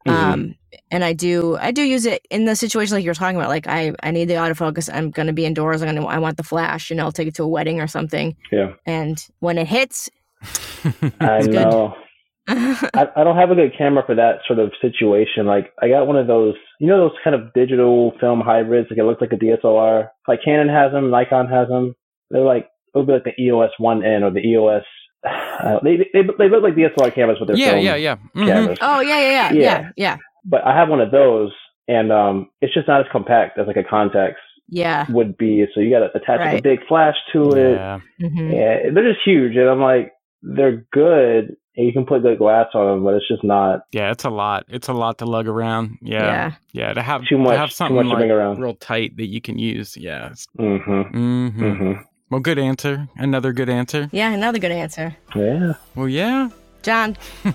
Mhm. 0.06 0.12
Um, 0.12 0.54
and 0.90 1.02
I 1.02 1.12
do 1.14 1.56
I 1.60 1.70
do 1.72 1.82
use 1.82 2.04
it 2.06 2.26
in 2.30 2.44
the 2.44 2.54
situation 2.54 2.94
like 2.94 3.04
you're 3.04 3.14
talking 3.14 3.36
about. 3.36 3.48
Like 3.48 3.66
I 3.66 3.92
I 4.02 4.10
need 4.10 4.26
the 4.26 4.34
autofocus. 4.34 4.88
I'm 4.92 5.10
gonna 5.10 5.32
be 5.32 5.46
indoors. 5.46 5.82
I'm 5.82 5.88
gonna 5.92 6.06
I 6.06 6.18
want 6.18 6.36
the 6.36 6.42
flash. 6.44 6.90
You 6.90 6.96
know, 6.96 7.04
I'll 7.04 7.12
take 7.12 7.28
it 7.28 7.34
to 7.36 7.42
a 7.44 7.48
wedding 7.48 7.80
or 7.80 7.86
something. 7.86 8.36
yeah. 8.52 8.72
And 8.86 9.18
when 9.40 9.56
it 9.58 9.66
hits, 9.66 10.10
I 11.20 11.40
know. 11.40 11.94
I, 12.50 13.08
I 13.14 13.24
don't 13.24 13.36
have 13.36 13.50
a 13.50 13.54
good 13.54 13.72
camera 13.76 14.02
for 14.06 14.14
that 14.14 14.38
sort 14.46 14.58
of 14.58 14.72
situation. 14.80 15.44
Like 15.46 15.72
I 15.82 15.88
got 15.88 16.06
one 16.06 16.16
of 16.16 16.26
those, 16.26 16.54
you 16.80 16.86
know, 16.86 16.98
those 17.08 17.18
kind 17.22 17.36
of 17.36 17.52
digital 17.52 18.12
film 18.20 18.40
hybrids. 18.40 18.88
Like 18.90 18.98
it 18.98 19.04
looks 19.04 19.20
like 19.20 19.32
a 19.32 19.36
DSLR. 19.36 20.08
Like 20.26 20.40
Canon 20.44 20.68
has 20.68 20.92
them, 20.92 21.10
Nikon 21.10 21.48
has 21.48 21.68
them. 21.68 21.94
They're 22.30 22.42
like 22.42 22.68
it'll 22.94 23.06
be 23.06 23.12
like 23.12 23.24
the 23.24 23.38
EOS 23.42 23.70
1N 23.80 24.22
or 24.22 24.30
the 24.30 24.40
EOS. 24.40 24.84
Uh, 25.24 25.80
they, 25.82 25.96
they 26.12 26.22
they 26.38 26.48
look 26.48 26.62
like 26.62 26.74
DSLR 26.74 27.14
cameras, 27.14 27.38
but 27.40 27.48
they're 27.48 27.56
yeah, 27.56 27.70
film 27.72 27.84
yeah, 27.84 27.96
yeah, 27.96 28.16
Mhm. 28.36 28.46
cameras. 28.46 28.78
oh 28.80 29.00
yeah 29.00 29.20
yeah 29.20 29.30
yeah 29.30 29.52
Yeah. 29.52 29.60
yeah 29.60 29.90
yeah 29.96 30.16
But 30.44 30.64
I 30.66 30.76
have 30.76 30.88
one 30.88 31.00
of 31.00 31.10
those, 31.10 31.50
and 31.88 32.12
um, 32.12 32.48
it's 32.60 32.72
just 32.74 32.86
not 32.88 33.00
as 33.00 33.06
compact 33.10 33.58
as 33.58 33.66
like 33.66 33.76
a 33.76 33.82
Contax 33.82 34.34
yeah. 34.68 35.06
would 35.10 35.36
be. 35.36 35.66
So 35.74 35.80
you 35.80 35.90
got 35.90 36.00
to 36.00 36.10
attach 36.16 36.40
like, 36.40 36.58
a 36.60 36.62
big 36.62 36.80
flash 36.86 37.16
to 37.32 37.52
it. 37.52 37.72
Yeah. 37.74 37.98
hmm 38.20 38.50
Yeah, 38.52 38.76
they're 38.94 39.08
just 39.12 39.20
huge, 39.24 39.56
and 39.56 39.68
I'm 39.68 39.80
like, 39.80 40.12
they're 40.42 40.86
good, 40.92 41.56
and 41.76 41.86
you 41.86 41.92
can 41.92 42.06
put 42.06 42.22
good 42.22 42.38
glass 42.38 42.66
on 42.74 42.86
them, 42.86 43.04
but 43.04 43.14
it's 43.14 43.26
just 43.26 43.42
not 43.42 43.80
Yeah, 43.92 44.12
it's 44.12 44.24
a 44.24 44.30
lot. 44.30 44.66
It's 44.68 44.86
a 44.88 44.92
lot 44.92 45.18
to 45.18 45.26
lug 45.26 45.48
around. 45.48 45.98
Yeah. 46.00 46.22
Yeah. 46.24 46.52
Yeah. 46.72 46.92
to 46.94 47.02
have 47.02 47.22
too 47.22 47.36
to 47.36 47.42
much. 47.42 47.56
have 47.56 47.70
Too 47.70 47.74
something 47.74 47.96
much 47.96 48.04
to 48.04 48.10
like 48.10 48.18
bring 48.18 48.30
around. 48.30 48.60
real 48.60 48.74
tight 48.74 49.16
that 49.16 49.26
you 49.26 49.40
can 49.40 49.58
use. 49.58 49.96
Yeah. 49.96 50.30
Mm-hmm. 50.58 51.02
hmm 51.10 51.48
Mm-hmm. 51.64 51.92
Well, 52.30 52.40
good 52.40 52.58
answer. 52.58 53.08
Another 53.16 53.52
good 53.52 53.68
answer. 53.70 54.08
Yeah, 54.12 54.32
another 54.32 54.58
good 54.58 54.70
answer, 54.72 55.16
Yeah, 55.34 55.74
Well, 55.94 56.08
yeah. 56.08 56.50
John. 56.82 57.16
yeah, 57.44 57.50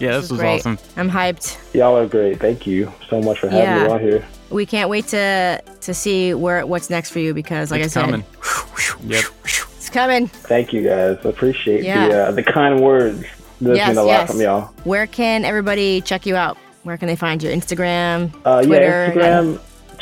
this, 0.00 0.24
is 0.24 0.30
was 0.30 0.40
great. 0.40 0.56
awesome. 0.60 0.78
I'm 0.96 1.08
hyped. 1.10 1.56
y'all 1.74 1.96
are 1.96 2.06
great. 2.06 2.40
Thank 2.40 2.66
you 2.66 2.92
so 3.08 3.20
much 3.20 3.38
for 3.38 3.48
having 3.48 3.64
Yeah. 3.64 3.84
me 3.86 3.92
on 3.92 4.00
here. 4.00 4.24
We 4.50 4.66
can't 4.66 4.90
wait 4.90 5.06
to 5.08 5.62
to 5.82 5.94
see 5.94 6.34
where 6.34 6.66
what's 6.66 6.90
next 6.90 7.10
for 7.10 7.20
you 7.20 7.32
because, 7.32 7.70
like 7.70 7.80
it's 7.82 7.96
I 7.96 8.00
said, 8.00 8.06
coming. 8.10 8.24
Yep. 9.06 9.24
it's 9.44 9.88
coming. 9.88 10.26
Thank 10.26 10.72
you 10.72 10.82
guys. 10.82 11.18
Appreciate 11.24 11.84
Yeah. 11.84 12.08
the 12.08 12.22
uh, 12.24 12.32
the 12.32 12.42
kind 12.42 12.80
words. 12.80 13.22
This 13.60 13.76
Yes, 13.76 13.88
mean 13.90 13.98
a 13.98 14.02
lot 14.02 14.06
yes. 14.12 14.30
from 14.32 14.40
y'all. 14.40 14.62
Where 14.84 15.06
can 15.06 15.44
everybody 15.44 16.00
check 16.00 16.26
you 16.26 16.34
out? 16.34 16.56
Where 16.82 16.96
can 16.96 17.06
they 17.06 17.16
find 17.16 17.40
you? 17.42 17.50
Instagram, 17.50 18.32
Uh, 18.44 18.62
Twitter. 18.62 19.12
yeah, 19.14 19.42
Instagram, 19.42 19.60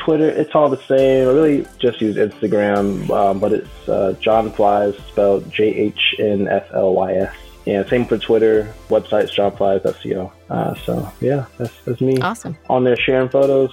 Twitter, 0.08 0.30
it's 0.30 0.54
all 0.54 0.70
the 0.70 0.82
same. 0.84 1.28
I 1.28 1.30
really 1.32 1.66
just 1.78 2.00
use 2.00 2.16
Instagram, 2.16 3.10
um, 3.10 3.38
but 3.38 3.52
it's 3.52 3.88
uh, 3.90 4.14
John 4.20 4.50
Flies, 4.50 4.96
spelled 5.08 5.52
J 5.52 5.64
H 5.66 6.14
N 6.18 6.48
F 6.48 6.66
L 6.72 6.94
Y 6.94 7.12
S. 7.12 7.34
Yeah, 7.66 7.86
same 7.86 8.06
for 8.06 8.16
Twitter. 8.16 8.72
Website's 8.88 9.36
johnflies.co. 9.36 10.32
Uh, 10.48 10.74
so 10.76 11.12
yeah, 11.20 11.44
that's 11.58 11.74
that's 11.84 12.00
me 12.00 12.16
Awesome. 12.22 12.56
on 12.70 12.84
there 12.84 12.96
sharing 12.96 13.28
photos. 13.28 13.70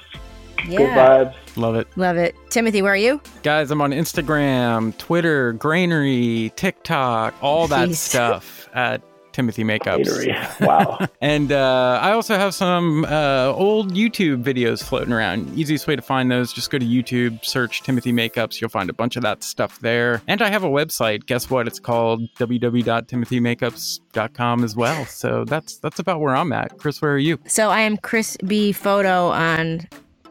Good 0.57 0.79
vibes. 0.89 1.35
Love 1.55 1.75
it. 1.75 1.87
Love 1.95 2.17
it. 2.17 2.35
Timothy, 2.49 2.81
where 2.81 2.91
are 2.91 2.97
you? 2.97 3.21
Guys, 3.43 3.71
I'm 3.71 3.81
on 3.81 3.91
Instagram, 3.91 4.97
Twitter, 4.97 5.53
Grainery, 5.53 6.53
TikTok, 6.57 7.33
all 7.41 7.69
that 7.69 7.87
Jeez. 7.87 7.95
stuff 7.95 8.67
at 8.73 9.01
Timothy 9.35 9.65
Makeups. 9.65 10.07
Hatery. 10.07 10.65
Wow. 10.65 11.07
And 11.21 11.51
uh, 11.51 11.99
I 12.01 12.11
also 12.11 12.35
have 12.35 12.53
some 12.53 13.03
uh, 13.05 13.51
old 13.55 13.93
YouTube 13.93 14.43
videos 14.43 14.83
floating 14.83 15.11
around. 15.11 15.57
Easiest 15.57 15.87
way 15.87 15.95
to 15.95 16.01
find 16.01 16.29
those, 16.31 16.53
just 16.53 16.69
go 16.69 16.77
to 16.77 16.85
YouTube, 16.85 17.43
search 17.43 17.81
Timothy 17.81 18.13
Makeups. 18.13 18.61
You'll 18.61 18.69
find 18.69 18.89
a 18.89 18.93
bunch 18.93 19.15
of 19.15 19.23
that 19.23 19.43
stuff 19.43 19.79
there. 19.79 20.21
And 20.27 20.39
I 20.41 20.49
have 20.49 20.63
a 20.63 20.69
website. 20.69 21.25
Guess 21.25 21.49
what? 21.49 21.67
It's 21.67 21.79
called 21.79 22.21
www.timothymakeups.com 22.37 24.63
as 24.63 24.75
well. 24.75 25.05
So 25.05 25.45
that's 25.45 25.77
that's 25.79 25.97
about 25.99 26.19
where 26.21 26.35
I'm 26.35 26.53
at. 26.53 26.77
Chris, 26.77 27.01
where 27.01 27.13
are 27.13 27.17
you? 27.17 27.39
So 27.47 27.71
I 27.71 27.79
am 27.81 27.97
Chris 27.97 28.37
B 28.45 28.71
Photo 28.71 29.29
on, 29.29 29.81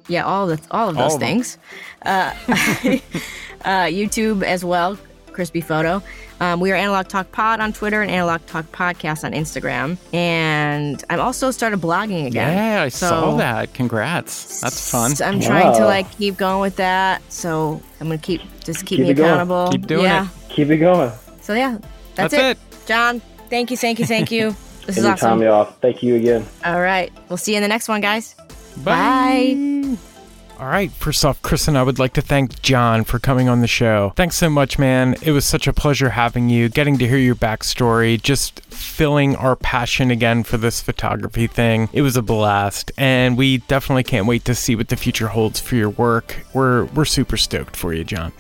yeah, 0.08 0.24
all 0.24 0.46
the 0.46 0.60
all 0.70 0.88
of 0.88 0.96
All 0.96 1.02
those 1.04 1.14
of 1.14 1.20
things. 1.20 1.58
Uh, 2.06 2.32
uh, 3.64 3.86
YouTube 3.86 4.44
as 4.44 4.64
well, 4.64 4.96
Chris 5.34 5.50
B 5.50 5.60
Photo. 5.60 6.02
Um, 6.40 6.60
we 6.60 6.72
are 6.72 6.74
Analog 6.76 7.08
Talk 7.08 7.30
Pod 7.32 7.60
on 7.60 7.72
Twitter 7.72 8.00
and 8.00 8.10
Analog 8.10 8.46
Talk 8.46 8.64
Podcast 8.72 9.24
on 9.24 9.32
Instagram. 9.32 9.98
And 10.14 11.02
I've 11.10 11.20
also 11.20 11.50
started 11.50 11.80
blogging 11.80 12.26
again. 12.26 12.56
Yeah, 12.56 12.82
I 12.82 12.88
So- 12.88 13.08
saw 13.08 13.36
that. 13.36 13.74
Congrats. 13.74 14.60
That's 14.60 14.90
fun. 14.90 15.14
So 15.16 15.24
I'm 15.26 15.40
trying 15.40 15.74
to 15.76 15.84
like 15.84 16.10
keep 16.16 16.36
going 16.38 16.60
with 16.60 16.76
that. 16.76 17.20
So 17.30 17.82
I'm 18.00 18.06
gonna 18.08 18.18
keep 18.18 18.40
just 18.64 18.86
keep, 18.86 18.98
Keep 18.98 19.06
me 19.06 19.10
it 19.10 19.14
going. 19.14 19.28
accountable. 19.30 19.68
Keep 19.72 19.86
doing 19.86 20.04
yeah. 20.04 20.28
Keep 20.48 20.70
it 20.70 20.78
going. 20.78 21.10
So 21.42 21.52
yeah, 21.54 21.78
that's, 22.14 22.32
That's 22.32 22.34
it. 22.34 22.56
it. 22.56 22.86
John, 22.86 23.20
thank 23.50 23.70
you, 23.70 23.76
thank 23.76 23.98
you, 23.98 24.06
thank 24.06 24.30
you. 24.30 24.54
This 24.86 24.98
is 24.98 25.04
Anytime, 25.06 25.30
awesome. 25.38 25.42
y'all. 25.42 25.64
Thank 25.80 26.02
you 26.02 26.16
again. 26.16 26.44
All 26.62 26.78
right, 26.78 27.10
we'll 27.30 27.38
see 27.38 27.52
you 27.52 27.56
in 27.56 27.62
the 27.62 27.68
next 27.68 27.88
one, 27.88 28.02
guys. 28.02 28.34
Bye. 28.84 30.13
All 30.58 30.66
right, 30.66 30.90
first 30.92 31.24
off, 31.24 31.42
Chris 31.42 31.66
and 31.66 31.76
I 31.76 31.82
would 31.82 31.98
like 31.98 32.12
to 32.12 32.22
thank 32.22 32.62
John 32.62 33.02
for 33.02 33.18
coming 33.18 33.48
on 33.48 33.60
the 33.60 33.66
show. 33.66 34.12
Thanks 34.14 34.36
so 34.36 34.48
much, 34.48 34.78
man. 34.78 35.16
It 35.20 35.32
was 35.32 35.44
such 35.44 35.66
a 35.66 35.72
pleasure 35.72 36.10
having 36.10 36.48
you, 36.48 36.68
getting 36.68 36.96
to 36.98 37.08
hear 37.08 37.18
your 37.18 37.34
backstory, 37.34 38.22
just 38.22 38.60
filling 38.66 39.34
our 39.34 39.56
passion 39.56 40.12
again 40.12 40.44
for 40.44 40.56
this 40.56 40.80
photography 40.80 41.48
thing. 41.48 41.88
It 41.92 42.02
was 42.02 42.16
a 42.16 42.22
blast, 42.22 42.92
and 42.96 43.36
we 43.36 43.58
definitely 43.58 44.04
can't 44.04 44.28
wait 44.28 44.44
to 44.44 44.54
see 44.54 44.76
what 44.76 44.88
the 44.88 44.96
future 44.96 45.28
holds 45.28 45.58
for 45.58 45.74
your 45.74 45.90
work. 45.90 46.46
We're 46.54 46.84
we're 46.84 47.04
super 47.04 47.36
stoked 47.36 47.74
for 47.74 47.92
you, 47.92 48.04
John. 48.04 48.32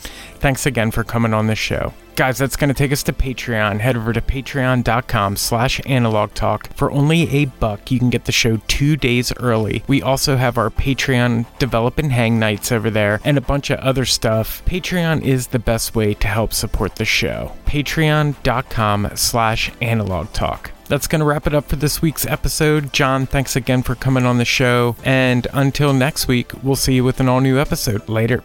Thanks 0.44 0.66
again 0.66 0.90
for 0.90 1.04
coming 1.04 1.32
on 1.32 1.46
the 1.46 1.54
show. 1.54 1.94
Guys, 2.16 2.36
that's 2.36 2.56
going 2.56 2.68
to 2.68 2.74
take 2.74 2.92
us 2.92 3.02
to 3.04 3.14
Patreon. 3.14 3.80
Head 3.80 3.96
over 3.96 4.12
to 4.12 4.20
patreon.com 4.20 5.36
slash 5.36 5.80
analog 5.86 6.34
talk. 6.34 6.68
For 6.74 6.92
only 6.92 7.22
a 7.30 7.46
buck, 7.46 7.90
you 7.90 7.98
can 7.98 8.10
get 8.10 8.26
the 8.26 8.30
show 8.30 8.58
two 8.68 8.94
days 8.94 9.32
early. 9.40 9.82
We 9.86 10.02
also 10.02 10.36
have 10.36 10.58
our 10.58 10.68
Patreon 10.68 11.46
develop 11.58 11.96
and 11.96 12.12
hang 12.12 12.38
nights 12.38 12.70
over 12.72 12.90
there 12.90 13.22
and 13.24 13.38
a 13.38 13.40
bunch 13.40 13.70
of 13.70 13.78
other 13.78 14.04
stuff. 14.04 14.62
Patreon 14.66 15.22
is 15.22 15.46
the 15.46 15.58
best 15.58 15.94
way 15.94 16.12
to 16.12 16.28
help 16.28 16.52
support 16.52 16.96
the 16.96 17.06
show. 17.06 17.52
Patreon.com 17.64 19.12
slash 19.14 19.72
analog 19.80 20.30
talk. 20.34 20.72
That's 20.88 21.06
going 21.06 21.20
to 21.20 21.24
wrap 21.24 21.46
it 21.46 21.54
up 21.54 21.70
for 21.70 21.76
this 21.76 22.02
week's 22.02 22.26
episode. 22.26 22.92
John, 22.92 23.24
thanks 23.24 23.56
again 23.56 23.82
for 23.82 23.94
coming 23.94 24.26
on 24.26 24.36
the 24.36 24.44
show. 24.44 24.94
And 25.04 25.46
until 25.54 25.94
next 25.94 26.28
week, 26.28 26.52
we'll 26.62 26.76
see 26.76 26.96
you 26.96 27.02
with 27.02 27.18
an 27.18 27.30
all 27.30 27.40
new 27.40 27.58
episode. 27.58 28.10
Later. 28.10 28.44